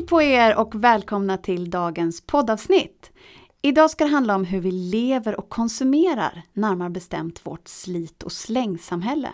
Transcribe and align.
Hej 0.00 0.06
på 0.06 0.22
er 0.22 0.56
och 0.56 0.74
välkomna 0.74 1.36
till 1.36 1.70
dagens 1.70 2.20
poddavsnitt. 2.20 3.10
Idag 3.62 3.90
ska 3.90 4.04
det 4.04 4.10
handla 4.10 4.34
om 4.34 4.44
hur 4.44 4.60
vi 4.60 4.72
lever 4.72 5.40
och 5.40 5.48
konsumerar, 5.48 6.42
närmare 6.52 6.90
bestämt 6.90 7.46
vårt 7.46 7.68
slit 7.68 8.22
och 8.22 8.32
slängsamhälle. 8.32 9.28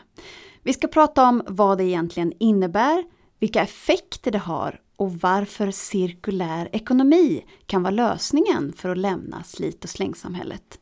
Vi 0.62 0.72
ska 0.72 0.89
prata 0.89 1.29
om 1.29 1.43
vad 1.46 1.79
det 1.79 1.84
egentligen 1.84 2.32
innebär, 2.39 3.04
vilka 3.39 3.62
effekter 3.62 4.30
det 4.30 4.39
har 4.39 4.80
och 4.96 5.12
varför 5.12 5.71
cirkulär 5.71 6.68
ekonomi 6.72 7.44
kan 7.67 7.82
vara 7.82 7.90
lösningen 7.90 8.72
för 8.76 8.89
att 8.89 8.98
lämna 8.98 9.43
slit 9.43 9.85
och 9.85 9.90
slängsamhället. 9.90 10.79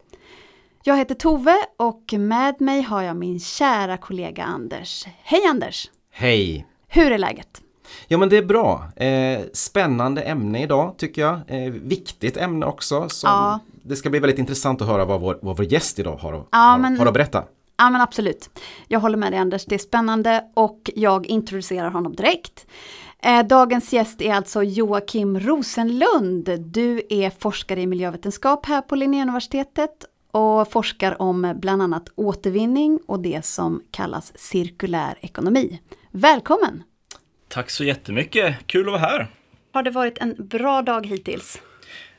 Jag 0.82 0.96
heter 0.96 1.14
Tove 1.14 1.56
och 1.76 2.14
med 2.18 2.60
mig 2.60 2.82
har 2.82 3.02
jag 3.02 3.16
min 3.16 3.40
kära 3.40 3.96
kollega 3.96 4.44
Anders. 4.44 5.04
Hej 5.22 5.46
Anders! 5.46 5.90
Hej! 6.10 6.66
Hur 6.88 7.12
är 7.12 7.18
läget? 7.18 7.63
Ja 8.08 8.18
men 8.18 8.28
det 8.28 8.36
är 8.36 8.42
bra. 8.44 8.84
Eh, 8.96 9.40
spännande 9.52 10.22
ämne 10.22 10.62
idag 10.62 10.94
tycker 10.98 11.22
jag. 11.22 11.40
Eh, 11.46 11.72
viktigt 11.72 12.36
ämne 12.36 12.66
också. 12.66 13.08
Som 13.08 13.30
Ja. 13.30 13.58
Det 13.82 13.96
ska 13.96 14.10
bli 14.10 14.18
väldigt 14.18 14.38
intressant 14.38 14.82
att 14.82 14.88
höra 14.88 15.04
vad 15.04 15.20
vår, 15.20 15.38
vad 15.42 15.56
vår 15.56 15.66
gäst 15.72 15.98
idag 15.98 16.16
har, 16.16 16.32
Ja, 16.32 16.46
har, 16.58 16.78
men- 16.78 16.98
har 16.98 17.06
att 17.06 17.14
berätta. 17.14 17.44
Ja 17.76 17.90
men 17.90 18.00
absolut. 18.00 18.50
Jag 18.88 19.00
håller 19.00 19.16
med 19.18 19.32
dig 19.32 19.38
Anders, 19.40 19.64
det 19.64 19.74
är 19.74 19.78
spännande 19.78 20.44
och 20.54 20.90
jag 20.94 21.26
introducerar 21.26 21.90
honom 21.90 22.14
direkt. 22.14 22.66
Eh, 23.22 23.42
Dagens 23.46 23.92
gäst 23.92 24.20
är 24.22 24.34
alltså 24.34 24.62
Joakim 24.62 25.40
Rosenlund. 25.40 26.50
Du 26.60 27.02
är 27.10 27.30
forskare 27.38 27.80
i 27.80 27.86
miljövetenskap 27.86 28.66
här 28.66 28.80
på 28.80 28.94
Linnéuniversitetet 28.96 29.90
och 30.30 30.72
forskar 30.72 31.22
om 31.22 31.54
bland 31.60 31.82
annat 31.82 32.08
återvinning 32.16 32.98
och 33.06 33.20
det 33.20 33.44
som 33.44 33.82
kallas 33.90 34.32
cirkulär 34.38 35.18
ekonomi. 35.20 35.80
Välkommen! 36.10 36.82
Tack 37.54 37.70
så 37.70 37.84
jättemycket, 37.84 38.54
kul 38.66 38.86
att 38.86 38.92
vara 38.92 39.10
här. 39.10 39.26
Har 39.72 39.82
det 39.82 39.90
varit 39.90 40.18
en 40.18 40.34
bra 40.38 40.82
dag 40.82 41.06
hittills? 41.06 41.62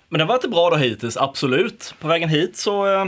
Men 0.10 0.18
det 0.20 0.24
har 0.24 0.28
varit 0.28 0.44
en 0.44 0.52
bra 0.52 0.70
dag 0.70 0.78
hittills, 0.78 1.18
absolut. 1.18 1.96
På 2.00 2.08
vägen 2.08 2.30
hit 2.30 2.58
så, 2.58 2.88
eh, 2.94 3.06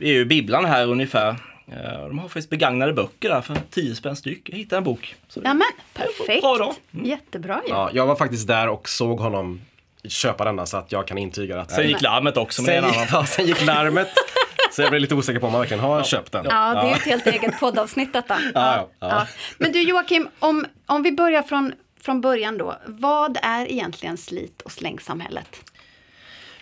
är 0.00 0.12
ju 0.12 0.24
bibblan 0.24 0.64
här 0.64 0.86
ungefär. 0.86 1.28
Eh, 1.72 2.06
De 2.08 2.18
har 2.18 2.28
faktiskt 2.28 2.50
begagnade 2.50 2.92
böcker 2.92 3.28
där 3.28 3.40
för 3.40 3.56
10 3.70 3.94
spänn 3.94 4.16
styck. 4.16 4.48
Jag 4.50 4.56
hittade 4.56 4.78
en 4.78 4.84
bok. 4.84 5.14
Så 5.28 5.40
Ja 5.44 5.54
men 5.54 5.66
perfekt! 5.94 6.42
Bra 6.42 6.56
dag. 6.56 6.74
Jättebra 6.90 7.62
ju. 7.66 7.70
Ja, 7.72 7.90
jag 7.92 8.06
var 8.06 8.16
faktiskt 8.16 8.48
där 8.48 8.68
och 8.68 8.88
såg 8.88 9.18
honom 9.20 9.60
köpa 10.08 10.44
denna 10.44 10.66
så 10.66 10.76
att 10.76 10.92
jag 10.92 11.06
kan 11.06 11.18
intyga 11.18 11.60
att 11.60 11.70
Sen 11.70 11.88
gick 11.88 12.00
larmet 12.02 12.36
också, 12.36 12.62
sen, 12.62 12.74
en 12.74 12.84
annan. 12.84 13.06
ja, 13.12 13.26
sen 13.26 13.46
gick 13.46 13.66
larmet. 13.66 14.08
Så 14.72 14.82
jag 14.82 14.90
blev 14.90 15.00
lite 15.00 15.14
osäker 15.14 15.40
på 15.40 15.46
om 15.46 15.52
han 15.52 15.60
verkligen 15.60 15.82
har 15.82 16.04
köpt 16.04 16.32
den. 16.32 16.46
Ja, 16.48 16.74
det 16.74 16.80
är 16.80 16.88
ju 16.88 16.94
ett 16.94 17.02
helt 17.02 17.26
eget 17.26 17.60
poddavsnitt 17.60 18.12
detta. 18.12 18.38
Ja, 18.54 18.88
ja. 19.00 19.08
Ja. 19.08 19.26
Men 19.58 19.72
du 19.72 19.82
Joakim, 19.82 20.28
om, 20.38 20.66
om 20.86 21.02
vi 21.02 21.12
börjar 21.12 21.42
från, 21.42 21.72
från 22.00 22.20
början 22.20 22.58
då. 22.58 22.76
Vad 22.86 23.38
är 23.42 23.72
egentligen 23.72 24.16
slit 24.16 24.62
och 24.62 24.72
slängsamhället? 24.72 25.60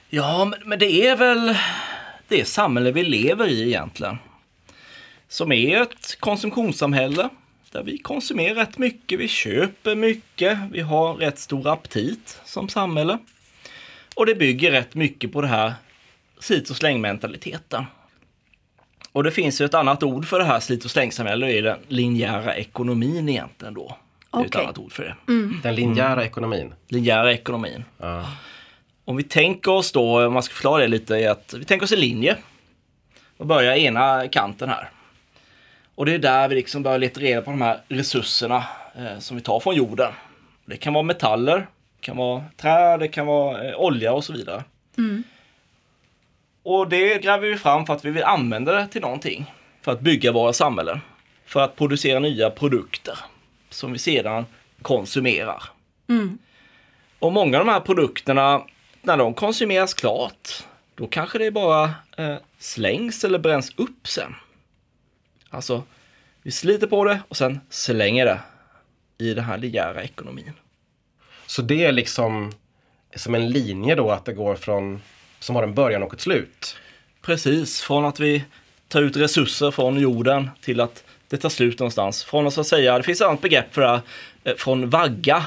Ja, 0.08 0.44
men, 0.44 0.58
men 0.64 0.78
det 0.78 1.06
är 1.06 1.16
väl 1.16 1.56
det 2.28 2.44
samhälle 2.44 2.92
vi 2.92 3.02
lever 3.02 3.48
i 3.48 3.62
egentligen. 3.62 4.18
Som 5.28 5.52
är 5.52 5.82
ett 5.82 6.20
konsumtionssamhälle. 6.20 7.28
Där 7.72 7.82
vi 7.82 7.98
konsumerar 7.98 8.54
rätt 8.54 8.78
mycket, 8.78 9.20
vi 9.20 9.28
köper 9.28 9.94
mycket, 9.94 10.58
vi 10.70 10.80
har 10.80 11.14
rätt 11.14 11.38
stor 11.38 11.68
aptit 11.68 12.40
som 12.44 12.68
samhälle. 12.68 13.18
Och 14.14 14.26
det 14.26 14.34
bygger 14.34 14.70
rätt 14.70 14.94
mycket 14.94 15.32
på 15.32 15.40
det 15.40 15.48
här 15.48 15.74
slit 16.38 16.70
och 16.70 16.76
slängmentaliteten. 16.76 17.84
Och 19.14 19.24
det 19.24 19.30
finns 19.30 19.60
ju 19.60 19.64
ett 19.64 19.74
annat 19.74 20.02
ord 20.02 20.26
för 20.26 20.38
det 20.38 20.44
här 20.44 20.60
slit 20.60 20.84
och 20.84 20.90
slängsamhället, 20.90 21.48
det 21.48 21.58
är 21.58 21.62
den 21.62 21.78
linjära 21.88 22.54
ekonomin 22.54 23.28
egentligen 23.28 23.74
då. 23.74 23.96
Det 24.32 24.38
är 24.38 24.44
ett 24.44 24.56
annat 24.56 24.78
ord 24.78 24.92
för 24.92 25.02
det. 25.02 25.14
Den 25.62 25.74
linjära 25.74 26.24
ekonomin. 26.24 26.74
Linjära 26.88 27.32
ekonomin. 27.32 27.84
Ja. 27.98 28.24
Om 29.04 29.16
vi 29.16 29.22
tänker 29.22 29.70
oss 29.70 29.92
då, 29.92 30.26
om 30.26 30.32
man 30.32 30.42
ska 30.42 30.54
förklara 30.54 30.82
det 30.82 30.88
lite, 30.88 31.16
är 31.16 31.30
att 31.30 31.54
vi 31.58 31.64
tänker 31.64 31.84
oss 31.84 31.92
en 31.92 32.00
linje. 32.00 32.36
Och 33.36 33.46
börjar 33.46 33.74
ena 33.74 34.28
kanten 34.28 34.68
här. 34.68 34.90
Och 35.94 36.06
det 36.06 36.14
är 36.14 36.18
där 36.18 36.48
vi 36.48 36.54
liksom 36.54 36.82
börjar 36.82 36.98
leta 36.98 37.20
reda 37.20 37.42
på 37.42 37.50
de 37.50 37.62
här 37.62 37.80
resurserna 37.88 38.64
eh, 38.96 39.18
som 39.18 39.36
vi 39.36 39.42
tar 39.42 39.60
från 39.60 39.74
jorden. 39.74 40.12
Det 40.64 40.76
kan 40.76 40.92
vara 40.92 41.02
metaller, 41.02 41.58
det 41.58 42.00
kan 42.00 42.16
vara 42.16 42.44
trä, 42.56 42.96
det 42.96 43.08
kan 43.08 43.26
vara 43.26 43.68
eh, 43.68 43.76
olja 43.76 44.12
och 44.12 44.24
så 44.24 44.32
vidare. 44.32 44.64
Och 46.64 46.88
det 46.88 47.22
gräver 47.22 47.48
vi 47.48 47.56
fram 47.56 47.86
för 47.86 47.94
att 47.94 48.04
vi 48.04 48.10
vill 48.10 48.22
använda 48.22 48.72
det 48.72 48.88
till 48.88 49.00
någonting. 49.02 49.54
För 49.82 49.92
att 49.92 50.00
bygga 50.00 50.32
våra 50.32 50.52
samhällen. 50.52 51.00
För 51.46 51.60
att 51.60 51.76
producera 51.76 52.18
nya 52.18 52.50
produkter 52.50 53.18
som 53.70 53.92
vi 53.92 53.98
sedan 53.98 54.46
konsumerar. 54.82 55.62
Och 57.18 57.32
många 57.32 57.58
av 57.58 57.66
de 57.66 57.72
här 57.72 57.80
produkterna, 57.80 58.66
när 59.02 59.16
de 59.16 59.34
konsumeras 59.34 59.94
klart, 59.94 60.64
då 60.94 61.06
kanske 61.06 61.38
det 61.38 61.50
bara 61.50 61.84
eh, 62.16 62.36
slängs 62.58 63.24
eller 63.24 63.38
bränns 63.38 63.72
upp 63.76 64.08
sen. 64.08 64.34
Alltså, 65.50 65.82
vi 66.42 66.50
sliter 66.50 66.86
på 66.86 67.04
det 67.04 67.20
och 67.28 67.36
sen 67.36 67.60
slänger 67.70 68.24
det 68.24 68.40
i 69.18 69.34
den 69.34 69.44
här 69.44 69.58
linjära 69.58 70.02
ekonomin. 70.02 70.52
Så 71.46 71.62
det 71.62 71.84
är 71.84 71.92
liksom 71.92 72.52
som 73.16 73.34
en 73.34 73.48
linje 73.48 73.94
då 73.94 74.10
att 74.10 74.24
det 74.24 74.32
går 74.32 74.54
från 74.56 75.02
som 75.44 75.56
har 75.56 75.62
en 75.62 75.74
början 75.74 76.02
och 76.02 76.14
ett 76.14 76.20
slut. 76.20 76.76
Precis, 77.22 77.80
från 77.80 78.04
att 78.04 78.20
vi 78.20 78.44
tar 78.88 79.02
ut 79.02 79.16
resurser 79.16 79.70
från 79.70 80.00
jorden 80.00 80.50
till 80.60 80.80
att 80.80 81.04
det 81.28 81.36
tar 81.36 81.48
slut 81.48 81.78
någonstans. 81.78 82.24
Från 82.24 82.46
att 82.46 82.54
så 82.54 82.60
att 82.60 82.66
säga, 82.66 82.98
det 82.98 83.04
finns 83.04 83.20
ett 83.20 83.26
annat 83.26 83.40
begrepp 83.40 83.74
för 83.74 83.80
det 83.80 83.88
här, 83.88 84.00
eh, 84.44 84.54
från 84.54 84.90
vagga, 84.90 85.44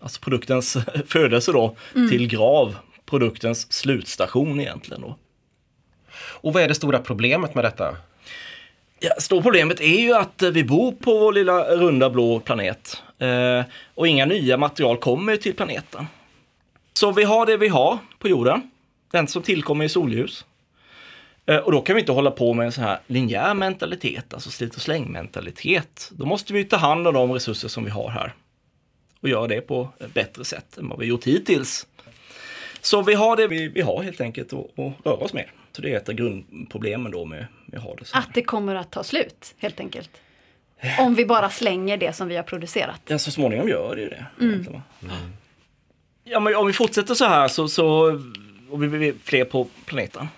alltså 0.00 0.20
produktens 0.20 0.76
födelse 1.06 1.52
då, 1.52 1.76
till 1.92 2.28
grav, 2.28 2.76
produktens 3.06 3.72
slutstation 3.72 4.60
egentligen 4.60 5.02
då. 5.02 5.16
Och 6.16 6.52
vad 6.52 6.62
är 6.62 6.68
det 6.68 6.74
stora 6.74 6.98
problemet 6.98 7.54
med 7.54 7.64
detta? 7.64 7.96
Ja, 9.00 9.10
stora 9.18 9.42
problemet 9.42 9.80
är 9.80 10.00
ju 10.00 10.14
att 10.14 10.42
eh, 10.42 10.50
vi 10.50 10.64
bor 10.64 10.92
på 10.92 11.18
vår 11.18 11.32
lilla 11.32 11.76
runda 11.76 12.10
blå 12.10 12.40
planet. 12.40 13.02
Eh, 13.18 13.62
och 13.94 14.08
inga 14.08 14.26
nya 14.26 14.56
material 14.56 14.96
kommer 14.96 15.36
till 15.36 15.54
planeten. 15.54 16.06
Så 16.92 17.12
vi 17.12 17.24
har 17.24 17.46
det 17.46 17.56
vi 17.56 17.68
har 17.68 17.98
på 18.18 18.28
jorden. 18.28 18.70
Den 19.10 19.28
som 19.28 19.42
tillkommer 19.42 19.84
i 19.84 19.88
solljus. 19.88 20.44
Eh, 21.46 21.56
och 21.56 21.72
då 21.72 21.80
kan 21.80 21.94
vi 21.94 22.00
inte 22.00 22.12
hålla 22.12 22.30
på 22.30 22.54
med 22.54 22.66
en 22.66 22.72
sån 22.72 22.84
här 22.84 22.98
linjär 23.06 23.54
mentalitet, 23.54 24.34
alltså 24.34 24.50
slit 24.50 24.74
och 24.76 24.82
släng 24.82 25.12
mentalitet. 25.12 26.10
Då 26.12 26.26
måste 26.26 26.52
vi 26.52 26.64
ta 26.64 26.76
hand 26.76 27.06
om 27.08 27.14
de 27.14 27.32
resurser 27.32 27.68
som 27.68 27.84
vi 27.84 27.90
har 27.90 28.10
här. 28.10 28.34
Och 29.20 29.28
göra 29.28 29.46
det 29.46 29.60
på 29.60 29.88
ett 30.00 30.14
bättre 30.14 30.44
sätt 30.44 30.78
än 30.78 30.88
vad 30.88 30.98
vi 30.98 31.06
gjort 31.06 31.24
hittills. 31.24 31.86
Så 32.80 33.02
vi 33.02 33.14
har 33.14 33.36
det 33.36 33.48
vi, 33.48 33.68
vi 33.68 33.80
har 33.80 34.02
helt 34.02 34.20
enkelt 34.20 34.52
att 34.52 34.78
att 34.78 35.06
röra 35.06 35.16
oss 35.16 35.32
med. 35.32 35.44
Så 35.72 35.82
det 35.82 35.92
är 35.92 35.96
ett 35.96 36.08
av 36.08 36.14
grundproblemen 36.14 37.12
då 37.12 37.24
med, 37.24 37.46
med 37.66 37.78
att 37.78 37.84
ha 37.84 37.94
det 37.94 38.04
så. 38.04 38.16
här. 38.16 38.22
Att 38.22 38.34
det 38.34 38.42
kommer 38.42 38.74
att 38.74 38.90
ta 38.90 39.04
slut, 39.04 39.54
helt 39.58 39.80
enkelt. 39.80 40.10
Om 40.98 41.14
vi 41.14 41.26
bara 41.26 41.50
slänger 41.50 41.96
det 41.96 42.12
som 42.12 42.28
vi 42.28 42.36
har 42.36 42.42
producerat. 42.42 43.00
Ja, 43.06 43.18
så 43.18 43.30
småningom 43.30 43.68
gör 43.68 43.96
det 43.96 44.02
ju 44.02 44.08
det. 44.08 44.26
va? 44.70 44.82
Ja, 46.24 46.40
men 46.40 46.56
om 46.56 46.66
vi 46.66 46.72
fortsätter 46.72 47.14
så 47.14 47.24
här 47.24 47.48
så, 47.48 47.68
så 47.68 48.20
och 48.70 48.82
vi 48.82 48.88
blir 48.88 49.14
fler 49.24 49.44
på 49.44 49.66
planeten. 49.84 50.28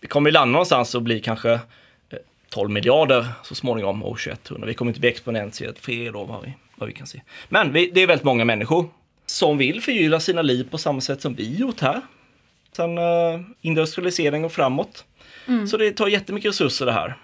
Vi 0.00 0.08
kommer 0.08 0.30
ju 0.30 0.34
landa 0.34 0.52
någonstans 0.52 0.94
och 0.94 1.02
bli 1.02 1.20
kanske 1.20 1.52
eh, 1.52 2.18
12 2.48 2.70
miljarder 2.70 3.26
så 3.42 3.54
småningom 3.54 4.02
år 4.02 4.16
2100. 4.16 4.66
Vi 4.66 4.74
kommer 4.74 4.90
inte 4.90 5.00
bli 5.00 5.08
exponentiellt 5.08 5.78
fler 5.78 6.12
då 6.12 6.24
vad 6.24 6.42
vi, 6.42 6.52
vad 6.76 6.88
vi 6.88 6.94
kan 6.94 7.06
se. 7.06 7.22
Men 7.48 7.72
vi, 7.72 7.90
det 7.94 8.00
är 8.00 8.06
väldigt 8.06 8.24
många 8.24 8.44
människor 8.44 8.88
som 9.26 9.58
vill 9.58 9.82
förgylla 9.82 10.20
sina 10.20 10.42
liv 10.42 10.68
på 10.70 10.78
samma 10.78 11.00
sätt 11.00 11.20
som 11.20 11.34
vi 11.34 11.56
gjort 11.56 11.80
här. 11.80 12.00
Sen 12.72 12.98
uh, 12.98 13.40
industrialisering 13.60 14.44
och 14.44 14.52
framåt. 14.52 15.04
Så 15.70 15.76
det 15.76 15.92
tar 15.92 16.08
jättemycket 16.08 16.48
resurser 16.48 16.86
det 16.86 16.92
här. 16.92 17.16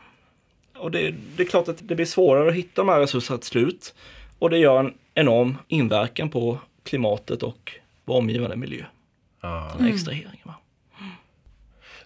Och 0.77 0.91
det, 0.91 1.15
det 1.37 1.43
är 1.43 1.47
klart 1.47 1.69
att 1.69 1.89
det 1.89 1.95
blir 1.95 2.07
svårare 2.07 2.49
att 2.49 2.55
hitta 2.55 2.83
de 2.83 2.89
här 2.89 3.01
resurserna 3.01 3.39
till 3.39 3.49
slut. 3.49 3.95
Och 4.39 4.51
det 4.51 4.59
gör 4.59 4.81
en 4.81 4.95
enorm 5.15 5.57
inverkan 5.69 6.29
på 6.29 6.59
klimatet 6.83 7.43
och 7.43 7.73
vår 8.05 8.17
omgivande 8.17 8.57
miljö. 8.57 8.85
Ja. 9.43 9.73
Den 9.77 9.87
här 9.87 9.95
extraheringen. 9.95 10.39
Va? 10.43 10.55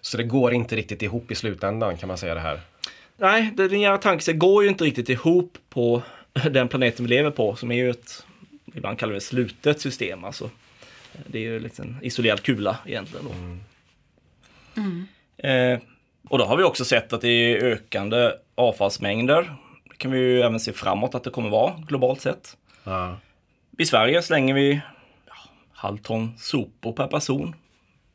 Så 0.01 0.17
det 0.17 0.23
går 0.23 0.53
inte 0.53 0.75
riktigt 0.75 1.01
ihop 1.01 1.31
i 1.31 1.35
slutändan 1.35 1.97
kan 1.97 2.07
man 2.07 2.17
säga 2.17 2.33
det 2.33 2.39
här. 2.39 2.61
Nej, 3.17 3.53
det 3.55 3.67
linjära 3.67 3.97
tankesättet 3.97 4.39
går 4.39 4.63
ju 4.63 4.69
inte 4.69 4.83
riktigt 4.83 5.09
ihop 5.09 5.57
på 5.69 6.01
den 6.51 6.67
planeten 6.67 7.05
vi 7.05 7.09
lever 7.09 7.31
på 7.31 7.55
som 7.55 7.71
är 7.71 7.75
ju 7.75 7.89
ett, 7.89 8.25
ibland 8.73 8.99
kallar 8.99 9.13
vi 9.13 9.19
det 9.19 9.25
slutet 9.25 9.81
system. 9.81 10.23
Alltså, 10.23 10.49
det 11.27 11.37
är 11.37 11.41
ju 11.41 11.59
liksom 11.59 11.85
en 11.85 11.97
isolerad 12.01 12.43
kula 12.43 12.77
egentligen. 12.85 13.25
Då. 13.25 13.31
Eh, 15.47 15.79
och 16.29 16.37
då 16.37 16.45
har 16.45 16.57
vi 16.57 16.63
också 16.63 16.85
sett 16.85 17.13
att 17.13 17.21
det 17.21 17.27
är 17.27 17.63
ökande 17.63 18.31
avfallsmängder. 18.55 19.55
Det 19.89 19.97
kan 19.97 20.11
vi 20.11 20.19
ju 20.19 20.41
även 20.41 20.59
se 20.59 20.73
framåt 20.73 21.15
att 21.15 21.23
det 21.23 21.29
kommer 21.29 21.49
vara 21.49 21.83
globalt 21.87 22.21
sett. 22.21 22.57
Ja. 22.83 23.17
I 23.77 23.85
Sverige 23.85 24.21
slänger 24.21 24.53
vi 24.53 24.81
ja, 25.81 25.87
halv 25.87 25.97
ton 25.97 26.33
sopor 26.37 26.93
per 26.93 27.07
person. 27.07 27.55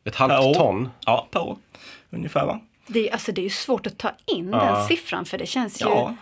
Ett 0.05 0.17
Per 0.17 0.25
år. 0.25 0.29
halvt 0.31 0.56
ton. 0.59 0.88
Ja, 1.06 1.29
per 1.31 1.41
år. 1.41 1.56
Ungefär 2.11 2.47
va? 2.47 2.61
Det 2.87 3.09
är, 3.09 3.12
alltså, 3.12 3.32
det 3.32 3.41
är 3.41 3.44
ju 3.44 3.50
svårt 3.50 3.87
att 3.87 3.99
ta 3.99 4.11
in 4.26 4.49
Ja. 4.53 4.64
den 4.64 4.85
siffran 4.85 5.25
för 5.25 5.38
det 5.38 5.47
känns 5.47 5.81
ju 5.82 5.87
Ja. 5.87 6.14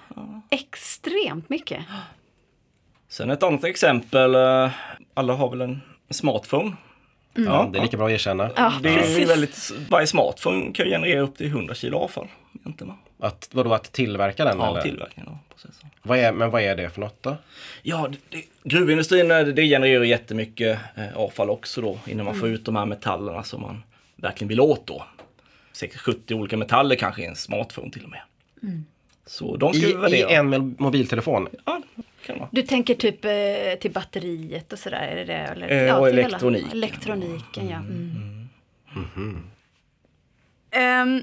extremt 0.51 1.49
mycket. 1.49 1.85
Sen 3.09 3.31
ett 3.31 3.43
annat 3.43 3.65
exempel. 3.65 4.35
eh, 4.35 4.71
Alla 5.15 5.35
har 5.35 5.51
väl 5.51 5.61
en 5.61 5.81
smartphone. 6.11 6.73
Ja, 7.35 7.69
det 7.73 7.79
är 7.79 7.83
lika 7.83 7.97
bra 7.97 8.07
att 8.07 8.13
erkänna. 8.13 8.51
Ja, 8.57 8.73
Det 8.83 8.89
är 8.89 9.27
väldigt, 9.27 9.71
varje 9.91 10.07
smartphone 10.07 10.73
kan 10.73 10.87
generera 10.87 11.21
upp 11.21 11.37
till 11.37 11.47
100 11.47 11.75
kilo 11.75 11.99
avfall. 11.99 12.29
Egentligen? 12.61 12.95
Att, 13.21 13.49
vadå, 13.53 13.75
att 13.75 13.93
tillverka 13.93 14.45
den 14.45 14.59
Ja, 14.59 14.71
eller? 14.71 14.83
tillverkningen 14.83 15.29
av 15.33 15.39
processen. 15.51 15.89
Vad 16.03 16.19
är, 16.19 16.33
men 16.33 16.51
vad 16.51 16.63
är 16.63 16.77
det 16.77 16.91
för 16.91 17.01
något 17.01 17.23
då? 17.23 17.37
Ja, 17.83 18.09
det, 18.11 18.19
det, 18.29 18.45
gruvindustrin 18.65 19.31
eh, 19.31 19.41
det 19.47 19.63
genererar 19.69 20.05
jättemycket 20.05 20.79
eh, 20.97 21.17
avfall 21.17 21.51
också 21.51 21.81
då 21.81 21.99
innan 22.07 22.25
man 22.25 22.35
får 22.35 22.49
ut 22.49 22.65
de 22.65 22.77
här 22.77 22.87
metallerna 22.87 23.43
som 23.43 23.63
man 23.63 23.83
verkligen 24.17 24.49
vill 24.49 24.61
åt 24.61 24.87
då. 24.87 25.05
Säkert 25.73 26.01
70 26.01 26.35
olika 26.35 26.57
metaller 26.57 26.97
kanske 26.97 27.23
i 27.23 27.25
en 27.25 27.37
smartphone 27.37 27.91
till 27.91 28.05
och 28.05 28.11
med. 28.11 28.21
Så 29.27 29.57
de 29.57 29.73
ska 29.75 29.87
vi 29.87 29.93
I, 29.93 29.97
värdera. 29.97 30.31
I 30.31 30.35
en 30.35 30.77
mobiltelefon? 30.79 31.49
Ja, 31.67 31.83
kan 32.27 32.39
vara. 32.39 32.49
Du 32.53 32.63
tänker 32.63 32.95
typ 32.95 33.25
eh, 33.25 33.79
till 33.81 33.91
batteriet 33.91 34.73
och 34.73 34.79
sådär? 34.79 34.99
Är 35.13 35.17
det 35.17 35.25
det? 35.25 35.33
Eller, 35.35 35.87
Eh, 35.89 35.97
och 35.99 36.07
till 36.07 36.17
hela- 36.17 36.27
elektronik. 36.29 36.67
Elektroniken, 36.73 37.69
ja. 37.69 37.77
Mm. 39.17 39.39
Ehm, 40.71 41.23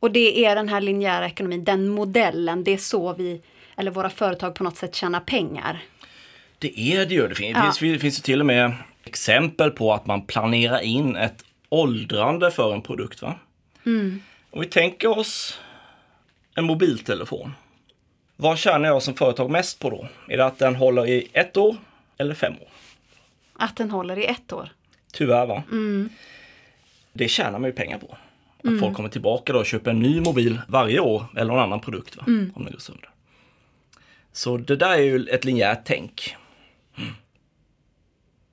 och 0.00 0.10
det 0.10 0.44
är 0.44 0.54
den 0.56 0.68
här 0.68 0.80
linjära 0.80 1.26
ekonomin, 1.26 1.64
den 1.64 1.88
modellen, 1.88 2.64
det 2.64 2.70
är 2.70 2.78
så 2.78 3.12
vi, 3.14 3.40
eller 3.76 3.90
våra 3.90 4.10
företag 4.10 4.54
på 4.54 4.64
något 4.64 4.76
sätt 4.76 4.94
tjänar 4.94 5.20
pengar. 5.20 5.82
Det 6.58 6.78
är 6.80 7.06
det 7.06 7.14
ju. 7.14 7.28
Det 7.28 7.34
finns, 7.34 7.56
Ja. 7.56 7.72
finns, 7.78 8.00
finns 8.00 8.22
till 8.22 8.40
och 8.40 8.46
med 8.46 8.72
exempel 9.04 9.70
på 9.70 9.92
att 9.92 10.06
man 10.06 10.26
planerar 10.26 10.80
in 10.80 11.16
ett 11.16 11.44
åldrande 11.68 12.50
för 12.50 12.72
en 12.74 12.82
produkt. 12.82 13.22
Va? 13.22 13.34
Om 14.50 14.60
vi 14.60 14.66
tänker 14.66 15.18
oss 15.18 15.58
en 16.54 16.64
mobiltelefon. 16.64 17.52
Vad 18.36 18.58
tjänar 18.58 18.88
jag 18.88 19.02
som 19.02 19.14
företag 19.14 19.50
mest 19.50 19.78
på 19.78 19.90
då? 19.90 20.08
Är 20.28 20.36
det 20.36 20.44
att 20.46 20.58
den 20.58 20.76
håller 20.76 21.06
i 21.06 21.28
ett 21.32 21.56
år 21.56 21.76
eller 22.18 22.34
fem 22.34 22.52
år? 22.52 22.68
Att 23.52 23.76
den 23.76 23.90
håller 23.90 24.18
i 24.18 24.24
ett 24.24 24.52
år. 24.52 24.68
Tyvärr 25.12 25.46
va? 25.46 25.62
Det 27.12 27.28
tjänar 27.28 27.58
man 27.58 27.70
ju 27.70 27.72
pengar 27.72 27.98
på. 27.98 28.16
Att 28.64 28.80
folk 28.80 28.96
kommer 28.96 29.08
tillbaka 29.08 29.52
då 29.52 29.58
och 29.58 29.66
köper 29.66 29.90
en 29.90 29.98
ny 29.98 30.20
mobil 30.20 30.60
varje 30.68 31.00
år 31.00 31.24
eller 31.36 31.52
någon 31.52 31.62
annan 31.62 31.80
produkt 31.80 32.16
va? 32.16 32.22
om 32.26 32.64
den 32.64 32.72
går 32.72 32.78
sönder. 32.78 33.10
Så 34.32 34.56
det 34.56 34.76
där 34.76 34.90
är 34.90 35.02
ju 35.02 35.26
ett 35.28 35.44
linjärt 35.44 35.80
tänk. 35.84 36.36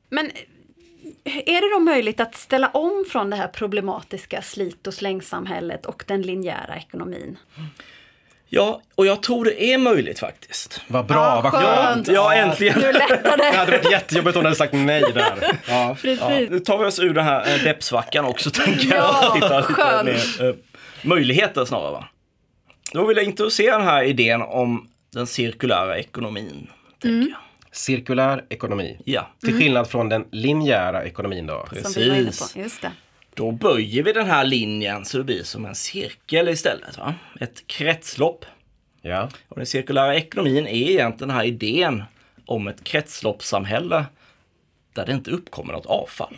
Men 0.09 0.25
eh, 1.24 1.38
är 1.38 1.62
det 1.62 1.75
då 1.75 1.80
möjligt 1.80 2.19
att 2.19 2.36
ställa 2.36 2.69
om 2.69 3.06
från 3.09 3.30
det 3.30 3.36
här 3.36 3.48
problematiska 3.48 4.42
slit 4.42 4.88
och 4.88 4.94
slängsamhället 4.94 5.86
och 5.86 6.04
den 6.07 6.21
linjära 6.21 6.77
ekonomin? 6.77 7.38
Ja, 8.49 8.81
och 8.95 9.05
jag 9.05 9.23
tror 9.23 9.45
det 9.45 9.63
är 9.73 9.77
möjligt 9.77 10.19
faktiskt. 10.19 10.81
Vad 10.88 11.05
bra, 11.05 11.15
Ja, 11.17 11.41
vad 11.41 11.51
skönt. 11.51 11.65
skönt! 11.65 12.07
Ja, 12.07 12.33
äntligen! 12.33 12.79
Nu 12.79 12.91
lättar 12.91 13.38
Det 13.38 13.44
det! 13.51 13.57
hade 13.57 13.71
varit 13.71 13.91
jättejobbigt 13.91 14.38
om 14.38 14.44
du 14.44 14.47
hade 14.47 14.55
sagt 14.57 14.73
nej 14.73 15.01
där. 15.13 15.33
Ja. 15.67 15.97
Precis. 16.01 16.49
Nu 16.49 16.59
tar 16.59 16.77
vi 16.77 16.85
oss 16.85 16.99
ur 16.99 17.13
den 17.13 17.25
här 17.25 17.55
eh, 17.55 17.63
deppsvackan 17.63 18.25
också 18.25 18.49
tänker 18.51 18.95
Ja, 18.95 19.19
jag. 19.23 19.33
Titta 19.33 19.59
lite 19.59 19.73
skönt. 19.73 20.05
mer, 20.39 20.45
eh, 20.49 20.55
möjligheter 21.01 21.65
snarare 21.65 21.91
va. 21.91 22.07
Då 22.94 23.05
vill 23.05 23.17
jag 23.17 23.25
introducera 23.25 23.77
den 23.77 23.88
här 23.88 24.03
idén 24.03 24.41
om 24.41 24.88
den 25.13 25.27
cirkulära 25.27 25.97
ekonomin. 25.97 26.69
Jag. 27.01 27.33
Cirkulär 27.71 28.44
ekonomi. 28.49 28.97
Ja, 29.05 29.27
Till 29.41 29.57
skillnad 29.57 29.89
från 29.89 30.09
den 30.09 30.25
linjära 30.31 31.03
ekonomin 31.05 31.47
då. 31.47 31.67
Som 31.83 31.91
vi 31.95 32.09
var 32.09 32.15
inne 32.15 32.25
precis. 32.25 32.53
på. 32.53 32.59
Just 32.59 32.81
det. 32.81 32.91
Då 33.38 33.51
böjer 33.51 34.04
vi 34.04 34.13
den 34.13 34.28
här 34.28 34.45
linjen 34.45 35.06
så 35.06 35.18
det 35.18 35.24
blir 35.24 35.44
som 35.44 35.66
en 35.66 35.75
cirkel 35.75 36.50
istället. 36.50 36.98
Va? 36.98 37.16
Ett 37.39 37.68
kretslopp. 37.68 38.45
Ja. 39.01 39.30
Och 39.48 39.56
den 39.56 39.66
cirkulära 39.66 40.16
ekonomin 40.16 40.68
är 40.68 40.89
egentligen 40.89 41.30
den 41.30 41.30
här 41.30 41.44
idén 41.44 42.04
om 42.45 42.68
ett 42.68 42.84
kretsloppssamhälle 42.84 44.06
där 44.94 45.06
det 45.06 45.12
inte 45.12 45.31
uppkommer 45.31 45.74
något 45.74 45.86
avfall. 45.86 46.38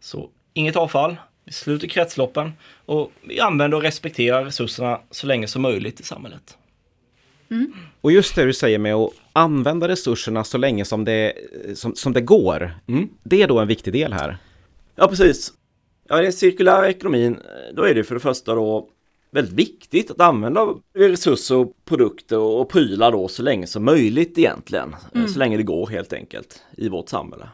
Så 0.00 0.30
inget 0.52 0.76
avfall, 0.76 1.16
vi 1.44 1.52
sluter 1.52 1.88
kretsloppen 1.88 2.52
och 2.86 3.12
vi 3.22 3.40
använder 3.40 3.76
och 3.76 3.82
respekterar 3.82 4.44
resurserna 4.44 5.00
så 5.10 5.26
länge 5.26 5.46
som 5.46 5.62
möjligt 5.62 6.00
i 6.00 6.02
samhället. 6.02 6.58
Och 8.00 8.12
just 8.12 8.34
det 8.34 8.44
du 8.44 8.52
säger 8.52 8.78
med 8.78 8.94
att 8.94 9.10
använda 9.32 9.88
resurserna 9.88 10.44
så 10.44 10.58
länge 10.58 10.84
som 10.84 11.04
det, 11.04 11.32
som, 11.74 11.94
som 11.94 12.12
det 12.12 12.20
går. 12.20 12.74
Det 13.22 13.42
är 13.42 13.48
då 13.48 13.58
en 13.58 13.68
viktig 13.68 13.92
del 13.92 14.12
här. 14.12 14.38
Ja, 14.94 15.08
precis. 15.08 15.52
Ja, 16.08 16.16
den 16.16 16.32
cirkulära 16.32 16.88
ekonomin, 16.88 17.40
då 17.72 17.82
är 17.82 17.94
det 17.94 18.04
för 18.04 18.14
det 18.14 18.20
första 18.20 18.54
då 18.54 18.88
väldigt 19.30 19.54
viktigt 19.54 20.10
att 20.10 20.20
använda 20.20 20.74
resurser 20.94 21.56
och 21.56 21.72
produkter 21.84 22.38
och 22.38 22.68
prylar 22.68 23.12
då 23.12 23.28
så 23.28 23.42
länge 23.42 23.66
som 23.66 23.84
möjligt 23.84 24.38
egentligen. 24.38 24.96
Så 25.28 25.38
länge 25.38 25.56
det 25.56 25.62
går 25.62 25.86
helt 25.86 26.12
enkelt 26.12 26.62
i 26.76 26.88
vårt 26.88 27.08
samhälle. 27.08 27.48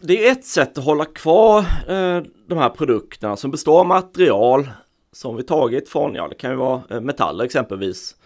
Det 0.00 0.28
är 0.28 0.32
ett 0.32 0.44
sätt 0.44 0.78
att 0.78 0.84
hålla 0.84 1.04
kvar 1.04 1.58
eh, 1.88 2.22
de 2.46 2.58
här 2.58 2.68
produkterna 2.68 3.36
som 3.36 3.50
består 3.50 3.80
av 3.80 3.86
material 3.86 4.68
som 5.12 5.36
vi 5.36 5.42
tagit 5.42 5.88
från, 5.88 6.14
ja 6.14 6.28
det 6.28 6.34
kan 6.34 6.50
ju 6.50 6.56
vara 6.56 6.82
eh, 6.90 7.00
metaller 7.00 7.44
exempelvis. 7.44 8.16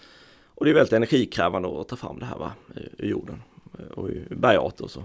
Och 0.54 0.64
det 0.64 0.70
är 0.70 0.74
väldigt 0.74 0.92
energikrävande 0.92 1.80
att 1.80 1.88
ta 1.88 1.96
fram 1.96 2.18
det 2.18 2.24
här 2.24 2.38
va, 2.38 2.52
ur 2.98 3.08
jorden 3.08 3.42
eh, 3.78 3.98
och 3.98 4.08
bergarter 4.30 4.84
och 4.84 4.90
så. 4.90 5.02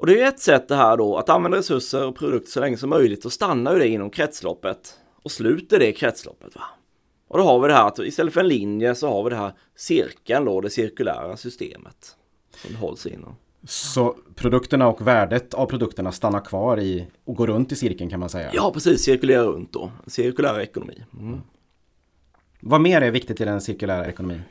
Och 0.00 0.06
det 0.06 0.20
är 0.20 0.28
ett 0.28 0.40
sätt 0.40 0.68
det 0.68 0.76
här 0.76 0.96
då, 0.96 1.16
att 1.16 1.28
använda 1.28 1.58
resurser 1.58 2.06
och 2.06 2.16
produkter 2.16 2.50
så 2.50 2.60
länge 2.60 2.76
som 2.76 2.90
möjligt 2.90 3.24
och 3.24 3.32
stanna 3.32 3.72
ju 3.72 3.78
det 3.78 3.88
inom 3.88 4.10
kretsloppet 4.10 4.98
och 5.22 5.30
sluter 5.30 5.78
det 5.78 5.92
kretsloppet. 5.92 6.54
Va? 6.54 6.62
Och 7.28 7.38
då 7.38 7.44
har 7.44 7.60
vi 7.60 7.68
det 7.68 7.74
här 7.74 7.86
att 7.86 7.98
istället 7.98 8.34
för 8.34 8.40
en 8.40 8.48
linje 8.48 8.94
så 8.94 9.08
har 9.08 9.24
vi 9.24 9.30
det 9.30 9.36
här 9.36 9.52
cirkeln 9.76 10.44
då, 10.44 10.60
det 10.60 10.70
cirkulära 10.70 11.36
systemet. 11.36 12.16
Som 12.56 12.76
hålls 12.76 13.06
inom. 13.06 13.36
Så 13.64 14.16
produkterna 14.34 14.88
och 14.88 15.06
värdet 15.06 15.54
av 15.54 15.66
produkterna 15.66 16.12
stannar 16.12 16.44
kvar 16.44 16.80
i 16.80 17.06
och 17.24 17.36
går 17.36 17.46
runt 17.46 17.72
i 17.72 17.76
cirkeln 17.76 18.10
kan 18.10 18.20
man 18.20 18.28
säga. 18.28 18.50
Ja 18.52 18.70
precis, 18.74 19.02
cirkulera 19.02 19.42
runt 19.42 19.72
då. 19.72 19.92
Cirkulär 20.06 20.60
ekonomi. 20.60 21.04
Mm. 21.20 21.40
Vad 22.60 22.80
mer 22.80 23.00
är 23.00 23.10
viktigt 23.10 23.40
i 23.40 23.44
den 23.44 23.60
cirkulära 23.60 24.08
ekonomin? 24.08 24.42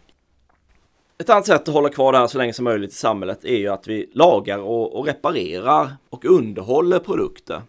Ett 1.22 1.30
annat 1.30 1.46
sätt 1.46 1.68
att 1.68 1.74
hålla 1.74 1.90
kvar 1.90 2.12
det 2.12 2.18
här 2.18 2.28
så 2.28 2.38
länge 2.38 2.54
som 2.54 2.64
möjligt 2.64 2.92
i 2.92 2.96
samhället 2.96 3.46
är 3.46 3.58
ju 3.58 3.68
att 3.68 3.88
vi 3.88 4.10
lagar 4.14 4.58
och, 4.58 4.96
och 5.00 5.06
reparerar 5.06 5.96
och 6.10 6.26
underhåller 6.26 7.00
produkter. 7.00 7.62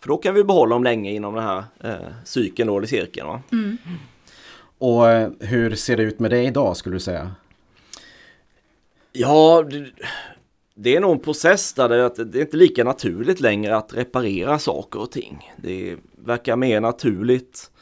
För 0.00 0.08
då 0.08 0.16
kan 0.16 0.34
vi 0.34 0.44
behålla 0.44 0.74
dem 0.74 0.84
länge 0.84 1.12
inom 1.12 1.34
den 1.34 1.44
här 1.44 1.64
eh, 1.84 1.94
cykeln 2.24 2.68
då, 2.68 2.76
eller 2.76 2.86
cirkeln. 2.86 3.26
Va? 3.26 3.42
Och 4.78 5.10
eh, 5.10 5.30
hur 5.40 5.74
ser 5.74 5.96
det 5.96 6.02
ut 6.02 6.18
med 6.18 6.30
det 6.30 6.42
idag 6.42 6.76
skulle 6.76 6.96
du 6.96 7.00
säga? 7.00 7.30
Ja, 9.12 9.62
det, 9.70 9.90
det 10.74 10.96
är 10.96 11.00
nog 11.00 11.12
en 11.12 11.20
process 11.20 11.72
där 11.72 11.88
det, 11.88 12.06
att 12.06 12.32
det 12.32 12.38
är 12.38 12.42
inte 12.42 12.56
lika 12.56 12.84
naturligt 12.84 13.40
längre 13.40 13.76
att 13.76 13.94
reparera 13.94 14.58
saker 14.58 15.00
och 15.00 15.10
ting. 15.10 15.52
Det 15.56 15.96
verkar 16.16 16.56
mer 16.56 16.80
naturligt 16.80 17.70
eh, 17.74 17.75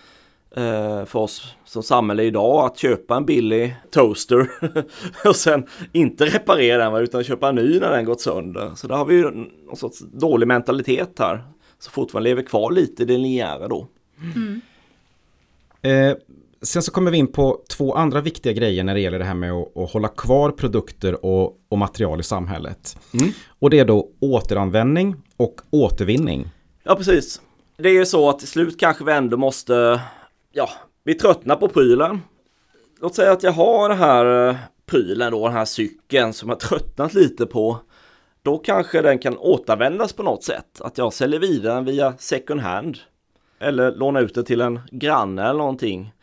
för 1.06 1.16
oss 1.16 1.54
som 1.64 1.82
samhälle 1.82 2.22
idag 2.22 2.64
att 2.64 2.78
köpa 2.78 3.16
en 3.16 3.26
billig 3.26 3.76
toaster 3.90 4.50
och 5.28 5.36
sen 5.36 5.66
inte 5.92 6.24
reparera 6.24 6.90
den 6.90 7.02
utan 7.02 7.24
köpa 7.24 7.48
en 7.48 7.54
ny 7.54 7.80
när 7.80 7.90
den 7.90 8.04
gått 8.04 8.20
sönder. 8.20 8.70
Så 8.74 8.86
där 8.86 8.94
har 8.94 9.04
vi 9.04 9.14
ju 9.14 9.30
någon 9.30 9.76
sorts 9.76 9.98
dålig 9.98 10.46
mentalitet 10.48 11.18
här. 11.18 11.44
Så 11.78 11.90
fortfarande 11.90 12.30
lever 12.30 12.42
kvar 12.42 12.70
lite 12.72 13.02
i 13.02 13.06
det 13.06 13.18
linjära 13.18 13.68
då. 13.68 13.86
Eh, 15.82 16.16
sen 16.62 16.82
så 16.82 16.92
kommer 16.92 17.10
vi 17.10 17.18
in 17.18 17.32
på 17.32 17.60
två 17.76 17.94
andra 17.94 18.20
viktiga 18.20 18.52
grejer 18.52 18.84
när 18.84 18.94
det 18.94 19.00
gäller 19.00 19.18
det 19.18 19.24
här 19.24 19.34
med 19.34 19.52
att, 19.52 19.76
att 19.76 19.92
hålla 19.92 20.08
kvar 20.08 20.50
produkter 20.50 21.24
och, 21.24 21.58
och 21.68 21.78
material 21.78 22.20
i 22.20 22.22
samhället. 22.22 22.96
Och 23.58 23.70
det 23.70 23.78
är 23.78 23.84
då 23.84 24.08
återanvändning 24.20 25.16
och 25.36 25.60
återvinning. 25.70 26.50
Ja, 26.82 26.96
precis. 26.96 27.40
Det 27.76 27.88
är 27.88 27.92
ju 27.92 28.06
så 28.06 28.28
att 28.28 28.38
till 28.38 28.48
slut 28.48 28.80
kanske 28.80 29.04
vi 29.04 29.12
ändå 29.12 29.36
måste, 29.36 30.00
ja, 30.54 30.70
vi 31.04 31.14
tröttnar 31.14 31.56
på 31.56 31.68
prylen. 31.68 32.20
Låt 33.00 33.14
säga 33.14 33.32
att 33.32 33.42
jag 33.42 33.52
har 33.52 33.88
den 33.88 33.98
här 33.98 34.48
eh, 34.48 34.56
prylen 34.86 35.32
då, 35.32 35.46
den 35.46 35.56
här 35.56 35.64
cykeln 35.64 36.32
som 36.32 36.48
jag 36.48 36.60
tröttnat 36.60 37.14
lite 37.14 37.46
på. 37.46 37.78
Då 38.42 38.58
kanske 38.58 39.02
den 39.02 39.18
kan 39.18 39.36
återanvändas 39.38 40.12
på 40.12 40.22
något 40.22 40.44
sätt. 40.44 40.80
Att 40.80 40.98
jag 40.98 41.12
säljer 41.12 41.40
vidare 41.40 41.74
den 41.74 41.84
via 41.84 42.14
second 42.18 42.60
hand. 42.60 42.98
Eller 43.58 43.92
låna 43.92 44.20
ut 44.20 44.34
den 44.34 44.44
till 44.44 44.60
en 44.60 44.80
granne 44.90 45.42
eller 45.42 45.58
någonting. 45.58 46.14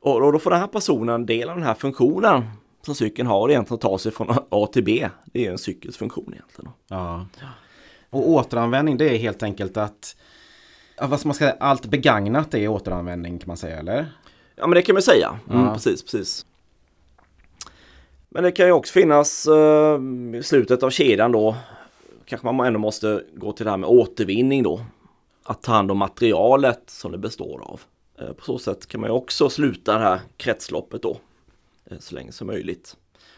Och 0.00 0.32
då 0.32 0.38
får 0.38 0.50
den 0.50 0.60
här 0.60 0.66
personen 0.66 1.26
del 1.26 1.48
av 1.48 1.56
den 1.56 1.64
här 1.64 1.74
funktionen 1.74 2.42
som 2.82 2.94
cykeln 2.94 3.28
har 3.28 3.50
egentligen 3.50 3.74
att 3.74 3.80
ta 3.80 3.98
sig 3.98 4.12
från 4.12 4.36
A 4.48 4.68
till 4.72 4.84
B. 4.84 5.08
Det 5.24 5.46
är 5.46 5.50
en 5.50 5.58
cykels 5.58 5.96
funktion 5.96 6.32
egentligen. 6.32 6.70
Ja. 6.88 7.26
Och 8.10 8.30
återanvändning 8.30 8.96
det 8.96 9.14
är 9.14 9.18
helt 9.18 9.42
enkelt 9.42 9.76
att 9.76 10.16
vad 11.00 11.20
ska 11.20 11.28
man 11.28 11.34
säga, 11.34 11.56
allt 11.60 11.86
begagnat 11.86 12.54
är 12.54 12.68
återanvändning 12.68 13.38
kan 13.38 13.48
man 13.48 13.56
säga 13.56 13.78
eller? 13.78 14.06
Ja 14.56 14.66
men 14.66 14.74
det 14.76 14.82
kan 14.82 14.92
man 14.94 15.02
säga. 15.02 15.38
Mm, 15.50 15.64
Ja. 15.66 15.72
Precis, 15.74 16.02
precis. 16.02 16.46
Men 18.28 18.42
det 18.42 18.52
kan 18.52 18.66
ju 18.66 18.72
också 18.72 18.92
finnas 18.92 19.46
eh, 19.46 20.00
i 20.38 20.42
slutet 20.42 20.82
av 20.82 20.90
kedjan 20.90 21.32
då. 21.32 21.56
Kanske 22.24 22.52
man 22.52 22.66
ändå 22.66 22.78
måste 22.78 23.22
gå 23.34 23.52
till 23.52 23.64
det 23.64 23.70
här 23.70 23.76
med 23.78 23.88
återvinning 23.90 24.62
då. 24.62 24.80
Att 25.44 25.62
ta 25.62 25.72
hand 25.72 25.90
om 25.90 25.98
materialet 25.98 26.82
som 26.86 27.12
det 27.12 27.18
består 27.18 27.60
av. 27.64 27.80
Eh, 28.20 28.32
på 28.32 28.44
så 28.44 28.58
sätt 28.58 28.86
kan 28.86 29.00
man 29.00 29.10
ju 29.10 29.14
också 29.14 29.48
sluta 29.50 29.92
det 29.92 29.98
här 30.04 30.20
kretsloppet 30.36 31.02
då. 31.02 31.16
Eh, 31.90 31.98
så 31.98 32.14
länge 32.14 32.32
som 32.32 32.46
möjligt. 32.46 32.96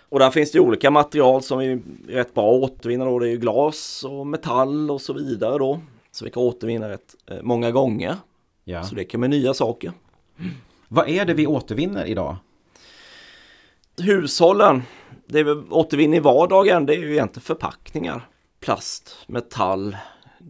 Och 0.09 0.19
där 0.19 0.31
finns 0.31 0.53
det 0.53 0.61
olika 0.61 0.91
material 0.91 1.43
som 1.43 1.61
är 1.61 1.81
rätt 2.09 2.35
bra 2.35 2.57
att 2.57 2.71
återvinna 2.71 3.05
då. 3.05 3.19
Det 3.19 3.27
är 3.29 3.31
ju 3.31 3.37
glas 3.39 4.05
och 4.05 4.27
metall 4.27 4.91
och 4.91 5.01
så 5.01 5.13
vidare 5.13 5.59
då. 5.59 5.81
Så 6.11 6.25
vi 6.25 6.31
kan 6.31 6.43
återvinna 6.43 6.89
rätt 6.89 7.17
eh, 7.27 7.43
många 7.43 7.71
gånger. 7.71 8.17
Ja. 8.65 8.85
Så 8.85 8.95
det 8.95 9.05
kan 9.05 9.21
med 9.21 9.31
nya 9.31 9.55
saker. 9.55 9.93
Vad 10.89 11.09
är 11.09 11.25
det 11.25 11.35
vi 11.35 11.47
återvinner 11.47 12.05
idag? 12.05 12.37
Hushållen, 13.99 14.83
det 15.27 15.43
vi 15.43 15.51
återvinner 15.51 16.17
i 16.17 16.21
vardagen 16.21 16.87
det 16.87 16.95
är 16.95 16.99
ju 16.99 17.13
egentligen 17.13 17.45
förpackningar. 17.45 18.29
Plast, 18.61 19.17
metall, 19.27 19.97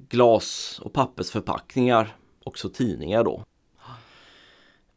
glas 0.08 0.80
och 0.84 0.92
pappersförpackningar. 0.92 2.16
Också 2.44 2.68
tidningar 2.68 3.24
då. 3.24 3.44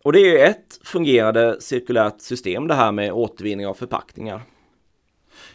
Och 0.04 0.14
det 0.14 0.20
är 0.20 0.32
ju 0.32 0.40
ett 0.40 0.80
fungerande 0.84 1.62
cirkulärt 1.62 2.22
system 2.22 2.68
det 2.68 2.74
här 2.74 2.92
med 2.92 3.14
återvinning 3.14 3.68
av 3.68 3.74
förpackningar. 3.74 4.42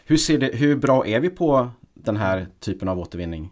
Hur, 0.05 0.17
ser 0.17 0.37
det, 0.37 0.55
hur 0.55 0.75
bra 0.75 1.07
är 1.07 1.19
vi 1.19 1.29
på 1.29 1.69
den 1.93 2.17
här 2.17 2.47
typen 2.59 2.87
av 2.87 2.99
återvinning? 2.99 3.49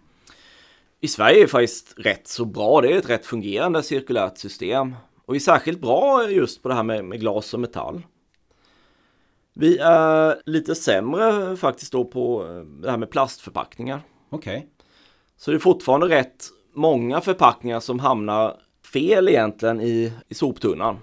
I 1.00 1.08
Sverige 1.08 1.38
är 1.38 1.42
det 1.42 1.48
faktiskt 1.48 1.94
rätt 1.98 2.28
så 2.28 2.46
bra. 2.46 2.82
Det 2.82 2.94
är 2.94 2.98
ett 2.98 3.10
rätt 3.10 3.26
fungerande 3.26 3.84
cirkulärt 3.84 4.38
system. 4.38 4.96
Och 5.26 5.34
vi 5.34 5.38
är 5.38 5.42
särskilt 5.42 5.82
bra 5.82 6.30
just 6.30 6.64
på 6.64 6.70
det 6.70 6.76
här 6.76 6.84
med, 6.84 7.06
med 7.06 7.20
glas 7.20 7.54
och 7.54 7.60
metall. 7.60 8.02
Vi 9.54 9.78
är 9.78 10.42
lite 10.46 10.76
sämre 10.76 11.56
faktiskt 11.58 11.92
då 11.92 12.06
på 12.06 12.44
det 12.82 12.92
här 12.92 12.98
med 12.98 13.10
plastförpackningar. 13.10 14.02
Okej. 14.30 14.68
Så 15.38 15.52
det 15.52 15.58
är 15.58 15.60
fortfarande 15.60 16.10
rätt 16.10 16.46
många 16.74 17.22
förpackningar 17.22 17.80
som 17.80 18.00
hamnar 18.00 18.58
fel 18.94 19.30
egentligen 19.30 19.82
i, 19.82 20.14
i 20.28 20.34
soptunnan. 20.34 21.00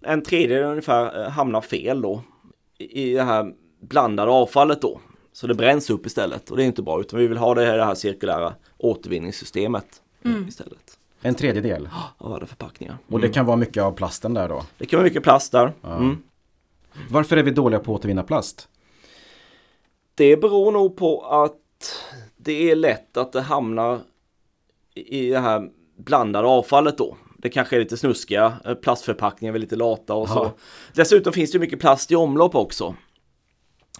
En 0.00 0.22
tredjedel 0.22 0.64
ungefär 0.64 1.24
eh, 1.24 1.30
hamnar 1.30 1.60
fel 1.60 2.02
då 2.02 2.22
i 2.78 3.02
i 3.02 3.14
det 3.14 3.22
här 3.22 3.52
blandade 3.80 4.30
avfallet 4.30 4.82
då. 4.82 5.00
Så 5.32 5.46
det 5.46 5.54
bränns 5.54 5.90
upp 5.90 6.06
istället 6.06 6.50
och 6.50 6.56
det 6.56 6.64
är 6.64 6.66
inte 6.66 6.82
bra 6.82 7.00
utan 7.00 7.20
vi 7.20 7.26
vill 7.26 7.38
ha 7.38 7.54
det 7.54 7.64
här, 7.64 7.76
det 7.76 7.84
här 7.84 7.94
cirkulära 7.94 8.54
återvinningssystemet 8.78 10.02
eh, 10.24 10.48
istället. 10.48 10.98
En 11.20 11.34
tredjedel. 11.34 11.88
Av 12.18 12.32
alla 12.32 12.46
förpackningar. 12.46 12.98
Och 13.06 13.20
det 13.20 13.28
kan 13.28 13.46
vara 13.46 13.56
mycket 13.56 13.82
av 13.82 13.92
plasten 13.92 14.34
där 14.34 14.48
då. 14.48 14.62
Det 14.78 14.86
kan 14.86 14.96
vara 14.96 15.04
mycket 15.04 15.22
plast 15.22 15.52
där. 15.52 15.72
Mm. 15.84 16.22
Varför 17.10 17.36
är 17.36 17.42
vi 17.42 17.50
dåliga 17.50 17.80
på 17.80 17.94
att 17.94 18.00
återvinna 18.00 18.22
plast? 18.22 18.68
Det 20.14 20.36
beror 20.36 20.72
nog 20.72 20.96
på 20.96 21.20
att 21.20 21.56
det 22.36 22.70
är 22.70 22.76
lätt 22.76 23.16
att 23.16 23.32
det 23.32 23.40
hamnar 23.40 24.00
i 24.94 25.30
det 25.30 25.38
här 25.38 25.70
blandade 25.96 26.48
avfallet 26.48 26.98
då. 26.98 27.16
Det 27.38 27.48
kanske 27.48 27.76
är 27.76 27.80
lite 27.80 27.96
snuskiga 27.96 28.56
eh, 28.64 28.74
plastförpackningar, 28.74 29.52
vi 29.52 29.56
är 29.56 29.60
lite 29.60 29.76
lata 29.76 30.14
och 30.14 30.28
så. 30.28 30.34
Ja. 30.34 30.54
Dessutom 30.92 31.32
finns 31.32 31.50
det 31.50 31.56
ju 31.56 31.60
mycket 31.60 31.80
plast 31.80 32.12
i 32.12 32.16
omlopp 32.16 32.54
också. 32.54 32.94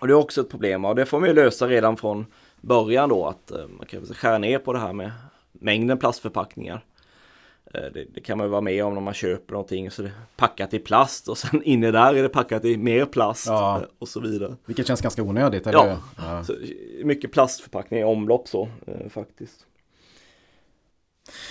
Och 0.00 0.06
det 0.06 0.12
är 0.12 0.16
också 0.16 0.40
ett 0.40 0.50
problem 0.50 0.85
och 0.85 0.95
det 0.95 1.06
får 1.06 1.21
man 1.21 1.28
ju 1.28 1.35
lösa 1.35 1.68
redan 1.68 1.97
från 1.97 2.26
början 2.66 3.08
då 3.08 3.26
att 3.26 3.50
eh, 3.50 3.66
man 3.78 3.87
kan 3.87 4.06
skära 4.06 4.38
ner 4.38 4.58
på 4.58 4.73
det 4.73 4.78
här 4.78 4.92
med 4.92 5.12
mängden 5.52 5.99
plastförpackningar. 5.99 6.85
Eh, 7.75 7.80
Det, 7.94 8.04
det 8.14 8.20
kan 8.20 8.38
man 8.38 8.46
ju 8.46 8.50
vara 8.50 8.61
med 8.61 8.85
om 8.85 8.94
när 8.94 9.00
man 9.00 9.14
köper 9.14 9.52
någonting 9.52 9.90
så 9.90 10.02
det 10.02 10.08
är 10.08 10.14
packat 10.37 10.75
i 10.75 10.78
plast 10.78 11.28
och 11.28 11.38
sen 11.38 11.62
inne 11.64 11.90
där 11.90 12.14
är 12.14 12.23
det 12.23 12.28
packat 12.28 12.64
i 12.64 12.76
mer 12.76 13.04
plast 13.04 13.46
Ja. 13.46 13.76
eh, 13.80 13.82
och 13.99 14.08
så 14.08 14.20
vidare. 14.20 14.56
Vilket 14.66 14.87
känns 14.87 15.00
ganska 15.00 15.23
onödigt, 15.23 15.66
eller 15.66 15.78
Ja. 15.87 15.99
ja. 16.18 16.44
Så, 16.44 16.54
mycket 17.04 17.32
plastförpackningar 17.32 18.06
i 18.06 18.11
omlopp 18.11 18.49
så 18.49 18.68
faktiskt. 19.11 19.66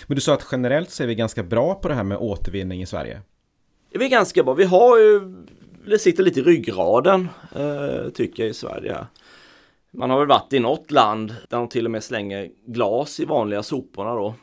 Men 0.08 0.16
du 0.16 0.22
sa 0.22 0.34
att 0.34 0.48
generellt 0.52 0.90
så 0.90 1.04
är 1.04 1.08
vi 1.08 1.16
ganska 1.16 1.44
bra 1.44 1.76
på 1.76 1.88
det 1.88 1.94
här 1.94 2.04
med 2.04 2.18
återvinning 2.18 2.82
i 2.82 2.86
Sverige. 2.86 3.22
Det 3.92 4.06
är 4.06 4.10
ganska 4.10 4.44
bra. 4.44 4.54
Vi 4.54 4.64
har 4.64 4.98
ju, 4.98 5.36
det 5.88 6.00
sitter 6.00 6.24
lite 6.24 6.40
i 6.40 6.44
ryggraden 6.44 7.30
tycker 8.14 8.44
jag 8.44 8.50
i 8.50 8.54
Sverige. 8.54 8.98
Man 9.98 10.10
har 10.10 10.20
väl 10.20 10.28
varit 10.28 10.54
i 10.54 10.60
något 10.60 10.92
land 10.92 11.36
där 11.50 11.58
de 11.58 11.68
till 11.70 11.86
och 11.86 11.92
med 11.92 12.04
slänger 12.04 12.50
glas 12.68 13.20
i 13.20 13.26
vanliga 13.26 13.64
soporna 13.64 14.14
då. 14.16 14.34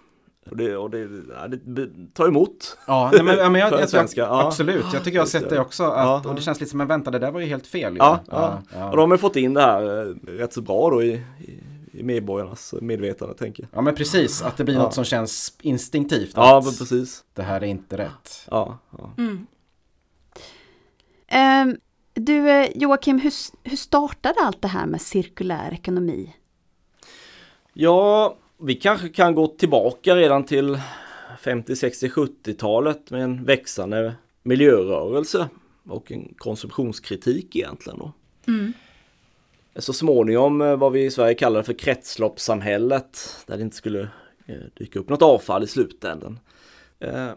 Och 0.51 0.57
det, 0.57 0.77
och 0.77 0.91
det, 0.91 0.99
ja, 1.35 1.49
det 1.49 1.89
tar 2.15 2.29
emot. 2.29 2.79
Ja, 2.87 3.11
nej, 3.13 3.23
men, 3.23 3.53
men 3.53 3.61
jag, 3.61 3.73
jag, 3.81 3.81
en 3.83 3.89
jag, 3.93 4.29
ja. 4.29 4.47
absolut. 4.47 4.85
Jag 4.93 5.05
tycker 5.05 5.17
jag 5.17 5.23
har 5.23 5.27
sett 5.29 5.51
det 5.51 5.61
också. 5.61 5.85
Att, 5.85 5.97
Ja, 5.97 6.21
ja. 6.25 6.31
Och 6.31 6.35
det 6.37 6.43
känns 6.43 6.61
lite 6.61 6.71
som, 6.71 6.79
men 6.79 6.87
vänta, 6.87 7.11
det 7.11 7.19
där 7.19 7.31
var 7.31 7.41
ju 7.41 7.47
helt 7.47 7.67
fel. 7.67 7.93
ju. 7.93 7.99
Ja, 7.99 8.21
ja. 8.31 8.63
ja. 8.75 8.91
Och 8.91 8.97
de 8.97 9.11
har 9.11 9.19
fått 9.19 9.37
in 9.37 9.55
det 9.55 9.61
här 9.61 9.83
eh, 10.09 10.15
rätt 10.27 10.53
så 10.53 10.61
bra 10.61 10.91
då 10.91 11.03
i, 11.03 11.13
i, 11.41 11.59
i 11.93 12.03
medborgarnas 12.03 12.75
medvetande 12.81 13.35
tänker 13.35 13.63
jag. 13.63 13.79
Ja, 13.79 13.81
men 13.83 13.95
precis. 13.95 14.43
Att 14.43 14.57
det 14.57 14.65
blir 14.65 14.75
Ja. 14.75 14.83
något 14.83 14.95
som 14.95 15.05
känns 15.05 15.53
instinktivt. 15.63 16.33
Ja, 16.37 16.63
men 16.65 16.75
precis. 16.75 17.25
det 17.35 17.43
här 17.43 17.61
är 17.61 17.67
inte 17.67 17.97
rätt. 17.99 18.47
Ja, 18.51 18.79
ja. 18.99 19.11
Ehm, 21.29 21.77
du 22.15 22.51
eh, 22.51 22.69
Joakim, 22.75 23.19
hur, 23.19 23.33
hur 23.65 23.77
startade 23.77 24.41
allt 24.41 24.63
det 24.63 24.69
här 24.69 24.87
med 24.87 25.01
cirkulär 25.01 25.73
ekonomi? 25.73 26.35
Ja, 27.73 28.37
vi 28.59 28.75
kanske 28.75 29.09
kan 29.09 29.35
gå 29.35 29.47
tillbaka 29.47 30.17
redan 30.17 30.45
till 30.45 30.81
50, 31.41 31.77
60, 31.77 32.09
70-talet 32.09 33.11
med 33.11 33.23
en 33.23 33.45
växande 33.45 34.15
miljörörelse 34.43 35.49
och 35.89 36.13
en 36.13 36.35
konsumtionskritik 36.39 37.57
egentligen 37.57 37.99
då. 37.99 38.13
Så 39.77 39.93
småningom 39.93 40.61
eh, 40.61 40.77
vad 40.77 40.93
vi 40.93 41.05
i 41.05 41.11
Sverige 41.11 41.35
kallar 41.35 41.63
för 41.63 41.73
kretsloppssamhället 41.73 43.37
där 43.47 43.57
det 43.57 43.63
inte 43.63 43.77
skulle 43.77 44.01
eh, 44.47 44.57
dyka 44.75 44.99
upp 44.99 45.09
något 45.09 45.23
avfall 45.23 45.65
i 45.65 45.67
slutändan. 45.67 46.39
Eh, 47.01 47.31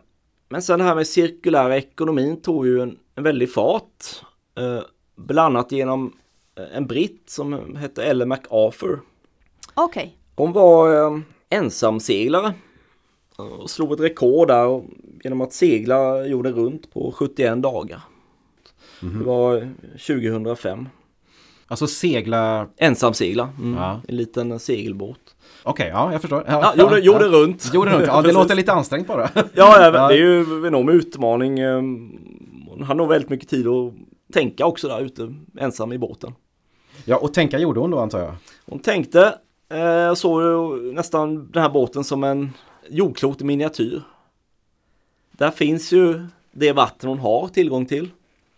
Men 0.49 0.61
sen 0.61 0.79
det 0.79 0.85
här 0.85 0.95
med 0.95 1.07
cirkulära 1.07 1.77
ekonomin 1.77 2.41
tog 2.41 2.67
ju 2.67 2.81
en, 2.81 2.97
en 3.15 3.23
väldig 3.23 3.53
fart. 3.53 4.21
Eh, 4.57 4.81
Bland 5.15 5.57
annat 5.57 5.71
genom 5.71 6.13
eh, 6.57 6.77
en 6.77 6.87
britt 6.87 7.23
som 7.29 7.75
hette 7.75 8.03
Ellen 8.03 8.27
MacArthur. 8.27 8.99
Okej. 9.73 10.17
Hon 10.35 10.51
var 10.51 11.05
eh, 11.05 11.19
ensamseglare 11.49 12.53
och 13.35 13.69
slog 13.69 13.93
ett 13.93 13.99
rekord 13.99 14.47
där 14.47 14.83
genom 15.23 15.41
att 15.41 15.53
segla 15.53 16.25
jorden 16.25 16.53
runt 16.53 16.93
på 16.93 17.11
71 17.11 17.61
dagar. 17.61 18.01
Det 18.99 19.23
var 19.25 19.57
eh, 19.57 19.67
2005. 20.07 20.89
Alltså 21.67 21.87
segla... 21.87 22.67
Ensamsegla, 22.77 23.49
mm. 23.61 23.77
Ja. 23.77 24.01
en 24.07 24.15
liten 24.15 24.59
segelbåt. 24.59 25.35
Okej, 25.63 25.89
ja, 25.93 26.11
jag 26.11 26.21
förstår. 26.21 26.43
Ja, 26.47 26.73
jorden, 26.77 27.03
jorden 27.03 27.31
runt. 27.31 27.73
Jorden 27.73 27.93
runt. 27.93 28.07
Ja, 28.07 28.21
det 28.21 28.31
låter 28.33 28.55
lite 28.55 28.73
ansträngt 28.73 29.07
bara. 29.07 29.29
Ja, 29.35 29.43
ja, 29.53 29.91
det 29.91 29.99
är 29.99 30.17
ju 30.17 30.39
en 30.39 30.65
enorm 30.65 30.89
utmaning. 30.89 31.63
Hon 32.67 32.83
hade 32.83 32.97
nog 32.97 33.09
väldigt 33.09 33.29
mycket 33.29 33.49
tid 33.49 33.67
att 33.67 33.93
tänka 34.35 34.65
också 34.65 34.87
där 34.87 35.01
ute 35.01 35.35
ensam 35.57 35.93
i 35.93 35.97
båten. 35.97 36.33
Ja, 37.05 37.17
och 37.17 37.33
tänka 37.33 37.59
gjorde 37.59 37.79
hon 37.79 37.91
då 37.91 37.99
antar 37.99 38.19
jag. 38.19 38.35
Hon 38.65 38.79
tänkte, 38.79 39.39
eh, 39.69 40.13
såg 40.13 40.41
ju 40.41 40.91
nästan 40.93 41.51
den 41.51 41.61
här 41.61 41.69
båten 41.69 42.03
som 42.03 42.23
en 42.23 42.51
jordklot 42.89 43.41
i 43.41 43.43
miniatyr. 43.43 44.01
Där 45.31 45.51
finns 45.51 45.91
ju 45.91 46.25
det 46.51 46.71
vatten 46.71 47.09
hon 47.09 47.19
har 47.19 47.47
tillgång 47.47 47.85
till. 47.85 48.09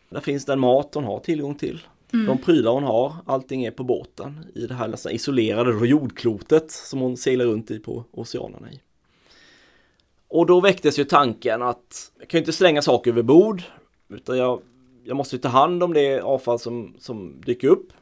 Där 0.09 0.19
finns 0.19 0.45
den 0.45 0.59
mat 0.59 0.93
hon 0.93 1.03
har 1.03 1.19
tillgång 1.19 1.55
till. 1.55 1.81
De 2.11 2.37
prylar 2.37 2.71
hon 2.71 2.83
har, 2.83 3.15
allting 3.25 3.65
är 3.65 3.71
på 3.71 3.83
båten 3.83 4.45
i 4.55 4.67
det 4.67 4.73
här 4.73 4.87
nästan 4.87 5.11
isolerade 5.11 5.87
jordklotet 5.87 6.71
som 6.71 6.99
hon 6.99 7.17
seglar 7.17 7.45
runt 7.45 7.71
i 7.71 7.79
på 7.79 8.03
oceanerna 8.11 8.71
i. 8.71 8.79
Och 10.27 10.45
då 10.45 10.61
väcktes 10.61 10.99
ju 10.99 11.03
tanken 11.03 11.61
att 11.61 12.11
jag 12.19 12.27
kan 12.27 12.37
ju 12.37 12.41
inte 12.41 12.53
slänga 12.53 12.81
saker 12.81 13.11
över 13.11 13.23
bord 13.23 13.63
utan 14.09 14.37
jag, 14.37 14.61
jag 15.07 15.17
måste 15.17 15.35
ju 15.35 15.41
ta 15.41 15.47
hand 15.47 15.83
om 15.83 15.93
det 15.93 16.21
avfall 16.21 16.59
som, 16.59 16.95
som 16.99 17.41
dyker 17.41 17.67
upp. 17.67 17.93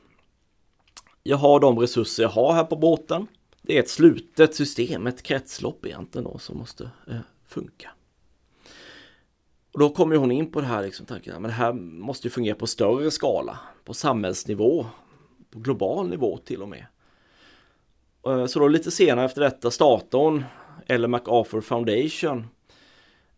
Jag 1.24 1.38
har 1.38 1.60
de 1.60 1.80
resurser 1.80 2.24
jag 2.24 2.30
har 2.30 2.54
här 2.54 2.64
på 2.64 2.76
båten. 2.76 3.28
Det 3.62 3.78
är 3.78 3.80
ett 3.80 3.90
slutet 3.90 4.56
system, 4.56 5.08
ett 5.08 5.24
kretslopp 5.24 5.86
egentligen 5.86 6.24
då 6.24 6.38
som 6.38 6.58
måste 6.58 6.90
eh, 7.08 7.18
funka. 7.48 7.90
Och 9.74 9.80
då 9.80 9.90
kommer 9.90 10.16
hon 10.16 10.32
in 10.32 10.52
på 10.52 10.62
det 10.62 10.68
här 10.68 10.84
liksom, 10.84 11.06
tanken, 11.06 11.34
men 11.34 11.50
det 11.50 11.56
här 11.56 11.74
måste 11.74 12.28
ju 12.28 12.32
fungera 12.32 12.56
på 12.56 12.68
större 12.68 13.12
skala, 13.12 13.60
på 13.84 13.94
samhällsnivå, 13.94 14.86
på 15.50 15.60
global 15.60 16.10
nivå 16.10 16.38
till 16.38 16.62
och 16.62 16.70
med. 16.70 16.86
Eh, 18.28 18.46
så 18.46 18.60
då 18.60 18.68
lite 18.68 18.92
senare 18.92 19.26
efter 19.26 19.42
detta 19.42 19.72
startade 19.72 20.24
hon 20.24 20.44
Ellen 20.88 21.12
MacArthur 21.12 21.62
Foundation. 21.62 22.48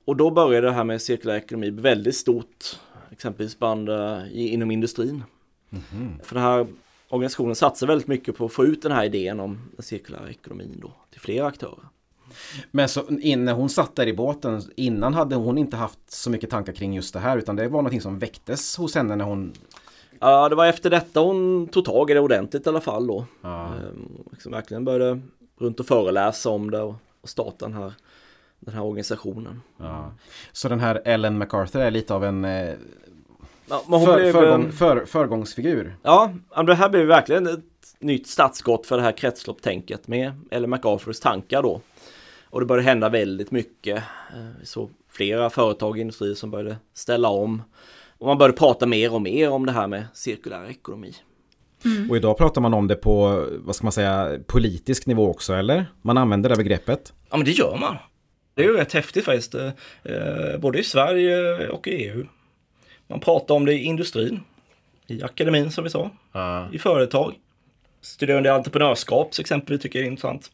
Och 0.06 0.16
då 0.16 0.32
började 0.32 0.68
det 0.68 0.74
här 0.74 0.84
med 0.84 1.02
cirkulär 1.02 1.36
ekonomi 1.36 1.70
väldigt 1.70 2.16
stort, 2.16 2.80
exempelvis 3.12 3.60
bland, 3.60 3.90
eh, 3.90 4.28
i- 4.32 4.50
inom 4.54 4.72
industrin. 4.72 5.24
För 6.24 6.36
den 6.36 6.44
här 6.44 6.68
organisationen 7.10 7.56
satsar 7.56 7.88
väldigt 7.88 8.08
mycket 8.08 8.38
på 8.38 8.46
att 8.46 8.52
få 8.54 8.66
ut 8.66 8.82
den 8.82 8.92
här 8.92 9.04
idén 9.06 9.40
om 9.40 9.58
den 9.76 9.84
cirkulära 9.84 10.30
ekonomin 10.30 10.80
då 10.82 10.92
till 11.12 11.20
fler 11.22 11.44
aktörer. 11.44 11.80
Men 12.72 12.90
så 12.90 13.04
när 13.10 13.54
hon 13.54 13.70
satt 13.70 13.96
där 13.96 14.08
i 14.08 14.14
båten, 14.14 14.62
innan 14.76 15.14
hade 15.14 15.36
hon 15.36 15.58
inte 15.58 15.78
haft 15.78 16.12
så 16.12 16.30
mycket 16.30 16.50
tankar 16.50 16.74
kring 16.74 16.94
just 16.94 17.14
det 17.14 17.20
här 17.20 17.38
utan 17.38 17.56
det 17.56 17.64
var 17.68 17.80
någonting 17.82 18.02
som 18.02 18.20
väcktes 18.20 18.78
hos 18.78 18.96
henne 18.96 19.16
när 19.16 19.26
hon... 19.26 19.54
Ja, 20.20 20.50
det 20.50 20.56
var 20.56 20.66
efter 20.66 20.90
detta 20.90 21.20
hon 21.20 21.68
tog 21.68 21.86
tag 21.86 22.12
i 22.12 22.14
det 22.14 22.20
ordentligt 22.20 22.66
i 22.66 22.70
alla 22.70 22.82
fall 22.82 23.08
då. 23.08 23.26
Ja. 23.42 23.66
Ehm, 23.66 24.10
liksom 24.32 24.52
verkligen 24.52 24.86
började 24.86 25.22
runt 25.60 25.80
och 25.80 25.86
föreläsa 25.86 26.50
om 26.50 26.72
det 26.72 26.82
och, 26.82 26.96
och 27.22 27.30
starta 27.30 27.66
den 27.68 27.74
här, 27.74 27.94
den 28.60 28.74
här 28.74 28.84
organisationen. 28.84 29.62
Ja. 29.78 30.12
Så 30.52 30.70
den 30.70 30.80
här 30.80 31.02
Ellen 31.06 31.38
MacArthur 31.38 31.82
är 31.82 31.92
lite 31.92 32.14
av 32.14 32.24
en... 32.24 32.46
Eh, 32.46 32.74
Ja, 33.70 33.84
För, 34.06 34.16
blev, 34.16 34.32
förgång, 34.32 34.66
eh, 34.66 34.72
för, 34.72 35.06
föregångsfigur. 35.06 35.96
Ja, 36.04 36.32
men 36.56 36.66
det 36.66 36.76
här 36.76 36.90
blev 36.90 37.06
verkligen 37.08 37.48
ett 37.48 37.60
nytt 38.00 38.28
startskott 38.28 38.86
för 38.86 38.98
det 38.98 39.04
här 39.04 39.12
kretsloppstänket 39.12 40.08
med 40.08 40.32
Ellen 40.52 40.70
MacArthurs 40.70 41.20
tankar 41.20 41.64
då. 41.64 41.82
Och 42.50 42.60
det 42.60 42.66
började 42.66 42.90
hända 42.90 43.10
väldigt 43.10 43.52
mycket. 43.52 43.98
Eh, 44.34 44.46
Vi 44.60 44.66
såg 44.66 44.90
flera 45.10 45.50
företag 45.50 45.90
och 45.90 45.98
industrier 45.98 46.36
som 46.36 46.52
började 46.52 46.78
ställa 46.94 47.30
om. 47.30 47.64
Och 48.18 48.28
man 48.28 48.38
började 48.38 48.58
prata 48.58 48.86
mer 48.86 49.14
och 49.14 49.22
mer 49.22 49.50
om 49.50 49.66
det 49.66 49.72
här 49.72 49.88
med 49.88 50.06
cirkulär 50.14 50.70
ekonomi. 50.70 51.14
Och 52.10 52.18
idag 52.18 52.38
pratar 52.38 52.62
man 52.62 52.74
om 52.74 52.88
det 52.88 52.96
på, 52.96 53.46
vad 53.60 53.76
ska 53.76 53.86
man 53.86 53.92
säga, 53.92 54.40
politisk 54.48 55.06
nivå 55.06 55.30
också 55.30 55.54
eller? 55.54 55.86
Man 56.02 56.18
använder 56.18 56.50
det 56.50 56.56
begreppet. 56.56 57.14
Ja 57.30 57.38
men 57.38 57.46
det 57.46 57.52
gör 57.52 57.78
man. 57.78 57.96
Det 58.58 58.64
är 58.64 58.68
ju 58.68 58.78
rätt 58.78 58.94
häftigt 58.94 59.26
faktiskt. 59.26 59.56
eh, 59.56 60.58
både 60.60 60.80
i 60.80 60.84
Sverige 60.84 61.68
och 61.70 61.88
i 61.88 61.92
EU. 61.92 62.26
Man 63.08 63.20
pratar 63.20 63.56
om 63.56 63.66
det 63.66 63.74
i 63.74 63.84
industrin. 63.84 64.40
I 65.08 65.24
akademin 65.24 65.72
som 65.72 65.84
vi 65.84 65.90
sa. 65.90 66.10
Ja. 66.32 66.68
I 66.74 66.80
företag. 66.80 67.34
Studerande 68.02 68.50
i 68.50 68.52
entreprenörskap 68.52 69.32
till 69.32 69.42
exempel 69.42 69.80
tycker 69.80 70.00
jag 70.00 70.06
är 70.06 70.12
intressant. 70.12 70.52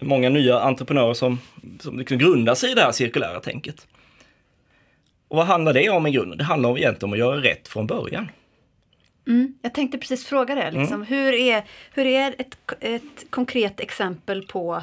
Många 0.00 0.28
nya 0.28 0.60
entreprenörer 0.60 1.14
som, 1.14 1.40
som 1.80 1.98
liksom 1.98 2.18
grundar 2.18 2.54
sig 2.54 2.70
i 2.70 2.74
det 2.74 2.80
här 2.80 2.92
cirkulära 2.92 3.40
tänket. 3.40 3.86
Och 5.28 5.36
vad 5.36 5.46
handlar 5.46 5.72
det 5.72 5.90
om 5.90 6.06
i 6.06 6.10
grunden? 6.10 6.38
Det 6.38 6.44
handlar 6.44 6.70
om 6.70 6.76
egentligen 6.76 7.08
om 7.08 7.12
att 7.12 7.18
göra 7.18 7.42
rätt 7.42 7.68
från 7.68 7.86
början. 7.86 8.28
Mm, 9.26 9.58
jag 9.62 9.74
tänkte 9.74 9.98
precis 9.98 10.26
fråga 10.26 10.54
det. 10.54 10.70
Liksom. 10.70 11.02
Hur 11.02 11.34
är, 11.34 11.64
hur 11.94 12.06
är 12.06 12.34
ett, 12.38 12.56
ett 12.80 13.30
konkret 13.30 13.80
exempel 13.80 14.46
på 14.46 14.82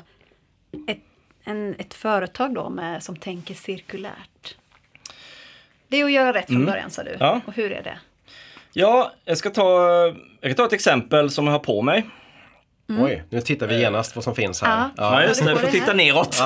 ett, 0.87 0.99
en, 1.43 1.75
ett 1.79 1.93
företag 1.93 2.55
då 2.55 2.69
med, 2.69 3.03
som 3.03 3.15
tänker 3.15 3.53
cirkulärt? 3.53 4.55
Det 5.87 6.01
är 6.01 6.05
att 6.05 6.11
göra 6.11 6.33
rätt 6.33 6.47
från 6.47 6.65
början 6.65 6.91
sa 6.91 7.03
du. 7.03 7.17
Ja. 7.19 7.41
Och 7.45 7.53
hur 7.53 7.71
är 7.71 7.83
det? 7.83 7.97
Ja, 8.73 9.11
jag 9.25 9.37
ska 9.37 9.49
ta, 9.49 9.89
jag 10.41 10.49
kan 10.49 10.55
ta 10.55 10.65
ett 10.65 10.73
exempel 10.73 11.29
som 11.29 11.45
jag 11.45 11.51
har 11.51 11.59
på 11.59 11.81
mig. 11.81 12.09
Oj, 12.99 13.23
nu 13.29 13.41
tittar 13.41 13.67
vi 13.67 13.79
genast 13.79 14.15
vad 14.15 14.23
som 14.23 14.35
finns 14.35 14.61
här. 14.61 14.89
Ja. 14.97 14.97
Ja, 14.97 15.23
just 15.23 15.43
det 15.43 15.49
jag 15.49 15.59
får 15.59 15.67
titta 15.67 15.85
här. 15.85 15.93
neråt. 15.93 16.41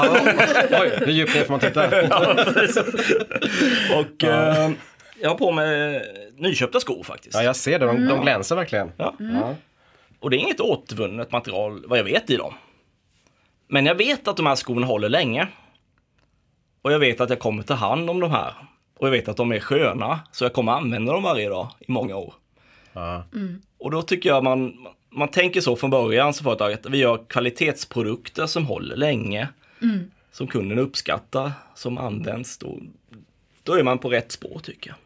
Oj, 0.82 0.92
hur 1.06 1.12
djupt 1.12 1.36
ner 1.36 1.44
får 1.44 1.52
man 1.52 1.60
titta? 1.60 1.88
Och 4.00 4.24
eh, 4.24 4.72
jag 5.22 5.30
har 5.30 5.36
på 5.36 5.52
mig 5.52 6.02
nyköpta 6.38 6.80
skor 6.80 7.04
faktiskt. 7.04 7.36
Ja, 7.36 7.44
jag 7.44 7.56
ser 7.56 7.80
det. 7.80 7.86
De, 7.86 8.08
de 8.08 8.22
glänser 8.22 8.56
verkligen. 8.56 8.92
Ja. 8.98 9.16
Ja. 9.20 9.56
Och 10.20 10.30
det 10.30 10.38
är 10.38 10.40
inget 10.40 10.60
återvunnet 10.60 11.32
material 11.32 11.84
vad 11.88 12.00
jag 12.00 12.04
vet 12.04 12.30
i 12.30 12.38
dem. 12.38 12.54
Men 13.68 13.86
jag 13.86 13.96
vet 13.96 14.28
att 14.28 14.38
de 14.38 14.46
här 14.46 14.56
skorna 14.56 14.88
håller 14.88 15.10
länge. 15.10 15.48
Och 16.82 16.92
jag 16.92 17.00
vet 17.00 17.22
att 17.22 17.30
jag 17.30 17.40
kommer 17.40 17.64
ta 17.64 17.74
hand 17.74 18.10
om 18.10 18.20
de 18.20 18.32
här. 18.32 18.54
Och 18.98 19.08
jag 19.08 19.12
vet 19.12 19.28
att 19.28 19.38
de 19.38 19.52
är 19.52 19.60
sköna, 19.60 20.20
så 20.32 20.46
jag 20.46 20.54
kommer 20.54 20.72
använda 20.72 21.14
dem 21.14 21.24
varje 21.24 21.50
dag 21.50 21.72
i 21.80 21.92
många 21.92 22.16
år. 22.16 22.34
Ja. 22.94 23.24
Och 23.78 23.92
då 23.92 24.02
tycker 24.02 24.30
jag 24.30 24.44
man, 24.44 24.88
man 25.10 25.28
tänker 25.28 25.62
så 25.62 25.76
från 25.76 25.90
början 25.90 26.34
som 26.34 26.44
företag 26.44 26.74
att 26.74 26.86
vi 26.86 26.98
gör 26.98 27.26
kvalitetsprodukter 27.28 28.46
som 28.46 28.66
håller 28.66 28.96
länge. 28.96 29.48
Som 30.32 30.48
kunden 30.48 30.80
uppskattar, 30.80 31.52
som 31.76 31.98
används. 31.98 32.58
Då, 32.58 32.80
då 33.64 33.74
är 33.74 33.84
man 33.84 34.00
på 34.00 34.10
rätt 34.10 34.32
spår 34.32 34.60
tycker 34.64 34.90
jag. 34.90 34.98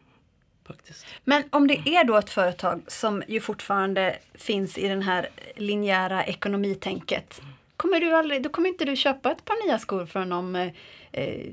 Faktiskt. 0.66 1.06
Men 1.24 1.42
om 1.50 1.66
det 1.66 1.88
är 1.88 2.04
då 2.04 2.16
ett 2.16 2.30
företag 2.30 2.80
som 2.86 3.22
ju 3.28 3.40
fortfarande 3.40 4.16
finns 4.34 4.78
i 4.78 4.88
den 4.88 5.02
här 5.02 5.28
linjära 5.56 6.24
ekonomitänket. 6.24 7.42
Kommer 7.82 8.00
du 8.00 8.12
aldrig, 8.16 8.42
då 8.42 8.48
kommer 8.48 8.68
inte 8.68 8.84
du 8.84 8.96
köpa 8.96 9.32
ett 9.32 9.44
par 9.44 9.66
nya 9.66 9.78
skor 9.78 10.06
förrän 10.06 10.32
om 10.32 10.56
eh, 10.56 10.68
eh, 11.12 11.46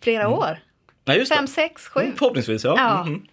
flera 0.00 0.28
år? 0.28 0.58
Nej, 1.04 1.18
just 1.18 1.34
Fem, 1.34 1.44
det. 1.46 1.50
sex, 1.52 1.88
sju? 1.88 2.12
Förhoppningsvis 2.16 2.64
ja. 2.64 2.74
Ja. 2.76 3.04
Mhm. 3.04 3.26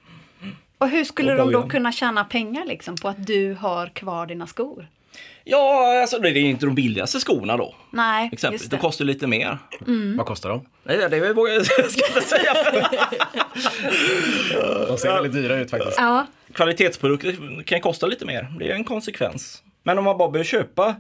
Och 0.78 0.90
hur 0.90 1.04
skulle 1.04 1.32
Och 1.32 1.38
de 1.38 1.52
då 1.52 1.70
kunna 1.70 1.92
tjäna 1.92 2.24
pengar 2.24 2.66
liksom 2.66 2.96
på 2.96 3.08
att 3.08 3.28
du 3.28 3.54
har 3.54 3.88
kvar 3.88 4.26
dina 4.26 4.48
skor? 4.48 4.88
Ja, 5.44 6.02
alltså 6.02 6.20
det 6.20 6.30
är 6.30 6.38
inte 6.38 6.66
de 6.66 6.76
billigaste 6.76 7.20
skorna 7.20 7.58
då. 7.58 7.76
Nej, 7.92 8.30
Exempelvis. 8.34 8.62
just 8.62 8.72
De 8.72 8.76
det. 8.78 8.82
kostar 8.82 9.06
lju 9.06 9.14
lite 9.14 9.28
mer. 9.28 9.58
Vad 10.18 10.26
kostar 10.26 10.50
de? 10.50 10.66
Nej, 10.84 10.98
det 10.98 11.18
är 11.18 11.34
vågar 11.34 11.54
jag 11.54 11.66
ska 11.66 12.08
inte 12.08 12.22
säga. 12.22 12.54
De 14.88 14.98
ser 14.98 15.14
väldigt 15.14 15.34
dyra 15.34 15.56
ut 15.56 15.70
faktiskt. 15.72 15.98
Ja, 15.98 16.26
Kvalitetsprodukter 16.54 17.64
kan 17.64 17.82
kosta 17.82 18.08
lite 18.08 18.26
mer. 18.26 18.48
Det 18.60 18.72
är 18.72 18.76
en 18.76 18.84
konsekvens. 18.84 19.64
Men 19.84 19.98
om 19.98 20.04
man 20.04 20.18
bara 20.18 20.30
behöver 20.30 20.46
köpa 20.46 20.96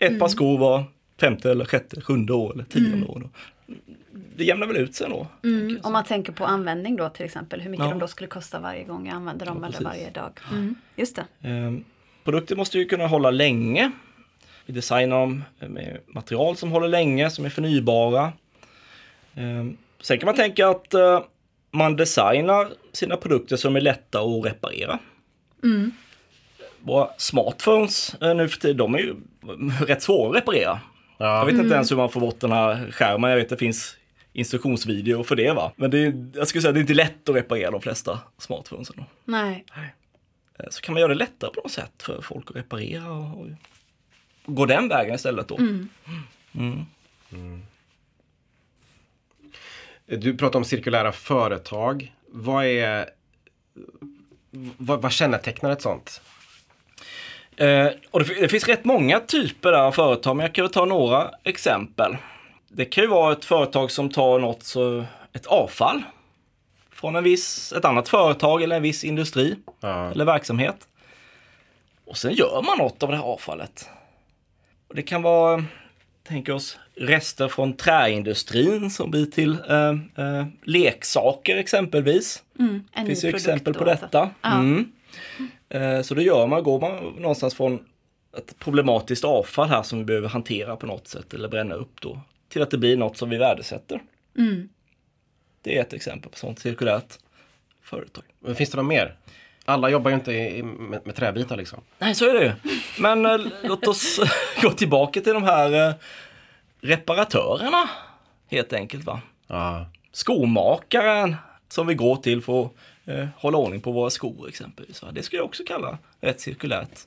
ett 0.00 0.18
par 0.18 0.28
skor 0.28 0.58
var 0.58 0.84
femte 1.20 1.50
eller 1.50 1.64
sjätte, 1.64 2.00
sjunde 2.00 2.32
år 2.32 2.52
eller 2.52 2.64
tionde 2.64 3.06
år. 3.06 3.20
Då. 3.20 3.28
Det 4.36 4.44
jämnar 4.44 4.66
väl 4.66 4.76
ut 4.76 4.94
sig 4.94 5.08
då. 5.08 5.26
mm. 5.44 5.80
om 5.82 5.92
man 5.92 6.04
tänker 6.04 6.32
på 6.32 6.44
användning 6.44 6.96
då 6.96 7.08
till 7.08 7.24
exempel. 7.24 7.60
Hur 7.60 7.70
mycket 7.70 7.84
Ja. 7.84 7.90
de 7.90 7.98
då 7.98 8.08
skulle 8.08 8.26
kosta 8.28 8.60
varje 8.60 8.84
gång 8.84 9.06
jag 9.06 9.14
använder 9.16 9.46
dem 9.46 9.58
Ja, 9.62 9.68
eller 9.68 9.88
varje 9.88 10.10
dag. 10.10 10.40
Mm. 10.52 10.74
Just 10.96 11.16
det. 11.16 11.48
Ehm, 11.48 11.84
produkter 12.24 12.56
måste 12.56 12.78
ju 12.78 12.84
kunna 12.84 13.06
hålla 13.06 13.30
länge. 13.30 13.90
Vi 14.66 14.72
designar 14.72 15.20
dem 15.20 15.44
med 15.58 15.98
material 16.06 16.56
som 16.56 16.70
håller 16.70 16.88
länge, 16.88 17.30
som 17.30 17.44
är 17.44 17.50
förnybara. 17.50 18.32
Ehm, 19.34 19.76
sen 20.00 20.18
kan 20.18 20.26
man 20.26 20.34
tänka 20.36 20.68
att 20.68 20.94
eh, 20.94 21.22
man 21.70 21.96
designar 21.96 22.72
sina 22.92 23.16
produkter 23.16 23.56
som 23.56 23.76
är 23.76 23.80
lätta 23.80 24.20
att 24.20 24.44
reparera. 24.44 24.98
Våra 26.82 27.08
smartphones 27.18 28.14
eh, 28.20 28.34
nu 28.34 28.48
för 28.48 28.60
tiden, 28.60 28.76
de 28.76 28.94
är 28.94 28.98
ju 28.98 29.16
rätt 29.86 30.02
svåra 30.02 30.30
att 30.30 30.36
reparera. 30.36 30.80
Jag 31.18 31.28
Ja. 31.28 31.44
vet 31.44 31.54
inte 31.54 31.74
ens 31.74 31.90
hur 31.92 31.96
man 31.96 32.10
får 32.10 32.20
bort 32.20 32.40
den 32.40 32.52
här 32.52 32.90
skärmen. 32.92 33.30
Jag 33.30 33.36
vet 33.36 33.44
att 33.44 33.50
det 33.50 33.56
finns 33.56 33.96
instruktionsvideo 34.32 35.22
för 35.24 35.36
det 35.36 35.52
va. 35.52 35.72
Men 35.76 35.90
det 35.90 35.98
är, 35.98 36.30
jag 36.34 36.48
skulle 36.48 36.62
säga 36.62 36.68
att 36.68 36.74
det 36.74 36.78
är 36.78 36.82
inte 36.82 36.94
lätt 36.94 37.28
att 37.28 37.34
reparera 37.36 37.70
de 37.70 37.80
flesta 37.80 38.18
smartphonesen. 38.38 39.04
Nej. 39.24 39.64
Eh, 40.58 40.64
Så 40.70 40.80
kan 40.80 40.92
man 40.92 41.00
göra 41.00 41.08
det 41.12 41.18
lättare 41.18 41.50
på 41.50 41.60
något 41.60 41.72
sätt 41.72 42.02
för 42.02 42.20
folk 42.22 42.50
att 42.50 42.56
reparera 42.56 43.12
och, 43.12 43.40
och 43.40 43.48
gå 44.54 44.66
den 44.66 44.88
vägen 44.88 45.14
istället 45.14 45.48
då. 45.48 45.56
Mm. 46.54 46.86
Du 50.06 50.36
pratar 50.36 50.58
om 50.58 50.64
cirkulära 50.64 51.12
företag. 51.12 52.14
Vad 52.28 52.64
är... 52.64 53.10
Vad, 54.76 55.02
vad 55.02 55.12
kännetecknar 55.12 55.70
ett 55.70 55.82
sånt? 55.82 56.20
Eh, 57.60 57.88
och 58.10 58.24
det, 58.24 58.40
det 58.40 58.48
finns 58.48 58.68
rätt 58.68 58.84
många 58.84 59.20
typer 59.20 59.72
av 59.72 59.92
företag, 59.92 60.36
men 60.36 60.46
jag 60.46 60.54
kan 60.54 60.62
väl 60.64 60.72
ta 60.72 60.84
några 60.84 61.30
exempel. 61.44 62.16
Det 62.68 62.84
kan 62.84 63.04
ju 63.04 63.08
vara 63.10 63.32
ett 63.32 63.44
företag 63.44 63.90
som 63.90 64.10
tar 64.10 64.38
något, 64.38 64.62
så, 64.62 65.04
ett 65.32 65.46
avfall 65.46 66.02
från 66.92 67.16
en 67.16 67.24
viss, 67.24 67.72
ett 67.72 67.84
annat 67.84 68.08
företag 68.08 68.62
eller 68.62 68.76
en 68.76 68.82
viss 68.82 69.04
industri 69.04 69.56
Ja. 69.80 70.10
eller 70.10 70.24
verksamhet. 70.24 70.76
Och 72.04 72.16
sen 72.16 72.32
gör 72.34 72.62
man 72.66 72.78
något 72.78 73.02
av 73.02 73.10
det 73.10 73.16
här 73.16 73.24
avfallet. 73.24 73.88
Och 74.88 74.94
det 74.94 75.02
kan 75.02 75.22
vara, 75.22 75.64
tänk 76.28 76.48
oss, 76.48 76.78
rester 76.94 77.48
från 77.48 77.72
träindustrin 77.76 78.90
som 78.90 79.10
blir 79.10 79.26
till 79.26 79.56
eh, 79.68 79.88
eh, 80.26 80.46
leksaker 80.64 81.56
exempelvis. 81.56 82.42
Mm. 82.58 82.84
En 82.92 83.04
Det 83.04 83.06
finns 83.10 83.24
ju 83.24 83.28
exempel 83.28 83.74
på 83.74 83.90
alltså. 83.90 84.04
detta. 84.06 84.30
Ja. 84.42 84.54
Mm. 84.54 84.92
Eh, 85.70 86.02
Så 86.02 86.14
då 86.14 86.22
gör 86.22 86.46
man, 86.46 86.62
går 86.62 86.80
man 86.80 86.96
någonstans 87.18 87.54
från 87.54 87.84
ett 88.38 88.58
problematiskt 88.58 89.24
avfall 89.24 89.68
här 89.68 89.82
som 89.82 89.98
vi 89.98 90.04
behöver 90.04 90.28
hantera 90.28 90.76
på 90.76 90.86
något 90.86 91.08
sätt 91.08 91.34
eller 91.34 91.48
bränna 91.48 91.74
upp 91.74 92.00
då 92.00 92.20
till 92.48 92.62
att 92.62 92.70
det 92.70 92.78
blir 92.78 92.96
något 92.96 93.16
som 93.16 93.30
vi 93.30 93.36
värdesätter. 93.36 94.00
Mm. 94.38 94.68
Det 95.62 95.76
är 95.78 95.80
ett 95.82 95.92
exempel 95.92 96.30
på 96.30 96.38
sånt 96.38 96.58
cirkulärt 96.58 97.18
företag. 97.82 98.24
Men 98.40 98.54
finns 98.54 98.70
det 98.70 98.76
något 98.76 98.86
mer? 98.86 99.16
Alla 99.64 99.88
jobbar 99.88 100.10
ju 100.10 100.14
inte 100.14 100.32
i, 100.32 100.62
med, 100.62 101.06
med 101.06 101.14
träbitar 101.16 101.56
liksom. 101.56 101.80
Nej, 101.98 102.14
så 102.14 102.28
är 102.30 102.34
det 102.34 102.44
ju. 102.44 102.52
Men 102.98 103.26
eh, 103.26 103.38
låt 103.62 103.86
oss 103.86 104.20
gå 104.62 104.70
tillbaka 104.70 105.20
till 105.20 105.32
de 105.32 105.42
här 105.42 105.88
eh, 105.88 105.94
reparatörerna 106.80 107.88
helt 108.50 108.72
enkelt. 108.72 109.04
va. 109.04 109.20
Ja. 109.46 109.86
Skomakaren 110.12 111.36
som 111.68 111.86
vi 111.86 111.94
går 111.94 112.16
till 112.16 112.42
för 112.42 112.62
att 112.64 112.72
eh, 113.04 113.28
hålla 113.36 113.58
ordning 113.58 113.80
på 113.80 113.92
våra 113.92 114.10
skor 114.10 114.48
exempelvis. 114.48 115.02
Va? 115.02 115.08
Det 115.12 115.22
skulle 115.22 115.40
jag 115.40 115.46
också 115.46 115.62
kalla 115.66 115.98
ett 116.20 116.40
cirkulärt 116.40 116.98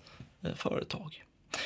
eh, 0.44 0.54
företag. 0.56 1.24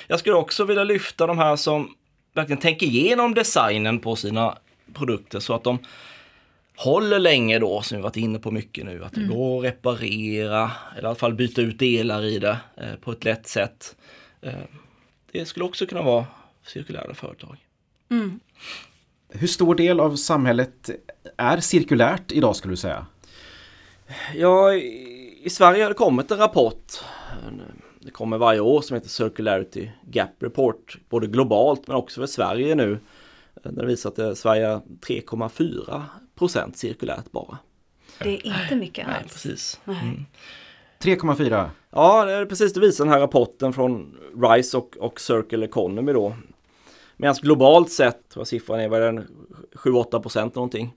Jag 0.08 0.20
skulle 0.20 0.36
också 0.36 0.64
vilja 0.64 0.84
lyfta 0.84 1.28
de 1.28 1.38
här 1.38 1.56
som 1.56 1.96
verkligen 2.34 2.62
tänker 2.62 2.86
igenom 2.86 3.34
designen 3.34 4.00
på 4.00 4.16
sina 4.16 4.58
produkter 4.94 5.40
så 5.40 5.54
att 5.54 5.64
de 5.64 5.80
håller 6.78 7.20
länge 7.20 7.60
då, 7.60 7.82
som 7.82 7.98
vi 7.98 8.04
varit 8.04 8.18
inne 8.18 8.40
på 8.40 8.52
mycket 8.52 8.86
nu, 8.86 9.06
att 9.06 9.14
det 9.14 9.24
går 9.24 9.60
att 9.60 9.74
reparera 9.74 10.72
eller 10.92 11.04
i 11.04 11.06
alla 11.06 11.16
fall 11.16 11.34
byta 11.34 11.62
ut 11.62 11.80
delar 11.80 12.24
i 12.24 12.40
det 12.40 12.58
eh, 12.78 12.96
på 13.02 13.12
ett 13.12 13.24
lätt 13.24 13.48
sätt. 13.48 13.96
Eh, 14.42 14.54
det 15.32 15.46
skulle 15.46 15.66
också 15.66 15.86
kunna 15.86 16.02
vara 16.02 16.26
cirkulära 16.66 17.14
företag. 17.14 17.58
Hur 19.30 19.48
stor 19.48 19.76
del 19.76 20.00
av 20.00 20.16
samhället 20.16 20.90
är 21.38 21.60
cirkulärt 21.60 22.32
idag 22.32 22.56
skulle 22.56 22.72
du 22.72 22.78
säga? 22.78 23.06
Ja, 24.36 24.74
i, 24.74 25.50
Sverige 25.50 25.84
har 25.84 25.90
det 25.90 25.96
kommit 25.96 26.32
en 26.32 26.38
rapport. 26.38 26.94
Det 28.00 28.12
kommer 28.12 28.38
varje 28.38 28.60
år 28.60 28.82
som 28.82 28.96
heter 28.96 29.10
Circularity 29.10 29.90
Gap 30.12 30.30
Report. 30.40 30.98
Både 31.10 31.28
globalt 31.28 31.88
men 31.88 31.96
också 31.96 32.22
för 32.22 32.28
Sverige 32.28 32.76
nu. 32.76 33.00
Den 33.64 33.88
visar 33.88 34.30
att 34.30 34.38
Sverige 34.38 34.68
är 34.68 34.76
3,4 34.78 36.04
procent 36.36 36.78
cirkulärt 36.78 37.32
bara. 37.32 37.58
Det 38.20 38.30
är 38.30 38.62
inte 38.64 38.76
mycket 38.76 39.08
Nej, 39.08 39.16
alls. 39.16 39.34
precis. 39.34 39.80
Nej. 39.84 40.02
Mm. 40.02 40.26
3,4. 41.00 41.70
Ja, 41.90 42.26
det 42.26 42.34
är 42.34 42.46
precis 42.46 42.74
det 42.74 42.80
visar 42.80 43.06
den 43.06 43.14
här 43.14 43.20
rapporten 43.20 43.74
från 43.74 44.18
RISE 44.42 44.78
och, 44.78 44.98
och 44.98 45.20
Circle 45.20 45.66
Economy 45.66 46.14
då. 46.14 46.36
Medan 47.18 47.36
globalt 47.42 47.92
sett, 47.92 48.36
vad 48.36 48.48
siffran 48.48 48.80
är, 48.80 48.90
vad 48.90 49.02
är 49.02 49.06
den? 49.14 49.28
7-8 49.74 50.22
procent 50.22 50.56
någonting. 50.56 50.94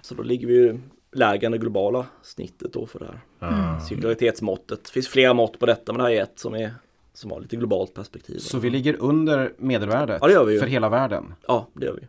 Så 0.00 0.14
då 0.14 0.22
ligger 0.22 0.46
vi 0.46 0.54
ju 0.54 0.80
lägre 1.12 1.46
än 1.46 1.52
det 1.52 1.58
globala 1.58 2.06
snittet 2.22 2.72
då 2.72 2.86
för 2.86 2.98
det 2.98 3.06
här 3.06 3.20
Ah. 3.40 3.80
cirkularitetsmåttet. 3.80 4.84
Det 4.84 4.90
finns 4.90 5.08
flera 5.08 5.34
mått 5.34 5.58
på 5.58 5.66
detta, 5.66 5.92
men 5.92 5.98
det 5.98 6.04
här 6.04 6.10
är 6.16 6.22
ett 6.22 6.38
som, 6.38 6.54
är, 6.54 6.74
som 7.14 7.30
har 7.30 7.40
lite 7.40 7.56
globalt 7.56 7.94
perspektiv. 7.94 8.38
Så 8.38 8.58
vi 8.58 8.70
ligger 8.70 8.96
under 9.00 9.52
medelvärdet 9.58 10.18
Ja, 10.22 10.28
för 10.28 10.66
hela 10.66 10.88
världen. 10.88 11.34
Ja, 11.46 11.68
det 11.74 11.86
gör 11.86 11.94
vi. 12.00 12.06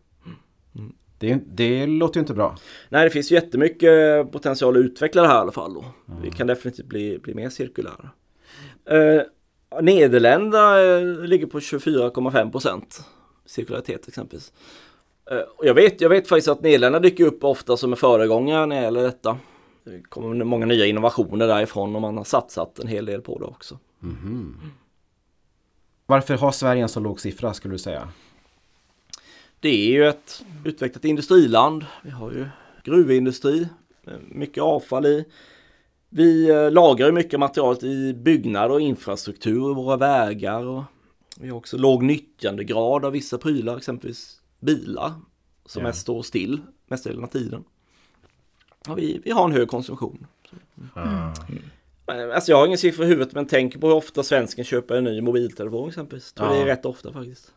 Det, 1.17 1.39
det 1.47 1.85
låter 1.88 2.17
ju 2.17 2.21
inte 2.21 2.33
bra. 2.33 2.57
Nej, 2.89 3.03
det 3.03 3.09
finns 3.09 3.31
jättemycket 3.31 4.31
potential 4.31 4.77
att 4.77 4.85
utveckla 4.85 5.21
det 5.21 5.27
här 5.27 5.35
i 5.35 5.39
alla 5.39 5.51
fall. 5.51 5.73
Då. 5.73 5.85
Vi 6.23 6.31
kan 6.31 6.47
definitivt 6.47 6.85
bli, 6.85 7.19
bli 7.19 7.33
mer 7.33 7.49
cirkulära. 7.49 8.09
Eh, 8.85 9.21
Nederländerna 9.81 10.81
eh, 10.81 11.03
ligger 11.27 11.45
på 11.47 11.59
24,5 11.59 12.51
procent 12.51 13.03
cirkularitet 13.45 14.07
exempelvis. 14.07 14.53
Eh, 15.31 15.41
jag, 15.61 15.73
vet, 15.73 16.01
jag 16.01 16.09
vet 16.09 16.27
faktiskt 16.27 16.47
att 16.47 16.61
Nederländerna 16.61 16.99
dyker 16.99 17.25
upp 17.25 17.43
ofta 17.43 17.77
som 17.77 17.91
en 17.91 17.97
föregångare 17.97 18.65
när 18.65 18.75
det 18.75 18.81
gäller 18.81 19.03
detta. 19.03 19.37
Det 19.83 20.01
kommer 20.09 20.43
många 20.43 20.65
nya 20.65 20.85
innovationer 20.85 21.47
därifrån 21.47 21.95
och 21.95 22.01
man 22.01 22.17
har 22.17 22.23
satsat 22.23 22.79
en 22.79 22.87
hel 22.87 23.05
del 23.05 23.21
på 23.21 23.39
det 23.39 23.45
också. 23.45 23.79
Varför 26.05 26.37
har 26.37 26.51
Sverige 26.51 26.83
en 26.83 26.89
så 26.89 26.99
låg 26.99 27.19
siffra 27.19 27.53
skulle 27.53 27.73
du 27.73 27.79
säga? 27.79 28.09
Det 29.59 29.69
är 29.69 29.91
ju 29.91 30.07
ett 30.07 30.45
utvecklat 30.65 31.05
industriland. 31.05 31.85
Vi 32.03 32.09
har 32.09 32.31
ju 32.31 32.47
gruvindustri, 32.83 33.67
mycket 34.27 34.63
avfall 34.63 35.05
i. 35.05 35.25
Vi 36.09 36.49
eh, 36.49 36.71
lagrar 36.71 37.07
ju 37.07 37.13
mycket 37.13 37.39
materialet 37.39 37.83
i 37.83 38.13
byggnader 38.13 38.71
och 38.71 38.81
infrastruktur, 38.81 39.73
våra 39.73 39.97
vägar 39.97 40.65
och 40.65 40.83
vi 41.39 41.49
har 41.49 41.57
också 41.57 41.77
låg 41.77 42.03
nyttjandegrad 42.03 43.05
av 43.05 43.11
vissa 43.11 43.37
prylar, 43.37 43.77
exempelvis 43.77 44.38
bilar 44.60 45.13
som 45.65 45.84
mest 45.84 46.02
står 46.02 46.24
still 46.24 46.62
mest 46.88 47.04
delen 47.04 47.24
av 47.24 47.28
tiden. 47.28 47.63
Ja, 48.88 48.93
vi, 48.93 49.22
vi 49.24 49.32
har 49.32 49.45
en 49.45 49.52
hög 49.52 49.67
konsumtion. 49.67 50.28
Ah. 50.93 51.34
Men, 52.08 52.32
Alltså 52.32 52.52
jag 52.52 52.58
har 52.58 52.65
ingen 52.65 52.78
siffra 52.78 53.06
i 53.06 53.08
huvudet 53.08 53.34
men 53.34 53.48
tänk 53.48 53.82
på 53.82 53.88
hur 53.88 53.95
ofta 53.95 54.24
svensken 54.24 54.65
köper 54.65 54.95
en 54.95 55.04
ny 55.04 55.22
mobiltelefon 55.22 55.88
exempelvis. 55.89 56.34
Tror 56.34 56.48
Ja. 56.50 56.54
det 56.56 56.62
är 56.62 56.65
rätt 56.65 56.86
ofta 56.86 57.13
faktiskt. 57.13 57.54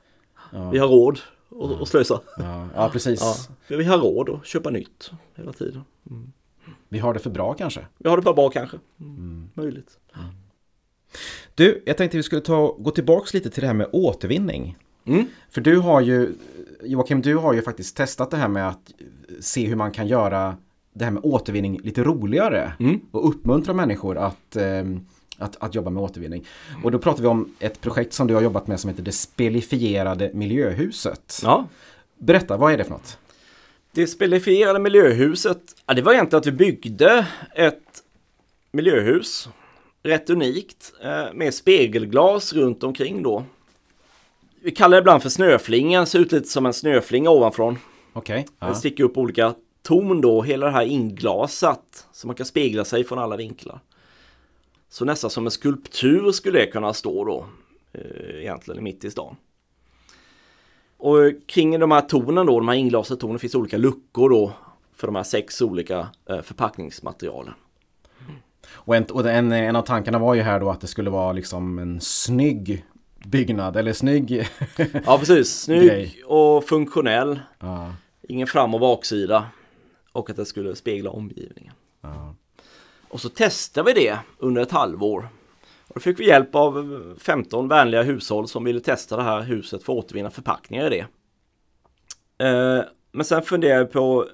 Ja, 0.52 0.70
Vi 0.70 0.78
har 0.78 0.88
råd 0.88 1.20
att 1.50 1.82
att 1.82 1.88
slösa. 1.88 2.20
ja, 2.38 2.68
ja 2.74 2.88
precis. 2.92 3.48
För 3.62 3.76
vi 3.76 3.84
har 3.84 3.98
råd 3.98 4.28
att 4.30 4.46
köpa 4.46 4.70
nytt 4.70 5.10
hela 5.34 5.52
tiden. 5.52 5.82
Vi 6.88 6.98
har 6.98 7.14
det 7.14 7.20
för 7.20 7.30
bra 7.30 7.54
kanske. 7.54 7.86
Vi 7.98 8.08
har 8.08 8.16
det 8.16 8.22
bara 8.22 8.34
bra 8.34 8.50
kanske. 8.50 8.78
Mm. 9.00 9.50
Möjligt. 9.54 9.98
Du, 11.54 11.82
jag 11.86 11.96
tänkte 11.96 12.16
vi 12.16 12.22
skulle 12.22 12.40
ta, 12.42 12.72
gå 12.78 12.90
tillbaks 12.90 13.34
lite 13.34 13.50
till 13.50 13.60
det 13.60 13.66
här 13.66 13.74
med 13.74 13.88
återvinning. 13.92 14.76
Mm. 15.04 15.24
För 15.50 15.60
du 15.60 15.78
har 15.78 16.00
ju, 16.00 16.34
Joakim, 16.82 17.22
du 17.22 17.36
har 17.36 17.52
ju 17.52 17.62
faktiskt 17.62 17.96
testat 17.96 18.30
det 18.30 18.36
här 18.36 18.48
med 18.48 18.68
att 18.68 18.92
se 19.40 19.66
hur 19.66 19.76
man 19.76 19.90
kan 19.92 20.06
göra 20.06 20.56
det 20.92 21.04
här 21.04 21.12
med 21.12 21.24
återvinning 21.24 21.80
lite 21.82 22.02
roligare 22.04 22.72
Mm. 22.80 23.00
och 23.10 23.28
uppmuntra 23.28 23.74
människor 23.74 24.18
att, 24.18 24.56
eh, 24.56 24.84
att, 25.38 25.56
att 25.60 25.74
jobba 25.74 25.90
med 25.90 26.02
återvinning. 26.02 26.44
Och 26.84 26.90
då 26.90 26.98
pratar 26.98 27.22
vi 27.22 27.28
om 27.28 27.54
ett 27.58 27.80
projekt 27.80 28.12
som 28.12 28.26
du 28.26 28.34
har 28.34 28.42
jobbat 28.42 28.66
med 28.66 28.80
som 28.80 28.90
heter 28.90 29.02
Det 29.02 29.12
spelifierade 29.12 30.30
miljöhuset. 30.34 31.40
Ja. 31.42 31.68
Berätta, 32.18 32.56
vad 32.56 32.72
är 32.72 32.78
det 32.78 32.84
för 32.84 32.90
något? 32.90 33.18
Det 33.92 34.06
spelifierade 34.06 34.78
miljöhuset, 34.78 35.60
ja, 35.86 35.94
det 35.94 36.02
var 36.02 36.12
egentligen 36.12 36.40
att 36.40 36.46
vi 36.46 36.52
byggde 36.52 37.26
ett 37.54 38.02
miljöhus, 38.72 39.48
rätt 40.02 40.30
unikt, 40.30 40.92
eh, 41.04 41.24
med 41.34 41.54
spegelglas 41.54 42.52
runt 42.52 42.82
omkring 42.82 43.22
då. 43.22 43.44
Vi 44.64 44.70
kallar 44.70 44.96
det 44.96 45.00
ibland 45.00 45.22
för 45.22 45.28
snöflingan, 45.28 46.06
ser 46.06 46.18
ut 46.18 46.32
lite 46.32 46.48
som 46.48 46.66
en 46.66 46.72
snöflinga 46.72 47.30
ovanifrån. 47.30 47.78
Okej. 48.12 48.46
Det 48.58 48.66
Ja. 48.66 48.74
sticker 48.74 49.04
upp 49.04 49.18
olika 49.18 49.54
torn 49.82 50.20
då, 50.20 50.42
hela 50.42 50.66
det 50.66 50.72
här 50.72 50.84
inglasat, 50.84 52.06
så 52.12 52.26
man 52.26 52.36
kan 52.36 52.46
spegla 52.46 52.84
sig 52.84 53.04
från 53.04 53.18
alla 53.18 53.36
vinklar. 53.36 53.80
Så 54.88 55.04
nästan 55.04 55.30
som 55.30 55.44
en 55.44 55.50
skulptur 55.50 56.32
skulle 56.32 56.58
det 56.58 56.66
kunna 56.66 56.94
stå 56.94 57.24
då, 57.24 57.46
eh, 57.92 58.40
egentligen 58.40 58.84
mitt 58.84 59.04
i 59.04 59.10
stan. 59.10 59.36
Och 60.96 61.18
kring 61.46 61.78
de 61.80 61.90
här 61.90 62.00
tornen 62.00 62.46
då, 62.46 62.58
de 62.60 62.68
här 62.68 62.74
inglasade 62.74 63.20
tornen, 63.20 63.38
finns 63.38 63.54
olika 63.54 63.76
luckor 63.76 64.30
då 64.30 64.52
för 64.96 65.06
de 65.06 65.16
här 65.16 65.22
sex 65.22 65.62
olika 65.62 66.08
eh, 66.28 66.40
förpackningsmaterialen. 66.42 67.54
Och, 68.74 68.96
en, 68.96 69.04
och 69.04 69.30
en, 69.30 69.52
en 69.52 69.76
av 69.76 69.82
tankarna 69.82 70.18
var 70.18 70.34
ju 70.34 70.40
här 70.42 70.60
då 70.60 70.70
att 70.70 70.80
det 70.80 70.86
skulle 70.86 71.10
vara 71.10 71.32
liksom 71.32 71.78
en 71.78 72.00
snygg 72.00 72.84
byggnad 73.26 73.76
eller 73.76 73.92
snygg... 73.92 74.48
Ja 75.06 75.18
precis, 75.18 75.60
snygg 75.60 75.86
Grej. 75.88 76.22
och 76.26 76.64
funktionell, 76.64 77.40
ja, 77.58 77.94
ingen 78.28 78.46
fram 78.46 78.74
och 78.74 78.80
baksida 78.80 79.46
och 80.12 80.30
att 80.30 80.36
det 80.36 80.44
skulle 80.44 80.76
spegla 80.76 81.10
omgivningen. 81.10 81.72
ja. 82.00 82.34
Och 83.08 83.20
så 83.20 83.28
testade 83.28 83.92
vi 83.94 84.00
det 84.00 84.18
under 84.38 84.62
ett 84.62 84.70
halvår. 84.70 85.28
Och 85.88 85.94
då 85.94 86.00
fick 86.00 86.20
vi 86.20 86.26
hjälp 86.28 86.54
av 86.54 87.14
15 87.20 87.68
vänliga 87.68 88.02
hushåll 88.02 88.48
som 88.48 88.64
ville 88.64 88.80
testa 88.80 89.16
det 89.16 89.22
här 89.22 89.40
huset 89.40 89.82
för 89.84 89.92
att 89.92 89.98
återvinna 90.04 90.30
förpackningar 90.30 90.86
i 90.86 90.90
det. 92.38 92.46
Eh, 92.46 92.84
Men 93.12 93.24
sen 93.24 93.42
funderade 93.42 93.80
jag 93.80 93.92
på, 93.92 94.26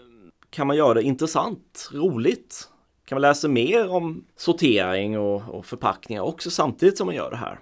kan 0.51 0.67
man 0.67 0.77
göra 0.77 0.95
det 0.95 1.03
intressant, 1.03 1.91
roligt? 1.93 2.69
Kan 3.05 3.17
man 3.17 3.23
läsa 3.23 3.49
mer 3.49 3.91
om 3.91 4.25
sortering 4.37 5.19
och, 5.19 5.43
och 5.49 5.67
förpackningar 5.67 6.23
också 6.23 6.51
samtidigt 6.51 6.99
som 6.99 7.07
man 7.07 7.15
gör 7.17 7.31
det 7.31 7.37
här? 7.37 7.59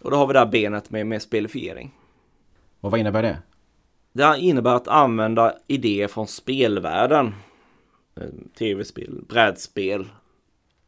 Och 0.00 0.10
då 0.10 0.16
har 0.16 0.26
vi 0.26 0.32
det 0.32 0.38
här 0.38 0.46
benet 0.46 0.90
med, 0.90 1.06
med 1.06 1.22
spelifiering. 1.22 1.94
Och 2.80 2.90
vad 2.90 3.00
innebär 3.00 3.22
det? 3.22 3.38
Det 4.12 4.38
innebär 4.38 4.74
att 4.74 4.88
använda 4.88 5.54
idéer 5.66 6.08
från 6.08 6.26
spelvärlden. 6.26 7.34
Eh, 8.16 8.28
Tv-spel, 8.58 9.24
brädspel. 9.28 10.08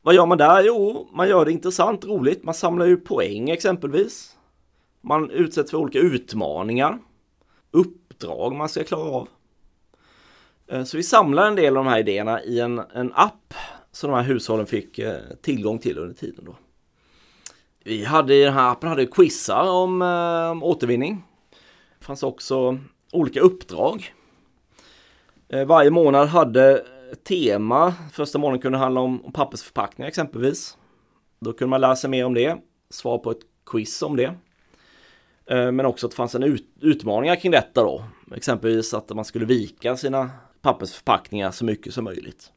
Vad 0.02 0.14
gör 0.14 0.26
man 0.26 0.38
där? 0.38 0.62
Jo, 0.64 1.08
man 1.12 1.28
gör 1.28 1.44
det 1.44 1.52
intressant, 1.52 2.04
roligt. 2.04 2.44
Man 2.44 2.54
samlar 2.54 2.86
ju 2.86 2.96
poäng 2.96 3.50
exempelvis. 3.50 4.36
Man 5.00 5.30
utsätts 5.30 5.70
för 5.70 5.78
olika 5.78 5.98
utmaningar. 5.98 6.98
Uppdrag 7.70 8.54
man 8.54 8.68
ska 8.68 8.84
klara 8.84 9.10
av. 9.10 9.28
Eh, 10.66 10.84
Så 10.84 10.96
vi 10.96 11.02
samlar 11.02 11.46
en 11.46 11.56
del 11.56 11.76
av 11.76 11.84
de 11.84 11.90
här 11.90 11.98
idéerna 11.98 12.42
i 12.42 12.60
en, 12.60 12.78
en 12.78 13.12
app 13.14 13.54
som 13.92 14.10
de 14.10 14.16
här 14.16 14.24
hushållen 14.24 14.66
fick 14.66 14.98
eh, 14.98 15.20
tillgång 15.42 15.78
till 15.78 15.98
under 15.98 16.14
tiden 16.14 16.44
då. 16.44 16.56
Vi 17.84 18.04
hade 18.04 18.34
i 18.34 18.44
den 18.44 18.54
här 18.54 18.70
appen 18.70 18.88
hade 18.88 19.06
quizar 19.06 19.70
om, 19.70 20.02
eh, 20.02 20.50
om 20.50 20.62
återvinning. 20.62 21.22
Det 21.98 22.04
fanns 22.04 22.22
också 22.22 22.78
olika 23.12 23.40
uppdrag. 23.40 24.14
Eh, 25.48 25.64
Varje 25.64 25.90
månad 25.90 26.28
hade 26.28 26.84
tema. 27.28 27.94
Första 28.12 28.38
månaden 28.38 28.60
kunde 28.60 28.78
handla 28.78 29.00
om, 29.00 29.24
om 29.24 29.32
pappersförpackningar 29.32 30.08
exempelvis. 30.08 30.76
Då 31.40 31.52
kunde 31.52 31.70
man 31.70 31.80
lära 31.80 31.96
sig 31.96 32.10
mer 32.10 32.24
om 32.26 32.34
det. 32.34 32.56
Svara 32.90 33.18
på 33.18 33.30
ett 33.30 33.40
quiz 33.66 34.02
om 34.02 34.16
det. 34.16 34.34
Eh, 35.46 35.72
Men 35.72 35.86
också 35.86 36.06
att 36.06 36.10
det 36.10 36.16
fanns 36.16 36.34
en 36.34 36.42
ut, 36.42 36.66
utmaningar 36.80 37.36
kring 37.36 37.52
detta 37.52 37.82
då. 37.82 38.04
Exempelvis 38.34 38.94
att 38.94 39.10
man 39.10 39.24
skulle 39.24 39.44
vika 39.44 39.96
sina 39.96 40.30
pappersförpackningar 40.62 41.50
så 41.50 41.64
mycket 41.64 41.94
som 41.94 42.04
möjligt. 42.04 42.52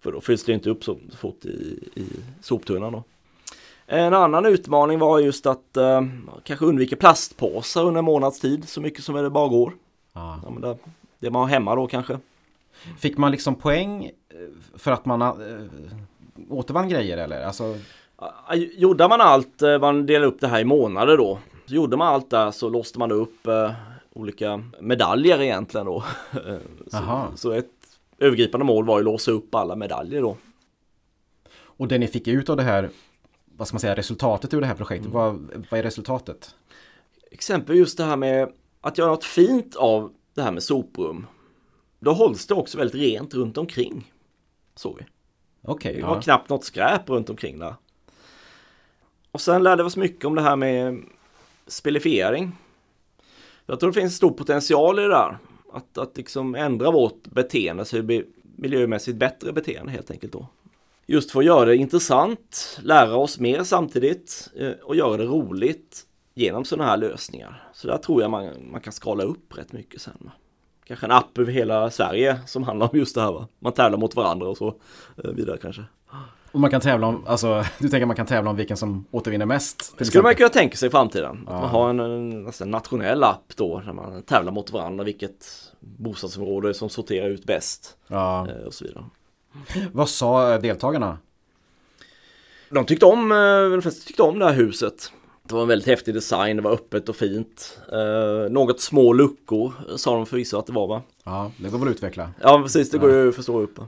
För 0.00 0.12
då 0.12 0.20
fylls 0.20 0.44
det 0.44 0.52
inte 0.52 0.70
upp 0.70 0.84
så 0.84 0.98
fort 1.18 1.44
i, 1.44 1.88
i 1.94 2.06
soptunnan 2.40 2.92
då. 2.92 3.04
En 3.86 4.14
annan 4.14 4.46
utmaning 4.46 4.98
var 4.98 5.18
just 5.18 5.46
att 5.46 5.76
eh, 5.76 6.02
kanske 6.42 6.66
undvika 6.66 6.96
plastpåsar 6.96 7.84
under 7.84 7.98
en 7.98 8.04
månads 8.04 8.40
tid 8.40 8.68
så 8.68 8.80
mycket 8.80 9.04
som 9.04 9.14
det 9.14 9.30
bara 9.30 9.48
går. 9.48 9.72
Ja. 10.12 10.40
Ja, 10.44 10.68
det, 10.68 10.78
det 11.18 11.30
man 11.30 11.42
har 11.42 11.48
hemma 11.48 11.74
då 11.74 11.86
kanske. 11.86 12.18
Fick 12.98 13.16
man 13.16 13.30
liksom 13.30 13.54
poäng 13.54 14.04
eh, 14.04 14.10
för 14.78 14.90
att 14.90 15.04
man 15.04 15.22
äh, 15.22 15.32
återvann 16.50 16.88
grejer 16.88 17.18
eller? 17.18 17.44
Alltså, 17.44 17.76
Gjorde 18.54 19.08
man 19.08 19.20
allt, 19.20 19.62
eh, 19.62 19.78
man 19.78 20.06
delade 20.06 20.26
upp 20.26 20.40
det 20.40 20.48
här 20.48 20.60
i 20.60 20.64
månader 20.64 21.16
då. 21.16 21.38
Så 21.66 21.74
gjorde 21.74 21.96
man 21.96 22.08
allt 22.08 22.30
där 22.30 22.50
så 22.50 22.68
låste 22.68 22.98
man 22.98 23.12
upp 23.12 23.46
eh, 23.46 23.72
olika 24.12 24.62
medaljer 24.80 25.42
egentligen 25.42 25.86
då. 25.86 26.04
Så, 26.90 27.26
så 27.36 27.52
ett 27.52 27.66
övergripande 28.18 28.64
mål 28.64 28.84
var 28.84 28.98
ju 28.98 29.00
att 29.00 29.04
låsa 29.04 29.30
upp 29.30 29.54
alla 29.54 29.76
medaljer 29.76 30.22
då. 30.22 30.36
och 31.54 31.88
det 31.88 31.98
ni 31.98 32.06
fick 32.06 32.28
ut 32.28 32.48
av 32.48 32.56
det 32.56 32.62
här, 32.62 32.90
vad 33.56 33.68
ska 33.68 33.74
man 33.74 33.80
säga, 33.80 33.94
resultatet 33.94 34.54
ur 34.54 34.60
det 34.60 34.66
här 34.66 34.74
projektet, 34.74 35.10
vad, 35.12 35.64
vad 35.70 35.80
är 35.80 35.82
resultatet? 35.82 36.54
Exempel 37.30 37.76
just 37.76 37.98
det 37.98 38.04
här 38.04 38.16
med 38.16 38.52
att 38.80 38.98
göra 38.98 39.10
något 39.10 39.24
fint 39.24 39.76
av 39.76 40.12
det 40.34 40.42
här 40.42 40.52
med 40.52 40.62
soprum. 40.62 41.26
Då 41.98 42.12
hålls 42.12 42.46
det 42.46 42.54
också 42.54 42.78
väldigt 42.78 42.94
rent 42.94 43.34
runt 43.34 43.58
omkring. 43.58 44.12
Såg 44.74 44.96
vi. 44.98 45.04
Okej, 45.62 45.96
Det 45.96 46.02
var 46.02 46.14
ja. 46.14 46.22
knappt 46.22 46.50
något 46.50 46.64
skräp 46.64 47.08
runt 47.08 47.30
omkring 47.30 47.58
där. 47.58 47.74
Och 49.30 49.40
sen 49.40 49.62
lärde 49.62 49.82
vi 49.82 49.88
oss 49.88 49.96
mycket 49.96 50.24
om 50.24 50.34
det 50.34 50.42
här 50.42 50.56
med 50.56 51.02
spelifiering. 51.66 52.52
Jag 53.66 53.80
tror 53.80 53.90
det 53.92 54.00
finns 54.00 54.16
stor 54.16 54.30
potential 54.30 54.98
i 54.98 55.02
det 55.02 55.08
där. 55.08 55.38
Att, 55.72 55.98
att 55.98 56.16
liksom 56.16 56.54
ändra 56.54 56.90
vårt 56.90 57.26
beteende 57.26 57.84
så 57.84 57.96
det 57.96 58.02
blir 58.02 58.24
miljömässigt 58.42 59.18
bättre 59.18 59.52
beteende 59.52 59.92
helt 59.92 60.10
enkelt 60.10 60.32
då. 60.32 60.46
Just 61.06 61.30
för 61.30 61.38
att 61.40 61.44
göra 61.46 61.64
det 61.64 61.76
intressant, 61.76 62.78
lära 62.82 63.16
oss 63.16 63.38
mer 63.38 63.62
samtidigt 63.64 64.48
eh, 64.56 64.70
och 64.82 64.96
göra 64.96 65.16
det 65.16 65.24
roligt 65.24 66.02
genom 66.34 66.64
sådana 66.64 66.90
här 66.90 66.96
lösningar. 66.96 67.68
Så 67.72 67.86
där 67.86 67.96
tror 67.98 68.22
jag 68.22 68.30
man, 68.30 68.50
man 68.70 68.80
kan 68.80 68.92
skala 68.92 69.24
upp 69.24 69.58
rätt 69.58 69.72
mycket 69.72 70.00
sen. 70.00 70.16
Va? 70.20 70.30
Kanske 70.86 71.06
en 71.06 71.12
app 71.12 71.38
över 71.38 71.52
hela 71.52 71.90
Sverige 71.90 72.38
som 72.46 72.62
handlar 72.62 72.88
om 72.92 72.98
just 72.98 73.14
det 73.14 73.20
här. 73.20 73.32
Va? 73.32 73.48
Man 73.58 73.72
tävlar 73.72 73.98
mot 73.98 74.16
varandra 74.16 74.48
och 74.48 74.56
så 74.56 74.68
eh, 75.24 75.30
vidare 75.30 75.58
kanske. 75.62 75.82
Och 76.52 76.60
man 76.60 76.70
kan 76.70 76.80
tävla 76.80 77.06
om, 77.06 77.26
alltså 77.26 77.64
du 77.78 77.88
tänker 77.88 78.06
man 78.06 78.16
kan 78.16 78.26
tävla 78.26 78.50
om 78.50 78.56
vilken 78.56 78.76
som 78.76 79.04
återvinner 79.10 79.46
mest? 79.46 79.94
Det 79.98 80.04
skulle 80.04 80.22
man 80.22 80.34
kunna 80.34 80.48
tänka 80.48 80.76
sig 80.76 80.86
i 80.86 80.90
framtiden. 80.90 81.48
Att 81.48 81.60
man 81.60 81.68
har 81.68 81.90
en, 81.90 82.00
en, 82.00 82.46
alltså 82.46 82.64
en 82.64 82.70
nationell 82.70 83.24
app 83.24 83.56
då 83.56 83.80
där 83.86 83.92
man 83.92 84.22
tävlar 84.22 84.52
mot 84.52 84.70
varandra 84.72 85.04
vilket 85.04 85.46
bostadsområde 85.80 86.74
som 86.74 86.88
sorterar 86.88 87.28
ut 87.28 87.44
bäst. 87.44 87.96
Ja. 88.06 88.48
eh, 88.48 88.66
Och 88.66 88.74
så 88.74 88.84
vidare. 88.84 89.04
Vad 89.92 90.08
sa 90.08 90.58
deltagarna? 90.58 91.18
De 92.70 92.84
tyckte 92.84 93.06
om, 93.06 93.32
eh, 93.32 93.70
de 93.70 93.82
flesta 93.82 94.06
tyckte 94.06 94.22
om 94.22 94.38
det 94.38 94.44
här 94.44 94.54
huset. 94.54 95.12
Det 95.48 95.54
var 95.54 95.62
en 95.62 95.68
väldigt 95.68 95.88
häftig 95.88 96.14
design, 96.14 96.56
det 96.56 96.62
var 96.62 96.70
öppet 96.72 97.08
och 97.08 97.16
fint. 97.16 97.78
Eh, 97.92 98.50
något 98.52 98.80
små 98.80 99.12
luckor 99.12 99.72
sa 99.96 100.14
de 100.16 100.26
förvisso 100.26 100.58
att 100.58 100.66
det 100.66 100.72
var 100.72 100.86
va? 100.86 101.02
Ja, 101.24 101.50
det 101.56 101.68
går 101.68 101.78
väl 101.78 101.88
att 101.88 101.94
utveckla. 101.94 102.30
Ja 102.40 102.62
precis, 102.62 102.90
det 102.90 102.98
går 102.98 103.10
ju 103.10 103.28
att 103.28 103.34
förstå 103.34 103.60
upp. 103.60 103.78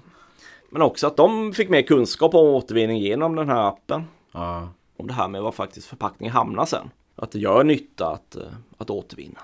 Men 0.71 0.83
också 0.83 1.07
att 1.07 1.17
de 1.17 1.53
fick 1.53 1.69
mer 1.69 1.83
kunskap 1.83 2.35
om 2.35 2.47
återvinning 2.47 2.99
genom 2.99 3.37
den 3.37 3.49
här 3.49 3.69
appen. 3.69 4.05
Ja. 4.33 4.69
Om 4.97 5.07
det 5.07 5.13
här 5.13 5.29
med 5.29 5.43
vad 5.43 5.55
faktiskt 5.55 5.87
förpackningen 5.87 6.33
hamnar 6.33 6.67
sen. 6.67 6.91
Att 7.17 7.31
det 7.31 7.39
gör 7.39 7.65
nytta 7.65 8.07
att, 8.07 8.37
eh, 8.37 8.43
att 8.79 8.91
återvinna. 8.91 9.41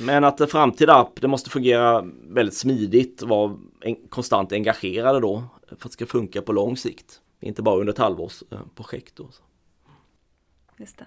Men 0.00 0.24
att 0.24 0.40
en 0.40 0.48
framtida 0.48 0.94
app, 0.94 1.20
det 1.20 1.28
måste 1.28 1.50
fungera 1.50 2.04
väldigt 2.22 2.56
smidigt 2.56 3.22
och 3.22 3.28
vara 3.28 3.56
en, 3.80 3.96
konstant 4.08 4.52
engagerade 4.52 5.20
då. 5.20 5.44
För 5.68 5.74
att 5.74 5.82
det 5.82 5.90
ska 5.90 6.06
funka 6.06 6.42
på 6.42 6.52
lång 6.52 6.76
sikt. 6.76 7.20
Inte 7.40 7.62
bara 7.62 7.80
under 7.80 7.92
ett 7.92 7.98
halvårsprojekt 7.98 9.16
då. 9.16 9.28
Just 10.76 10.98
det. 10.98 11.06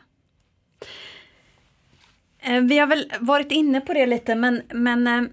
Eh, 2.40 2.62
Vi 2.62 2.80
har 2.80 2.88
väl 2.88 3.14
varit 3.20 3.52
inne 3.52 3.82
på 3.82 3.94
det 3.94 4.06
lite, 4.06 4.36
men, 4.36 4.62
men 4.74 5.08
eh, 5.08 5.24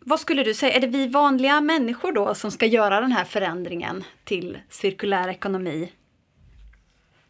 vad 0.00 0.20
skulle 0.20 0.42
du 0.42 0.54
säga, 0.54 0.72
är 0.72 0.80
det 0.80 0.86
vi 0.86 1.06
vanliga 1.06 1.60
människor 1.60 2.12
då 2.12 2.34
som 2.34 2.50
ska 2.50 2.66
göra 2.66 3.00
den 3.00 3.12
här 3.12 3.24
förändringen 3.24 4.04
till 4.24 4.58
cirkulär 4.70 5.28
ekonomi? 5.28 5.92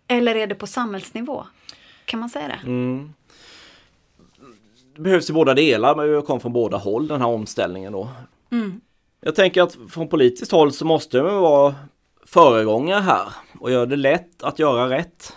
Eller 0.09 0.35
är 0.35 0.47
det 0.47 0.55
på 0.55 0.67
samhällsnivå? 0.67 1.47
Kan 2.05 2.21
man 2.21 2.29
säga 2.29 2.49
det? 2.49 2.61
Mm. 2.67 3.13
Det 4.97 5.03
behövs 5.03 5.31
i 5.31 5.33
båda 5.33 5.55
delar, 5.55 5.97
men 5.97 6.17
vi 6.17 6.23
kom 6.23 6.41
från 6.41 6.53
båda 6.53 6.77
håll 6.77 7.09
den 7.09 7.21
här 7.21 7.29
omställningen 7.29 7.93
då. 7.93 8.09
Mm. 8.53 8.81
Jag 9.21 9.35
tänker 9.35 9.63
att 9.63 9.77
från 9.91 10.09
politiskt 10.09 10.53
håll 10.53 10.73
så 10.73 10.85
måste 10.85 11.23
man 11.23 11.41
vara 11.41 11.75
föregångare 12.27 13.01
här 13.01 13.29
och 13.61 13.71
göra 13.71 13.87
det 13.87 13.97
lätt 13.97 14.43
att 14.43 14.59
göra 14.59 14.91
rätt. 14.91 15.33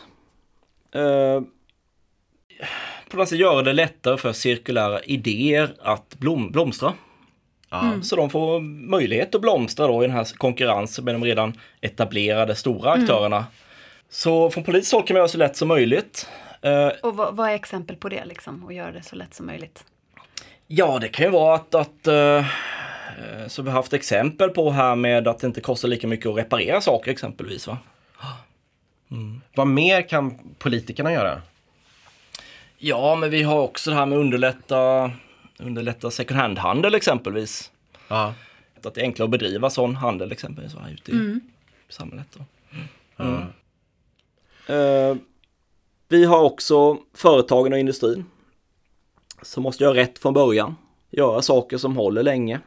Eh, 0.91 1.41
på 3.11 3.17
något 3.17 3.29
sätt 3.29 3.39
göra 3.39 3.61
det 3.61 3.73
lättare 3.73 4.17
för 4.17 4.33
cirkulära 4.33 4.99
idéer 4.99 5.75
att 5.81 6.15
blom, 6.19 6.51
blomstra. 6.51 6.93
Så 8.01 8.15
de 8.15 8.29
får 8.29 8.59
möjlighet 8.89 9.35
att 9.35 9.41
blomstra 9.41 9.87
då 9.87 10.03
i 10.03 10.07
den 10.07 10.15
här 10.15 10.37
konkurrensen 10.37 11.05
med 11.05 11.15
de 11.15 11.23
redan 11.23 11.53
etablerade 11.81 12.55
stora 12.55 12.91
aktörerna. 12.91 13.45
Så 14.09 14.49
från 14.49 14.63
politiskt 14.63 14.93
håll 14.93 15.03
kan 15.03 15.13
man 15.13 15.19
göra 15.19 15.27
så 15.27 15.37
lätt 15.37 15.57
som 15.57 15.67
möjligt. 15.67 16.27
Eh, 16.61 16.87
Och 16.87 17.15
vad, 17.17 17.35
vad 17.35 17.49
är 17.49 17.53
exempel 17.53 17.95
på 17.95 18.09
det 18.09 18.25
liksom? 18.25 18.65
Och 18.65 18.73
göra 18.73 18.91
det 18.91 19.03
så 19.03 19.15
lätt 19.15 19.33
som 19.33 19.45
möjligt? 19.45 19.85
Ja, 20.67 20.99
det 20.99 21.09
kan 21.09 21.25
ju 21.25 21.31
vara 21.31 21.55
att, 21.55 21.75
att 21.75 22.07
eh, 22.07 22.45
så 23.47 23.61
vi 23.61 23.69
har 23.69 23.75
haft 23.77 23.93
exempel 23.93 24.49
på 24.49 24.71
här 24.71 24.95
med 24.95 25.27
att 25.27 25.39
det 25.39 25.47
inte 25.47 25.61
kostar 25.61 25.87
lika 25.87 26.07
mycket 26.07 26.25
att 26.25 26.37
reparera 26.37 26.81
saker 26.81 27.11
exempelvis. 27.11 27.67
Va? 27.67 27.77
Vad 29.55 29.67
mer 29.67 30.09
kan 30.09 30.39
politikerna 30.57 31.11
göra? 31.13 31.41
Ja, 32.77 33.15
men 33.15 33.29
vi 33.29 33.43
har 33.43 33.59
också 33.61 33.89
det 33.89 33.95
här 33.95 34.05
med 34.05 34.17
underlätta, 34.17 35.11
underlätta 35.57 36.11
second 36.11 36.39
hand-handel 36.39 36.95
exempelvis. 36.95 37.71
Ja. 38.07 38.33
Att 38.83 38.93
det 38.93 39.01
är 39.01 39.05
enklare 39.05 39.25
att 39.25 39.31
bedriva 39.31 39.69
sån 39.69 39.95
handel 39.95 40.31
exempelvis 40.31 40.73
va? 40.73 40.81
ute 40.91 41.11
i 41.11 41.39
samhället. 41.89 42.27
Då. 42.37 42.45
Mm. 43.23 43.41
Eh, 44.67 45.17
vi 46.09 46.25
har 46.25 46.43
också 46.43 46.97
företagen 47.13 47.73
och 47.73 47.79
industrin 47.79 48.25
som 49.41 49.63
måste 49.63 49.83
göra 49.83 49.95
rätt 49.95 50.19
från 50.19 50.33
början. 50.33 50.75
Göra 51.09 51.41
saker 51.41 51.77
som 51.77 51.95
håller 51.97 52.23
länge. 52.23 52.59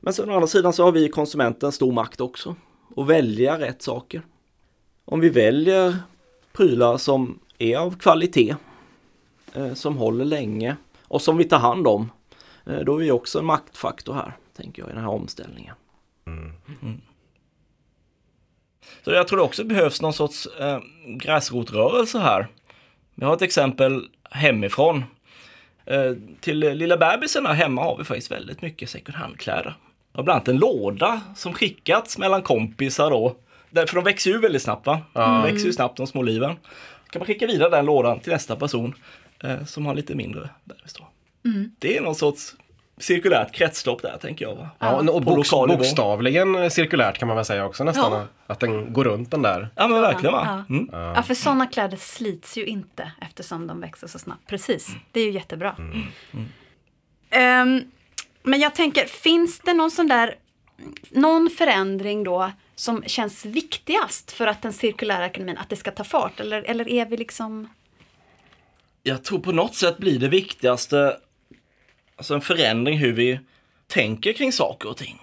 Men 0.00 0.14
sen 0.14 0.30
å 0.30 0.34
andra 0.34 0.46
sidan 0.46 0.72
så 0.72 0.84
har 0.84 0.92
vi 0.92 1.08
konsumenten 1.08 1.72
stor 1.72 1.92
makt 1.92 2.20
också. 2.20 2.56
Och 2.94 3.10
välja 3.10 3.58
rätt 3.58 3.82
saker. 3.82 4.22
Om 5.04 5.20
vi 5.20 5.28
väljer 5.28 5.96
prylar 6.52 6.96
som 6.96 7.38
är 7.58 7.76
av 7.76 7.98
kvalitet, 7.98 8.56
eh, 9.52 9.74
som 9.74 9.96
håller 9.96 10.24
länge 10.24 10.76
och 11.02 11.22
som 11.22 11.36
vi 11.36 11.44
tar 11.44 11.58
hand 11.58 11.86
om, 11.86 12.10
eh, 12.66 12.78
då 12.78 12.94
är 12.94 12.98
vi 12.98 13.10
också 13.10 13.38
en 13.38 13.44
maktfaktor 13.44 14.14
här, 14.14 14.36
tänker 14.56 14.82
jag, 14.82 14.90
i 14.90 14.94
den 14.94 15.02
här 15.02 15.10
omställningen. 15.10 15.74
Mm. 16.26 16.52
Så 19.04 19.10
jag 19.10 19.28
tror 19.28 19.36
det 19.36 19.44
också 19.44 19.64
behövs 19.64 20.02
någon 20.02 20.12
sorts 20.12 20.46
eh, 20.46 20.80
gräsrotrörelse 21.06 22.18
här. 22.18 22.48
Vi 23.20 23.24
har 23.24 23.34
ett 23.34 23.42
exempel 23.42 24.08
hemifrån. 24.30 25.04
Eh, 25.86 26.12
till 26.40 26.58
lilla 26.58 26.96
bebisen 26.96 27.46
här 27.46 27.54
hemma 27.54 27.82
har 27.82 27.98
vi 27.98 28.04
faktiskt 28.04 28.30
väldigt 28.30 28.62
mycket 28.62 28.90
second 28.90 29.16
hand-kläder. 29.16 29.74
Och 30.12 30.24
bland 30.24 30.36
annat 30.36 30.48
en 30.48 30.56
låda 30.56 31.20
som 31.36 31.54
skickats 31.54 32.18
mellan 32.18 32.42
kompisar 32.42 33.10
då. 33.10 33.36
Därför 33.70 33.94
de 33.94 34.04
växer 34.04 34.30
ju 34.30 34.38
väldigt 34.38 34.62
snabbt 34.62 34.86
va? 34.86 35.00
De 35.12 35.42
växer 35.42 35.66
ju 35.66 35.72
snabbt 35.72 35.96
de 35.96 36.06
små 36.06 36.22
liven. 36.22 36.56
kan 37.10 37.20
man 37.20 37.26
skicka 37.26 37.46
vidare 37.46 37.70
den 37.70 37.86
lådan 37.86 38.20
till 38.20 38.32
nästa 38.32 38.56
person 38.56 38.94
eh, 39.44 39.64
som 39.64 39.86
har 39.86 39.94
lite 39.94 40.14
mindre 40.14 40.48
bebis 40.64 40.92
då. 40.92 41.08
Det 41.78 41.96
är 41.96 42.02
någon 42.02 42.14
sorts 42.14 42.54
cirkulärt 43.00 43.52
kretslopp 43.52 44.02
där 44.02 44.18
tänker 44.20 44.44
jag. 44.44 44.54
Va? 44.54 44.68
Ja, 44.78 44.96
och 44.96 45.04
nivå. 45.04 45.20
bokstavligen 45.76 46.70
cirkulärt 46.70 47.18
kan 47.18 47.28
man 47.28 47.36
väl 47.36 47.44
säga 47.44 47.64
också 47.66 47.84
nästan. 47.84 48.12
Ja. 48.12 48.26
Att 48.46 48.60
den 48.60 48.92
går 48.92 49.04
runt 49.04 49.30
den 49.30 49.42
där. 49.42 49.68
Ja 49.74 49.88
men 49.88 50.00
verkligen 50.00 50.34
Ja. 50.34 50.40
va? 50.40 50.64
Mm. 50.68 50.88
Ja, 50.92 51.22
för 51.22 51.34
sådana 51.34 51.66
kläder 51.66 51.96
slits 51.96 52.58
ju 52.58 52.66
inte 52.66 53.12
eftersom 53.20 53.66
de 53.66 53.80
växer 53.80 54.06
så 54.06 54.18
snabbt. 54.18 54.46
Precis, 54.46 54.96
det 55.12 55.20
är 55.20 55.24
ju 55.24 55.30
jättebra. 55.30 55.76
Ehm, 57.30 57.80
men 58.42 58.60
jag 58.60 58.74
tänker, 58.74 59.04
finns 59.04 59.60
det 59.60 59.74
någon 59.74 59.90
sån 59.90 60.08
där, 60.08 60.34
någon 61.10 61.50
förändring 61.50 62.24
då 62.24 62.50
som 62.74 63.02
känns 63.06 63.44
viktigast 63.44 64.32
för 64.32 64.46
att 64.46 64.62
den 64.62 64.72
cirkulära 64.72 65.26
ekonomin, 65.26 65.58
att 65.58 65.68
det 65.68 65.76
ska 65.76 65.90
ta 65.90 66.04
fart? 66.04 66.40
Eller, 66.40 66.62
eller 66.62 66.88
är 66.88 67.06
vi 67.06 67.16
liksom... 67.16 67.68
Jag 69.02 69.24
tror 69.24 69.38
på 69.38 69.52
något 69.52 69.74
sätt 69.74 69.98
blir 69.98 70.18
det 70.18 70.28
viktigaste 70.28 71.16
alltså 72.18 72.34
en 72.34 72.40
förändring 72.40 72.98
hur 72.98 73.12
vi 73.12 73.40
tänker 73.86 74.32
kring 74.32 74.52
saker 74.52 74.88
och 74.88 74.96
ting. 74.96 75.18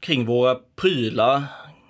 Kring 0.00 0.24
våra 0.24 0.54
prylar, 0.54 1.44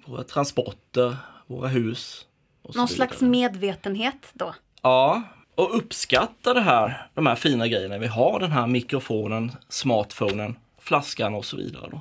våra 0.06 0.24
transporter, 0.24 1.16
våra 1.46 1.68
hus. 1.68 2.26
och 2.62 2.76
Någon 2.76 2.88
slags 2.88 3.20
medvetenhet 3.20 4.30
då? 4.32 4.54
Ja, 4.82 5.22
och 5.54 5.76
uppskatta 5.76 6.54
det 6.54 6.60
här, 6.60 7.06
de 7.14 7.26
här 7.26 7.34
fina 7.34 7.68
grejerna 7.68 7.98
vi 7.98 8.06
har. 8.06 8.40
Den 8.40 8.52
här 8.52 8.66
mikrofonen, 8.66 9.52
smartphonen, 9.68 10.56
flaskan 10.78 11.34
och 11.34 11.44
så 11.44 11.56
vidare. 11.56 11.88
Då. 11.90 12.00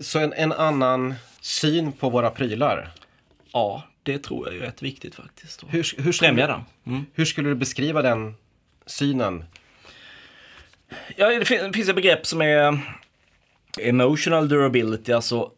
Så 0.00 0.18
en, 0.18 0.32
en 0.32 0.52
annan 0.52 1.14
syn 1.40 1.92
på 1.92 2.10
våra 2.10 2.30
prylar. 2.30 2.90
Ja, 3.52 3.82
det 4.02 4.18
tror 4.18 4.48
jag 4.48 4.56
är 4.56 4.60
rätt 4.60 4.82
viktigt 4.82 5.14
faktiskt. 5.14 5.64
Hur, 5.68 5.70
hur, 5.72 6.12
skulle, 6.12 6.12
Främja 6.12 6.46
den. 6.46 6.60
Mm. 6.86 7.06
hur 7.12 7.24
skulle 7.24 7.48
du 7.48 7.54
beskriva 7.54 8.02
den 8.02 8.34
synen? 8.86 9.44
Ja, 11.16 11.28
det 11.38 11.44
fin- 11.44 11.64
det 11.64 11.72
finns 11.72 11.88
ett 11.88 11.94
begrepp 11.96 12.26
som 12.26 12.42
är 12.42 12.78
emotional 13.80 14.48
durability, 14.48 15.12
alltså 15.12 15.50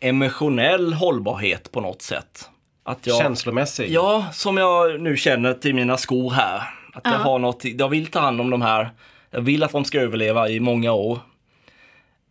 emotionell 0.00 0.92
hållbarhet 0.92 1.72
på 1.72 1.80
något 1.80 2.02
sätt. 2.02 2.48
Att 2.82 3.06
jag, 3.06 3.18
Känslomässig? 3.22 3.90
Ja, 3.90 4.26
som 4.32 4.56
jag 4.56 5.00
nu 5.00 5.16
känner 5.16 5.54
till 5.54 5.74
mina 5.74 5.96
skor 5.96 6.30
här. 6.30 6.62
Att 6.92 7.00
jag 7.04 7.14
Ja. 7.14 7.18
har 7.18 7.38
något, 7.38 7.64
jag 7.64 7.88
vill 7.88 8.06
ta 8.06 8.20
hand 8.20 8.40
om 8.40 8.50
de 8.50 8.62
här. 8.62 8.90
Jag 9.30 9.40
vill 9.40 9.62
att 9.62 9.72
de 9.72 9.84
ska 9.84 10.00
överleva 10.00 10.48
i 10.48 10.60
många 10.60 10.92
år. 10.92 11.18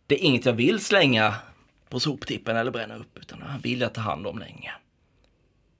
Det 0.06 0.14
är 0.14 0.18
inget 0.24 0.46
jag 0.46 0.52
vill 0.52 0.80
slänga 0.80 1.34
på 1.88 2.00
soptippen 2.00 2.56
eller 2.56 2.70
bränna 2.70 2.96
upp, 2.96 3.18
utan 3.20 3.38
jag 3.54 3.62
vill 3.62 3.80
jag 3.80 3.94
ta 3.94 4.00
hand 4.00 4.26
om 4.26 4.38
länge. 4.38 4.72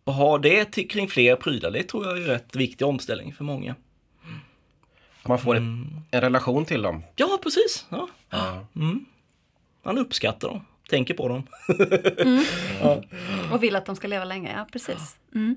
Och 0.05 0.15
ha 0.15 0.39
det 0.39 0.65
till, 0.65 0.89
kring 0.89 1.09
fler 1.09 1.37
prylar, 1.37 1.71
det 1.71 1.83
tror 1.83 2.07
jag 2.07 2.17
är 2.19 2.21
en 2.21 2.27
rätt 2.27 2.57
viktig 2.57 2.87
omställning 2.87 3.33
för 3.33 3.45
många. 3.45 3.75
Man 5.29 5.39
får 5.39 5.55
ett, 5.57 5.63
en 6.11 6.21
relation 6.21 6.65
till 6.65 6.83
dem. 6.83 7.03
Ja, 7.17 7.39
precis. 7.43 7.87
Ja. 7.89 8.09
Ja. 8.31 8.67
Man 9.83 9.99
uppskattar 9.99 10.49
dem, 10.49 10.65
tänker 10.89 11.15
på 11.15 11.29
dem. 11.29 11.47
Och 13.53 13.63
vill 13.63 13.77
att 13.77 13.87
de 13.87 13.97
ska 13.97 14.09
leva 14.09 14.25
länge, 14.25 14.53
ja 14.57 14.67
precis. 14.73 15.19
Mm. 15.35 15.57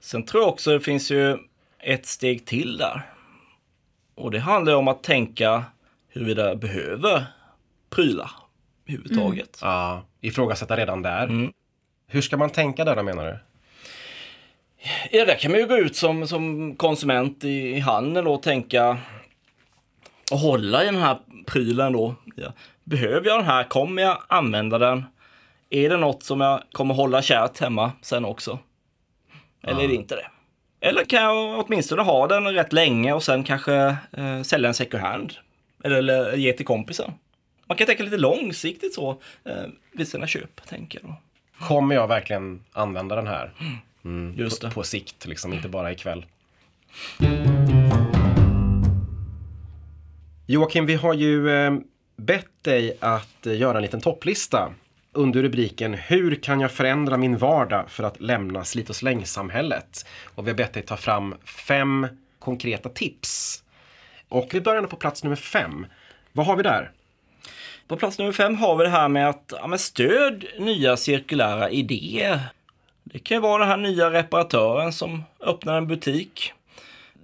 Sen 0.00 0.22
tror 0.22 0.42
jag 0.42 0.48
också 0.52 0.70
det 0.70 0.80
finns 0.80 1.10
ju 1.10 1.38
ett 1.78 2.06
steg 2.06 2.46
till 2.46 2.76
där. 2.76 3.02
Och 4.14 4.30
det 4.30 4.38
handlar 4.38 4.74
om 4.74 4.88
att 4.88 5.02
tänka 5.02 5.64
huruvida 6.08 6.48
jag 6.48 6.58
behöver 6.58 7.26
prylar 7.90 8.30
överhuvudtaget. 8.86 9.58
Ja, 9.62 10.04
ifrågasätta 10.20 10.76
redan 10.76 11.02
där. 11.02 11.24
Mm. 11.24 11.52
Hur 12.06 12.20
ska 12.20 12.36
man 12.36 12.50
tänka 12.50 12.84
där 12.84 12.96
då 12.96 13.02
menar 13.02 13.26
du? 13.26 13.38
Ja, 15.10 15.24
där 15.24 15.38
kan 15.38 15.50
man 15.50 15.60
ju 15.60 15.66
gå 15.66 15.76
ut 15.76 15.96
som, 15.96 16.26
som 16.26 16.76
konsument 16.76 17.44
i, 17.44 17.48
i 17.48 17.78
handeln 17.78 18.26
och 18.26 18.42
tänka 18.42 18.98
och 20.32 20.38
hålla 20.38 20.82
i 20.82 20.86
den 20.86 20.96
här 20.96 21.18
prylen 21.46 21.92
då. 21.92 22.14
Ja. 22.36 22.52
Behöver 22.84 23.26
jag 23.26 23.38
den 23.38 23.46
här? 23.46 23.64
Kommer 23.64 24.02
jag 24.02 24.22
använda 24.28 24.78
den? 24.78 25.04
Är 25.70 25.88
det 25.88 25.96
något 25.96 26.22
som 26.22 26.40
jag 26.40 26.62
kommer 26.72 26.94
hålla 26.94 27.22
kärt 27.22 27.60
hemma 27.60 27.92
sen 28.02 28.24
också? 28.24 28.58
Eller 29.62 29.84
är 29.84 29.88
det 29.88 29.94
inte 29.94 30.16
det? 30.16 30.26
Eller 30.88 31.04
kan 31.04 31.22
jag 31.22 31.58
åtminstone 31.58 32.02
ha 32.02 32.26
den 32.26 32.54
rätt 32.54 32.72
länge 32.72 33.12
och 33.12 33.22
sen 33.22 33.44
kanske 33.44 33.96
eh, 34.12 34.42
sälja 34.42 34.68
en 34.68 34.74
second 34.74 35.02
hand? 35.02 35.32
Eller, 35.84 35.96
eller 35.96 36.36
ge 36.36 36.52
till 36.52 36.66
kompisen. 36.66 37.12
Man 37.66 37.76
kan 37.76 37.86
tänka 37.86 38.02
lite 38.02 38.16
långsiktigt 38.16 38.94
så 38.94 39.10
eh, 39.44 39.64
vid 39.92 40.08
sina 40.08 40.26
köp, 40.26 40.66
tänker 40.66 41.00
jag. 41.02 41.14
Kommer 41.68 41.94
jag 41.94 42.08
verkligen 42.08 42.64
använda 42.72 43.16
den 43.16 43.26
här? 43.26 43.52
Mm, 43.60 43.76
Just 44.36 44.62
på, 44.62 44.70
på 44.70 44.82
sikt, 44.82 45.26
liksom, 45.26 45.52
inte 45.52 45.68
bara 45.68 45.92
ikväll. 45.92 46.26
Joakim, 50.46 50.86
vi 50.86 50.94
har 50.94 51.14
ju 51.14 51.50
eh, 51.50 51.72
bett 52.16 52.62
dig 52.62 52.96
att 53.00 53.46
eh, 53.46 53.56
göra 53.56 53.76
en 53.76 53.82
liten 53.82 54.00
topplista 54.00 54.72
under 55.12 55.42
rubriken 55.42 55.94
Hur 55.94 56.34
kan 56.34 56.60
jag 56.60 56.70
förändra 56.70 57.16
min 57.16 57.36
vardag 57.36 57.90
för 57.90 58.04
att 58.04 58.20
lämna 58.20 58.64
slit 58.64 58.90
och 58.90 58.96
släng-samhället? 58.96 60.06
Och 60.34 60.46
vi 60.46 60.50
har 60.50 60.56
bett 60.56 60.72
dig 60.72 60.82
ta 60.82 60.96
fram 60.96 61.34
fem 61.44 62.06
konkreta 62.38 62.88
tips. 62.88 63.62
Och 64.28 64.48
vi 64.52 64.60
börjar 64.60 64.82
på 64.82 64.96
plats 64.96 65.24
nummer 65.24 65.36
fem. 65.36 65.86
Vad 66.32 66.46
har 66.46 66.56
vi 66.56 66.62
där? 66.62 66.90
På 67.88 67.96
plats 67.96 68.18
nummer 68.18 68.32
fem 68.32 68.56
har 68.56 68.76
vi 68.76 68.84
det 68.84 68.90
här 68.90 69.08
med 69.08 69.28
att 69.28 69.52
ja, 69.62 69.78
stöd 69.78 70.44
nya 70.58 70.96
cirkulära 70.96 71.70
idéer. 71.70 72.40
Det 73.12 73.18
kan 73.18 73.36
ju 73.36 73.40
vara 73.40 73.58
den 73.58 73.68
här 73.68 73.76
nya 73.76 74.10
reparatören 74.10 74.92
som 74.92 75.24
öppnar 75.40 75.74
en 75.78 75.86
butik. 75.86 76.52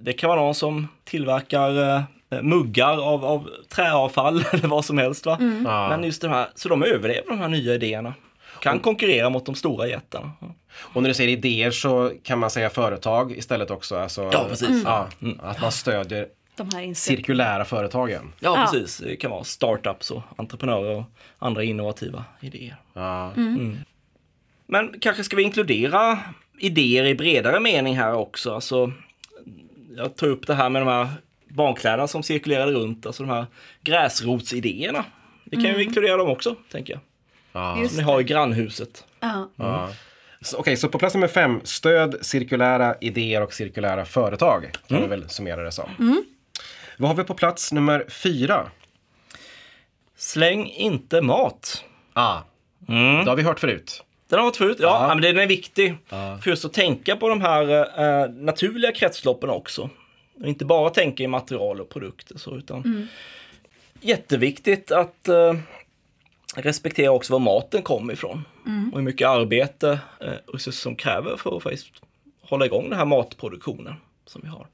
Det 0.01 0.13
kan 0.13 0.29
vara 0.29 0.41
någon 0.41 0.55
som 0.55 0.89
tillverkar 1.05 1.95
eh, 2.31 2.43
muggar 2.43 3.05
av, 3.09 3.25
av 3.25 3.49
träavfall 3.69 4.45
eller 4.53 4.69
vad 4.69 4.85
som 4.85 4.99
helst. 4.99 5.27
Va? 5.27 5.37
Ja. 5.65 5.89
Men 5.89 6.05
just 6.05 6.23
det 6.23 6.29
här, 6.29 6.49
så 6.55 6.69
de 6.69 6.83
överlever 6.83 7.29
de 7.29 7.39
här 7.39 7.49
nya 7.49 7.75
idéerna. 7.75 8.15
Kan 8.63 8.79
konkurrera 8.81 9.31
mot 9.31 9.47
de 9.47 9.55
stora 9.55 9.87
jättarna. 9.89 10.31
Och 10.79 11.03
när 11.03 11.09
du 11.09 11.15
säger 11.15 11.31
idéer 11.31 11.71
så 11.71 12.13
kan 12.23 12.39
man 12.39 12.51
säga 12.51 12.71
företag 12.71 13.33
istället 13.37 13.71
också. 13.71 13.97
Alltså, 13.97 14.31
Ja, 14.33 14.47
precis. 14.49 14.83
Ja, 14.85 15.09
att 15.43 15.61
man 15.61 15.73
stödjer 15.73 16.27
De 16.57 16.95
cirkulära 16.95 17.65
företagen. 17.65 18.33
Ja, 18.41 18.55
Ja. 18.57 18.63
precis. 18.73 18.99
Det 18.99 19.17
kan 19.17 19.31
vara 19.31 19.45
startups 19.45 20.11
och 20.11 20.23
entreprenörer 20.37 20.97
och 20.97 21.05
andra 21.39 21.65
innovativa 21.65 22.25
idéer. 22.41 22.77
Ja. 22.95 23.33
Men 24.69 25.01
kanske 25.01 25.25
ska 25.25 25.37
vi 25.37 25.43
inkludera 25.43 26.19
idéer 26.59 27.05
i 27.05 27.15
bredare 27.15 27.61
mening 27.61 27.97
här 27.97 28.15
också. 28.15 28.55
Alltså, 28.55 28.93
jag 29.97 30.17
tar 30.17 30.27
upp 30.27 30.47
det 30.47 30.55
här 30.55 30.69
med 30.71 30.83
de 30.83 30.89
här 30.89 31.09
barnkläderna 31.49 32.09
som 32.09 32.23
cirkulerade 32.23 32.73
runt, 32.73 33.07
alltså 33.07 33.23
de 33.23 33.31
här 33.31 33.47
gräsrotsidéerna. 33.83 35.05
Vi 35.45 35.57
kan 35.57 35.65
ju 35.65 35.83
inkludera 35.85 36.17
dem 36.17 36.29
också, 36.29 36.57
tänker 36.71 36.93
jag. 36.93 37.01
Som 37.89 37.97
ni 37.97 38.03
har 38.03 38.21
i 38.21 38.25
grannhuset. 38.25 39.05
Så, 40.41 40.59
Okej, 40.59 40.77
så 40.77 40.89
på 40.89 40.99
plats 40.99 41.15
nummer 41.15 41.29
fem, 41.29 41.61
stöd 41.65 42.17
cirkulära 42.23 42.95
idéer 43.01 43.43
och 43.43 43.53
cirkulära 43.55 44.05
företag. 44.05 44.71
Kan 44.89 45.01
vi 45.03 45.07
väl 45.07 45.29
summera 45.29 45.63
det 45.63 45.73
som. 45.73 45.91
Vad 46.99 47.11
har 47.11 47.17
vi 47.17 47.25
på 47.25 47.35
plats 47.35 47.73
nummer 47.73 48.05
fyra? 48.09 48.71
Släng 50.17 50.67
inte 50.67 51.21
mat. 51.23 51.85
Ah, 52.13 52.39
Mm. 52.89 53.25
det 53.25 53.31
har 53.31 53.37
vi 53.37 53.43
hört 53.43 53.61
förut. 53.61 54.05
Den 54.29 54.39
har 54.39 54.47
varit 54.47 54.57
förut, 54.57 54.77
ja, 54.81 55.07
Ja. 55.09 55.15
men 55.15 55.23
den 55.23 55.39
är 55.39 55.47
viktig. 55.47 55.95
Ja. 56.09 56.39
För 56.43 56.51
just 56.51 56.65
att 56.65 56.73
tänka 56.73 57.17
på 57.17 57.29
de 57.29 57.41
här 57.41 57.71
eh, 58.25 58.31
naturliga 58.31 58.93
kretsloppen 58.93 59.51
också. 59.51 59.91
Och 60.41 60.47
inte 60.49 60.65
bara 60.65 60.91
tänka 60.91 61.23
i 61.23 61.27
material 61.27 61.81
och 61.81 61.89
produkter. 61.89 62.39
Så, 62.39 62.57
utan 62.57 63.09
Jätteviktigt 64.01 64.93
att 64.93 65.29
eh, 65.29 65.55
respektera 66.57 67.11
också 67.11 67.33
var 67.33 67.41
maten 67.41 67.83
kommer 67.83 68.13
ifrån. 68.13 68.45
Och 68.93 68.99
hur 68.99 69.05
mycket 69.05 69.29
arbete 69.29 69.99
eh, 70.21 70.57
som 70.59 70.97
kräver 70.97 71.37
för 71.37 71.57
att 71.57 71.63
faktiskt 71.63 71.87
hålla 72.43 72.67
igång 72.67 72.89
den 72.91 72.99
här 72.99 73.05
matproduktionen 73.07 73.95
som 74.27 74.41
vi 74.45 74.49
har. 74.49 74.67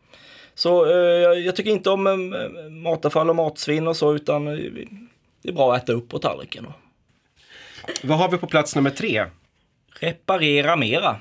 Så 0.55 0.87
eh, 0.87 0.93
jag- 0.97 1.41
jag 1.41 1.57
tycker 1.57 1.71
inte 1.71 1.91
om 1.91 2.07
eh, 2.07 2.71
matavfall 2.71 3.31
och 3.31 3.37
matsvinn 3.37 3.87
och 3.89 3.97
så 3.97 4.15
utan 4.15 4.49
eh, 4.49 4.55
det 5.43 5.49
är 5.49 5.53
bra 5.53 5.75
att 5.75 5.83
äta 5.83 5.93
upp 5.93 6.09
på 6.09 6.19
tallriken. 6.19 6.67
Och 6.67 6.73
Vad 8.03 8.19
har 8.19 8.31
vi 8.31 8.39
på 8.39 8.47
plats 8.47 8.75
nummer 8.77 8.91
tre? 8.91 9.25
Reparera 10.01 10.77
mera. 10.77 11.17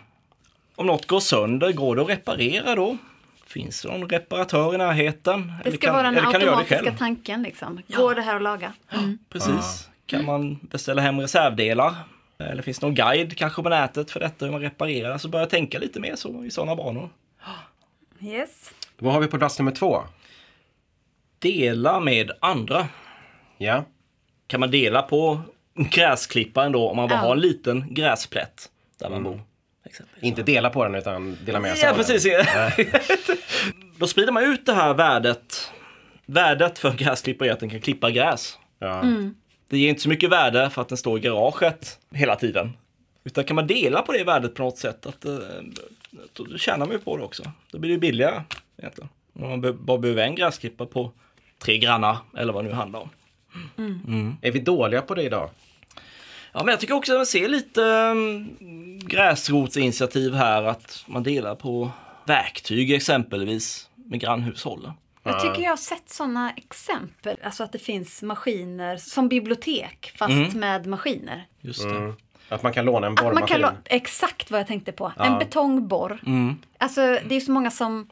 Om 0.76 0.86
något 0.86 1.08
går 1.08 1.20
sönder, 1.20 1.72
går 1.72 1.96
det 1.96 2.02
att 2.02 2.10
reparera 2.10 2.76
då? 2.76 2.98
Finns 3.46 3.82
det 3.82 3.88
någon 3.88 4.10
reparatör 4.10 4.76
i 4.76 4.78
närheten? 4.78 5.48
Det 5.48 5.70
Eller 5.70 5.78
ska 5.78 5.88
kan, 5.88 5.96
vara 5.96 6.04
den 6.04 6.18
eller 6.18 6.32
kan 6.32 6.40
du 6.40 6.46
göra 6.46 6.56
det 6.56 6.62
automatiska 6.62 6.98
tanken 6.98 7.44
liksom. 7.44 7.82
Går 7.88 8.16
det 8.16 8.22
här 8.22 8.36
att 8.36 8.42
laga? 8.42 8.74
Mm. 8.92 9.18
Precis. 9.30 9.90
Kan 10.06 10.26
man 10.26 10.60
beställa 10.62 11.02
hem 11.02 11.20
reservdelar? 11.20 11.96
Eller 12.38 12.62
finns 12.62 12.80
det 12.80 12.86
någon 12.86 12.96
guide 12.96 13.38
kanske 13.38 13.64
på 13.64 13.70
nätet 13.70 14.12
för 14.12 14.20
detta 14.20 14.46
hur 14.46 14.52
man 14.52 14.62
reparerar? 14.62 15.18
Så 15.18 15.30
börja 15.30 15.46
tänka 15.46 15.80
lite 15.80 16.00
mer 16.00 16.16
så 16.16 16.44
i 16.46 16.52
sådana 16.52 16.76
banor. 16.76 17.10
Yes. 18.22 18.74
Vad 18.98 19.14
har 19.14 19.20
vi 19.20 19.28
på 19.28 19.38
plats 19.38 19.60
nummer 19.60 19.72
två? 19.72 20.04
Dela 21.40 22.00
med 22.00 22.32
andra. 22.40 22.88
Ja. 23.58 23.84
Kan 24.48 24.60
man 24.60 24.72
dela 24.72 25.02
på 25.02 25.42
gräsklipparen 25.76 26.72
då 26.72 26.90
om 26.90 26.96
man 26.98 27.10
bara 27.10 27.16
Ja. 27.16 27.22
har 27.26 27.32
en 27.36 27.42
liten 27.42 27.94
gräsplätt 27.94 28.70
där 29.00 29.10
man 29.10 29.24
bor? 29.24 29.42
Exempelvis. 29.86 30.24
Inte 30.24 30.44
dela 30.44 30.70
på 30.70 30.84
den 30.84 30.96
utan 30.96 31.38
dela 31.46 31.60
med 31.60 31.78
sig 31.78 31.84
Ja, 31.86 31.92
av 31.92 31.98
den. 31.98 32.06
precis. 32.06 32.34
Då 33.98 34.08
sprider 34.08 34.32
man 34.32 34.44
ut 34.44 34.66
det 34.66 34.74
här 34.74 34.94
värdet. 34.94 35.72
Värdet 36.26 36.80
för 36.80 36.90
en 36.90 36.98
gräsklippare 36.98 37.50
är 37.50 37.54
att 37.54 37.60
den 37.60 37.70
kan 37.70 37.82
klippa 37.82 38.12
gräs. 38.12 38.58
Ja. 38.80 39.04
Det 39.70 39.78
ger 39.78 39.90
inte 39.90 40.02
så 40.02 40.10
mycket 40.10 40.30
värde 40.30 40.70
för 40.70 40.82
att 40.82 40.90
den 40.90 40.98
står 40.98 41.18
i 41.18 41.22
garaget 41.22 42.00
hela 42.12 42.36
tiden. 42.36 42.74
Utan 43.24 43.44
kan 43.44 43.56
man 43.56 43.68
dela 43.68 44.02
på 44.02 44.12
det 44.12 44.24
värdet 44.24 44.56
på 44.56 44.64
något 44.64 44.78
sätt, 44.78 45.06
att, 45.06 45.26
eh, 45.26 45.38
då 46.34 46.58
tjänar 46.58 46.86
man 46.86 46.92
ju 46.92 47.00
på 47.00 47.18
det 47.18 47.24
också. 47.24 47.44
Då 47.72 47.80
blir 47.80 47.92
det 47.92 47.98
billigare 47.98 48.42
egentligen. 48.78 49.10
Om 49.40 49.50
man 49.50 49.86
bara 49.86 49.98
behöver 49.98 50.24
en 50.24 50.36
gräsklippare 50.36 50.88
på 50.88 51.12
tre 51.60 51.78
grannar 51.78 52.18
eller 52.38 52.54
vad 52.54 52.64
det 52.66 52.70
nu 52.70 52.76
handlar 52.76 53.00
om. 53.00 53.10
Är 54.42 54.52
vi 54.52 54.60
dåliga 54.60 55.02
på 55.02 55.16
det 55.16 55.24
idag? 55.24 55.50
Ja, 56.52 56.60
men 56.64 56.68
jag 56.72 56.80
tycker 56.80 56.94
också 56.94 57.12
att 57.14 57.20
man 57.20 57.26
ser 57.26 57.48
lite 57.50 57.82
um, 57.82 59.00
gräsrotsinitiativ 59.00 60.34
här, 60.34 60.64
att 60.64 61.04
man 61.08 61.24
delar 61.24 61.56
på 61.56 61.92
verktyg 62.26 62.92
exempelvis 62.92 63.90
med 63.96 64.20
grannhushållen. 64.20 64.92
Jag 65.24 65.42
tycker 65.42 65.62
jag 65.64 65.70
har 65.70 65.78
sett 65.78 66.10
sådana 66.10 66.52
exempel. 66.52 67.38
Alltså 67.44 67.64
att 67.64 67.72
det 67.72 67.80
finns 67.80 68.22
maskiner 68.22 68.98
som 68.98 69.28
bibliotek 69.30 70.14
fast 70.18 70.32
Mm. 70.32 70.60
med 70.60 70.86
maskiner. 70.88 71.46
Just 71.62 71.84
det. 71.84 71.90
Mm. 71.90 72.14
Att 72.50 72.64
man 72.64 72.74
kan 72.74 72.86
låna 72.86 73.08
en 73.08 73.14
Att 73.14 73.24
man 73.24 73.34
borrmaskin? 73.34 73.62
kan 73.62 73.76
exakt 73.86 74.52
vad 74.52 74.60
jag 74.60 74.68
tänkte 74.68 74.92
på. 74.92 75.12
En 75.18 75.40
betongborr. 75.40 76.20
Mm. 76.26 76.56
Alltså 76.78 77.02
det 77.26 77.36
är 77.36 77.40
så 77.40 77.52
många 77.52 77.72
som 77.72 78.10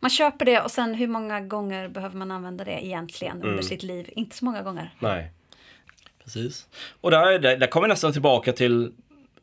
man 0.00 0.10
köper 0.10 0.44
det 0.44 0.60
och 0.60 0.70
sen 0.70 0.94
hur 0.94 1.08
många 1.08 1.40
gånger 1.40 1.88
behöver 1.88 2.16
man 2.16 2.30
använda 2.30 2.64
det 2.64 2.86
egentligen 2.86 3.42
under 3.42 3.62
sitt 3.62 3.82
liv? 3.82 4.10
Inte 4.12 4.36
så 4.36 4.44
många 4.44 4.62
gånger. 4.62 4.94
Nej. 4.98 5.32
Precis. 6.24 6.66
Och 7.00 7.10
där, 7.10 7.38
där, 7.38 7.56
där 7.56 7.66
kommer 7.66 7.86
vi 7.86 7.92
nästan 7.92 8.12
tillbaka 8.12 8.52
till 8.52 8.92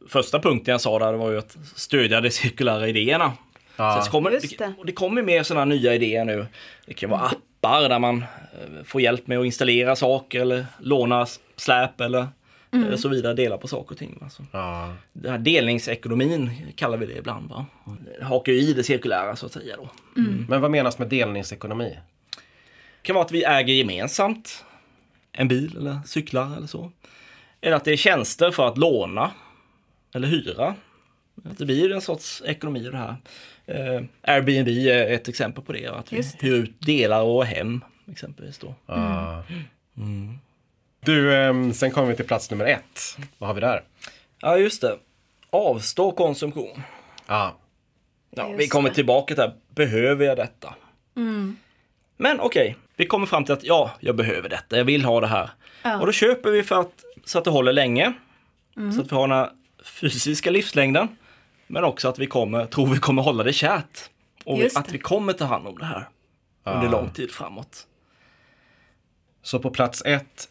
första 0.08 0.40
punkten 0.40 0.72
jag 0.72 0.82
sa 0.82 1.00
där, 1.00 1.12
det 1.12 1.18
var 1.18 1.32
ju 1.32 1.38
att 1.38 1.58
stödja 1.76 2.22
de 2.22 2.30
cirkulära 2.32 2.88
idéerna. 2.88 3.34
Ja. 3.76 4.02
Så 4.06 4.12
kommer, 4.12 4.32
Just 4.32 4.58
det. 4.58 4.74
Och 4.78 4.86
det 4.86 4.92
kommer 4.92 5.22
mer 5.22 5.44
sådana 5.44 5.66
nya 5.66 5.96
idéer 5.96 6.26
nu. 6.26 6.46
Det 6.86 6.94
kan 6.94 7.10
vara 7.10 7.22
appar 7.22 7.90
där 7.90 8.00
man 8.00 8.18
eh, 8.22 8.84
får 8.86 9.02
hjälp 9.02 9.28
med 9.28 9.40
att 9.40 9.46
installera 9.46 9.96
saker 9.96 10.42
eller 10.42 10.66
låna 10.80 11.26
släp 11.56 12.02
eller, 12.02 12.28
eller 12.74 12.98
så 12.98 13.10
vidare, 13.10 13.34
dela 13.34 13.58
på 13.58 13.68
saker 13.68 13.92
och 13.92 13.98
ting. 13.98 14.20
Alltså. 14.22 14.46
Ja. 14.52 14.94
Den 15.14 15.32
här 15.32 15.40
delningsekonomin 15.40 16.52
kallar 16.76 16.98
vi 16.98 17.06
det 17.06 17.18
ibland. 17.18 17.50
Va? 17.50 17.66
Hakar 18.22 18.52
ju 18.52 18.60
i 18.60 18.74
det 18.74 18.84
cirkulära 18.84 19.36
så 19.36 19.46
att 19.46 19.52
säga. 19.52 19.76
Då. 19.78 19.90
Men 20.50 20.62
vad 20.62 20.72
menas 20.72 21.00
med 21.00 21.08
delningsekonomi? 21.08 22.00
Det 23.02 23.08
kan 23.08 23.14
vara 23.14 23.26
att 23.26 23.32
vi 23.32 23.44
äger 23.44 23.74
gemensamt 23.74 24.66
en 25.32 25.48
bil 25.48 25.78
eller 25.78 26.00
cyklar 26.06 26.58
eller 26.58 26.68
så. 26.68 26.92
Eller 27.62 27.76
att 27.76 27.86
det 27.86 27.92
är 27.92 27.98
tjänster 27.98 28.52
för 28.52 28.68
att 28.68 28.78
låna 28.78 29.32
eller 30.14 30.28
hyra. 30.28 30.76
Att 31.44 31.58
det 31.58 31.66
blir 31.66 31.92
en 31.92 32.02
sorts 32.02 32.44
ekonomi 32.46 32.80
i 32.80 32.90
det 32.90 32.98
här. 32.98 33.16
Eh, 33.66 34.04
Airbnb 34.22 34.68
är 34.68 35.12
ett 35.12 35.28
exempel 35.28 35.64
på 35.64 35.74
det. 35.74 35.88
Att 35.88 36.14
vi 36.14 36.18
Just 36.18 36.44
hyr 36.44 36.54
ut 36.54 36.82
delar 36.82 37.22
och 37.22 37.46
hem 37.46 37.82
exempelvis 38.12 38.58
då. 38.58 38.76
Ja. 38.86 39.44
Du, 41.06 41.36
ehm, 41.36 41.74
sen 41.74 41.92
kommer 41.92 42.08
vi 42.08 42.16
till 42.16 42.26
plats 42.28 42.52
nummer 42.52 42.66
ett. 42.66 43.18
Vad 43.38 43.48
har 43.48 43.54
vi 43.54 43.62
där? 43.62 43.84
Ja, 44.42 44.58
just 44.58 44.82
det. 44.82 44.98
Avstå 45.50 46.12
konsumtion. 46.12 46.82
Ja. 47.28 47.58
Ja, 48.36 48.48
Just 48.50 48.60
vi 48.60 48.68
kommer 48.68 48.90
det. 48.90 48.96
tillbaka 48.96 49.26
till 49.28 49.36
det 49.36 49.42
här. 49.42 49.56
Behöver 49.70 50.26
jag 50.26 50.38
detta? 50.38 50.76
Men 52.18 52.40
okej, 52.40 52.76
vi 52.96 53.06
kommer 53.06 53.26
fram 53.26 53.46
till 53.46 53.54
att 53.54 53.64
ja, 53.64 53.92
jag 54.00 54.16
behöver 54.16 54.50
detta, 54.50 54.78
jag 54.78 54.86
vill 54.86 55.06
ha 55.06 55.20
det 55.22 55.28
här. 55.28 55.50
Ja. 55.84 56.00
Och 56.00 56.06
då 56.06 56.12
köper 56.12 56.52
vi 56.52 56.64
för 56.64 56.80
att, 56.80 57.04
så 57.26 57.38
att 57.38 57.44
det 57.44 57.50
håller 57.52 57.74
länge. 57.74 58.14
Så 58.96 59.02
att 59.02 59.12
vi 59.12 59.16
har 59.16 59.28
den 59.28 59.38
här 59.38 59.50
fysiska 59.84 60.52
livslängden. 60.52 61.08
Men 61.68 61.84
också 61.84 62.08
att 62.10 62.20
vi 62.20 62.28
kommer, 62.28 62.66
tror 62.66 62.88
vi 62.88 62.98
kommer 63.00 63.22
hålla 63.22 63.44
det 63.44 63.54
kärt. 63.54 64.10
Och 64.46 64.60
vi, 64.60 64.64
Just 64.64 64.78
att 64.78 64.86
det. 64.86 64.92
vi 64.92 65.00
kommer 65.00 65.34
ta 65.34 65.46
hand 65.46 65.68
om 65.68 65.78
det 65.78 65.86
här 65.86 66.10
under 66.64 66.90
lång 66.90 67.10
tid 67.10 67.32
framåt. 67.32 67.88
Så 69.42 69.60
på 69.60 69.70
plats 69.70 70.02
ett, 70.06 70.50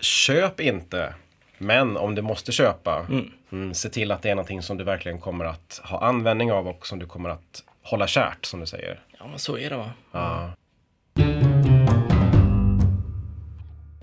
köp 0.00 0.60
inte. 0.60 1.14
Men 1.58 1.96
om 1.96 2.14
du 2.14 2.22
måste 2.22 2.52
köpa, 2.52 3.06
mm, 3.50 3.74
se 3.74 3.88
till 3.88 4.12
att 4.12 4.22
det 4.22 4.30
är 4.30 4.34
någonting 4.34 4.62
som 4.62 4.76
du 4.76 4.84
verkligen 4.84 5.20
kommer 5.20 5.44
att 5.44 5.80
ha 5.84 6.00
användning 6.00 6.52
av 6.52 6.68
och 6.68 6.86
som 6.86 6.98
du 6.98 7.06
kommer 7.06 7.28
att 7.28 7.64
hålla 7.82 8.06
kärt, 8.06 8.44
som 8.44 8.60
du 8.60 8.66
säger. 8.66 9.00
Ja, 9.18 9.26
men 9.26 9.38
så 9.38 9.58
är 9.58 9.70
det 9.70 9.76
va. 9.76 9.90
Ja. 10.12 10.52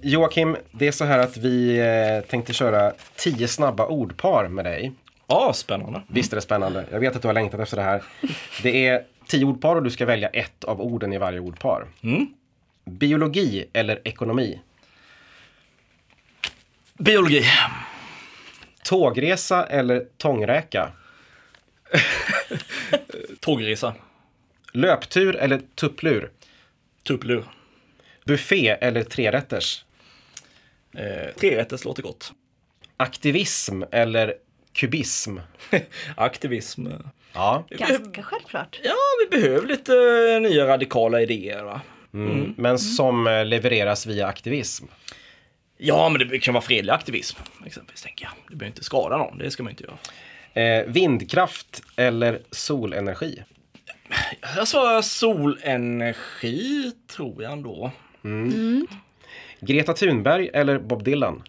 Joakim, 0.02 0.58
det 0.72 0.88
är 0.88 0.92
så 0.92 1.06
här 1.06 1.20
att 1.20 1.38
vi 1.38 1.80
eh, 1.80 2.30
tänkte 2.30 2.54
köra 2.54 2.94
tio 3.16 3.48
snabba 3.48 3.86
ordpar 3.86 4.48
med 4.48 4.66
dig. 4.66 4.92
Ja, 5.28 5.52
spännande. 5.54 6.02
Visst 6.08 6.34
är 6.34 6.36
det 6.36 6.42
spännande? 6.42 6.86
Jag 6.92 7.00
vet 7.00 7.16
att 7.16 7.22
du 7.22 7.28
har 7.28 7.34
längtat 7.34 7.60
efter 7.60 7.78
det 7.78 7.84
här. 7.84 8.04
Det 8.64 8.88
är 8.88 9.04
tio 9.28 9.46
ordpar 9.46 9.76
och 9.76 9.84
du 9.84 9.90
ska 9.90 10.06
välja 10.06 10.28
ett 10.28 10.64
av 10.64 10.82
orden 10.82 11.14
i 11.14 11.18
varje 11.18 11.40
ordpar. 11.40 11.86
Mm. 12.02 12.28
Biologi 12.86 13.66
eller 13.74 14.08
ekonomi? 14.08 14.60
Biologi. 17.00 17.44
Tågresa 18.84 19.66
eller 19.66 20.06
tångräka? 20.18 20.92
Tågresa. 23.40 23.96
Löptur 24.74 25.36
eller 25.36 25.62
tupplur? 25.76 26.32
Tupplur. 27.04 27.46
Buffé 28.26 28.70
eller 28.70 29.04
trerätters? 29.04 29.86
Eh, 30.98 31.34
trerätters 31.40 31.86
låter 31.86 32.04
gott. 32.04 32.34
Aktivism 32.98 33.84
eller 33.92 34.34
kubism? 34.74 35.38
Aktivism. 36.16 36.88
Ja. 37.34 37.66
Ganska 37.70 38.24
självklart. 38.24 38.80
Ja, 38.84 38.96
vi 39.20 39.38
behöver 39.38 39.68
lite 39.68 39.94
nya 40.42 40.68
radikala 40.68 41.22
idéer 41.22 41.64
va. 41.64 41.82
Mm. 42.14 42.54
Men 42.58 42.80
som 42.80 43.28
eh, 43.28 43.46
levereras 43.46 44.06
via 44.06 44.28
aktivism? 44.28 44.86
Ja, 45.78 46.10
men 46.10 46.28
det 46.28 46.40
kan 46.40 46.54
vara 46.54 46.62
fredlig 46.64 46.94
aktivism 46.94 47.38
exempelvis, 47.66 48.02
tänker 48.02 48.26
jag. 48.26 48.34
Det 48.50 48.56
behöver 48.56 48.72
inte 48.72 48.84
skada 48.84 49.18
någon, 49.18 49.38
det 49.38 49.52
ska 49.52 49.64
man 49.64 49.70
inte 49.72 49.84
göra. 49.84 49.98
Eh, 50.64 50.86
vindkraft 50.88 51.82
eller 51.96 52.42
solenergi? 52.52 53.44
Jag 54.56 54.68
svarar 54.68 55.02
solenergi, 55.02 56.92
tror 57.16 57.44
jag 57.44 57.52
ändå. 57.52 57.92
Greta 59.60 59.94
Thunberg 59.94 60.50
eller 60.54 60.80
Bob 60.80 61.04
Dylan? 61.04 61.44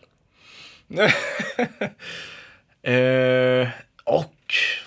Eh, 2.82 3.68
och, 4.04 4.34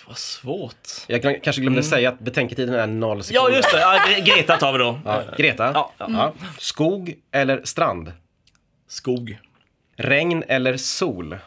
vad 0.06 0.18
svårt. 0.18 0.88
Jag 1.06 1.42
kanske 1.42 1.62
glömde 1.62 1.82
säga 1.82 2.08
att 2.08 2.18
betänketiden 2.18 2.74
är 2.74 2.86
noll 2.86 3.22
sekunder. 3.22 3.48
Mm. 3.48 3.52
Ja, 3.52 3.56
just 3.56 3.72
det. 3.72 3.80
Ja, 3.80 3.98
Gre- 4.08 4.34
Greta 4.36 4.56
tar 4.56 4.72
vi 4.72 4.78
då. 4.78 5.00
Ja, 5.04 5.22
Greta? 5.38 5.70
Ja, 5.74 5.92
ja. 5.98 6.06
Ja. 6.08 6.32
Skog 6.58 7.14
eller 7.32 7.60
strand? 7.64 8.12
Skog. 8.90 9.38
Regn 9.96 10.44
eller 10.48 10.76
sol? 10.76 11.38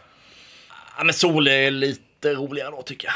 Ja, 0.97 1.03
men 1.03 1.13
sol 1.13 1.47
är 1.47 1.71
lite 1.71 2.33
roligare 2.33 2.71
då, 2.71 2.81
tycker 2.81 3.07
jag. 3.07 3.15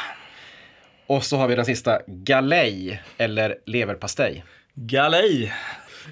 Och 1.08 1.24
så 1.24 1.38
har 1.38 1.48
vi 1.48 1.56
den 1.56 1.66
sista, 1.66 2.00
galej 2.08 3.04
eller 3.18 3.56
leverpastej? 3.66 4.44
Galej. 4.74 5.54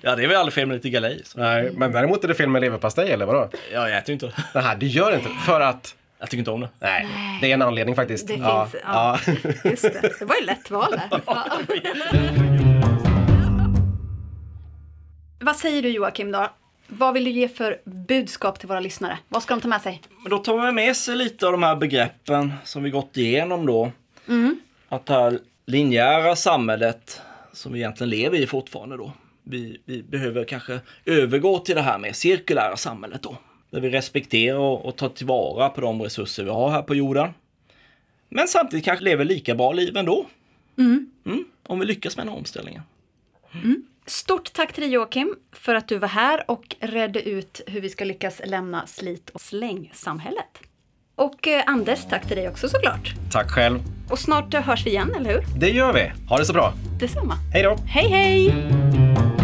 Ja, 0.01 0.16
det 0.16 0.24
är 0.24 0.28
väl 0.28 0.38
aldrig 0.38 0.53
fel 0.53 0.68
med 0.68 0.76
lite 0.76 0.89
galej. 0.89 1.22
Så. 1.26 1.39
Nej, 1.39 1.72
men 1.74 1.91
däremot 1.91 2.24
är 2.24 2.28
det 2.28 2.34
fel 2.36 2.49
med 2.49 2.61
leverpastej 2.61 3.11
eller 3.11 3.26
vadå? 3.26 3.49
Ja, 3.74 3.89
jag 3.89 3.97
äter 3.97 4.09
ju 4.09 4.13
inte. 4.13 4.32
Nej, 4.55 4.78
det 4.80 4.88
gör 4.88 5.11
det 5.11 5.18
inte. 5.18 5.30
För 5.45 5.61
att, 5.61 5.95
Jag 6.20 6.30
tycker 6.30 6.39
inte 6.39 6.51
om 6.51 6.61
det. 6.61 6.70
nej, 6.80 7.07
det 7.41 7.49
är 7.49 7.53
en 7.53 7.61
anledning 7.61 7.95
faktiskt. 7.95 8.28
Det 8.28 8.34
ja. 8.34 8.68
finns, 8.72 8.84
ja. 8.86 9.20
Ja. 9.26 9.34
Just 9.70 9.84
det, 9.84 10.20
det 10.20 10.26
var 10.26 10.36
ju 10.36 10.45
lätt 10.45 10.72
val 10.72 10.91
där. 10.91 11.22
Ja. 11.26 11.45
Vad 15.39 15.55
säger 15.55 15.82
du 15.82 15.89
Joakim 15.89 16.32
då? 16.32 16.49
Vad 16.88 17.14
vill 17.14 17.24
du 17.24 17.32
ge 17.32 17.48
för 17.48 17.82
budskap 17.84 18.60
till 18.60 18.68
våra 18.68 18.80
lyssnare? 18.80 19.20
Vad 19.28 19.44
ska 19.44 19.54
de 19.54 19.62
ta 19.62 19.68
med 19.68 19.82
sig? 19.82 20.02
Men 20.22 20.30
då 20.30 20.38
tar 20.38 20.58
man 20.58 20.76
med 20.76 20.96
sig 20.96 21.16
lite 21.16 21.46
av 21.46 21.52
de 21.52 21.64
här 21.64 21.76
begreppen 21.76 22.54
som 22.64 22.84
vi 22.84 22.90
gått 22.90 23.18
igenom 23.18 23.66
då. 23.66 23.92
Att 24.90 25.06
det 25.06 25.14
här 25.14 25.40
linjära 25.66 26.36
samhället 26.36 27.22
som 27.54 27.74
vi 27.74 27.80
egentligen 27.80 28.10
lever 28.10 28.38
i 28.38 28.48
fortfarande 28.48 28.98
då. 28.98 29.12
Vi, 29.44 29.82
vi 29.86 30.04
behöver 30.04 30.44
kanske 30.44 30.80
övergå 31.06 31.60
till 31.60 31.76
det 31.76 31.82
här 31.82 31.98
med 31.98 32.16
cirkulära 32.16 32.78
samhället 32.78 33.22
då. 33.22 33.38
Där 33.70 33.80
vi 33.82 33.90
respekterar 33.90 34.58
och, 34.58 34.86
och 34.86 34.96
tar 34.96 35.10
tillvara 35.10 35.70
på 35.70 35.82
de 35.82 36.02
resurser 36.02 36.44
vi 36.44 36.50
har 36.50 36.70
här 36.70 36.82
på 36.82 36.96
jorden. 36.96 37.30
Men 38.30 38.48
samtidigt 38.48 38.86
kanske 38.86 39.06
lever 39.06 39.26
lika 39.26 39.56
bra 39.56 39.74
liv 39.74 39.98
ändå. 39.98 40.26
Mm, 40.78 41.46
om 41.64 41.80
vi 41.80 41.86
lyckas 41.86 42.18
med 42.18 42.26
den 42.26 42.34
här 42.34 42.40
omställningen. 42.40 42.82
Stort 44.08 44.53
tack 44.53 44.74
till 44.74 44.84
dig 44.84 44.91
Joakim 44.91 45.36
för 45.51 45.76
att 45.76 45.88
du 45.88 45.97
var 45.97 46.08
här 46.08 46.51
och 46.51 46.76
redde 46.80 47.30
ut 47.30 47.62
hur 47.68 47.82
vi 47.82 47.89
ska 47.89 48.06
lyckas 48.06 48.41
lämna 48.45 48.88
slit 48.88 49.30
och 49.30 49.41
slängsamhället. 49.41 50.60
Och 51.16 51.47
eh, 51.47 51.64
Anders, 51.68 51.99
tack 52.10 52.28
till 52.28 52.38
dig 52.38 52.49
också 52.49 52.70
såklart. 52.70 53.14
Tack 53.32 53.51
själv. 53.51 53.80
Och 54.10 54.20
snart 54.20 54.53
eh, 54.53 54.62
hörs 54.62 54.86
vi 54.86 54.89
igen, 54.89 55.16
eller 55.16 55.32
hur? 55.32 55.43
Det 55.60 55.70
gör 55.70 55.93
vi. 55.93 56.12
Ha 56.30 56.38
det 56.38 56.45
så 56.45 56.53
bra. 56.53 56.74
Detsamma. 56.99 57.34
Hej 57.53 57.64
då. 57.64 57.76
Hej 57.88 58.10
hej! 58.10 59.35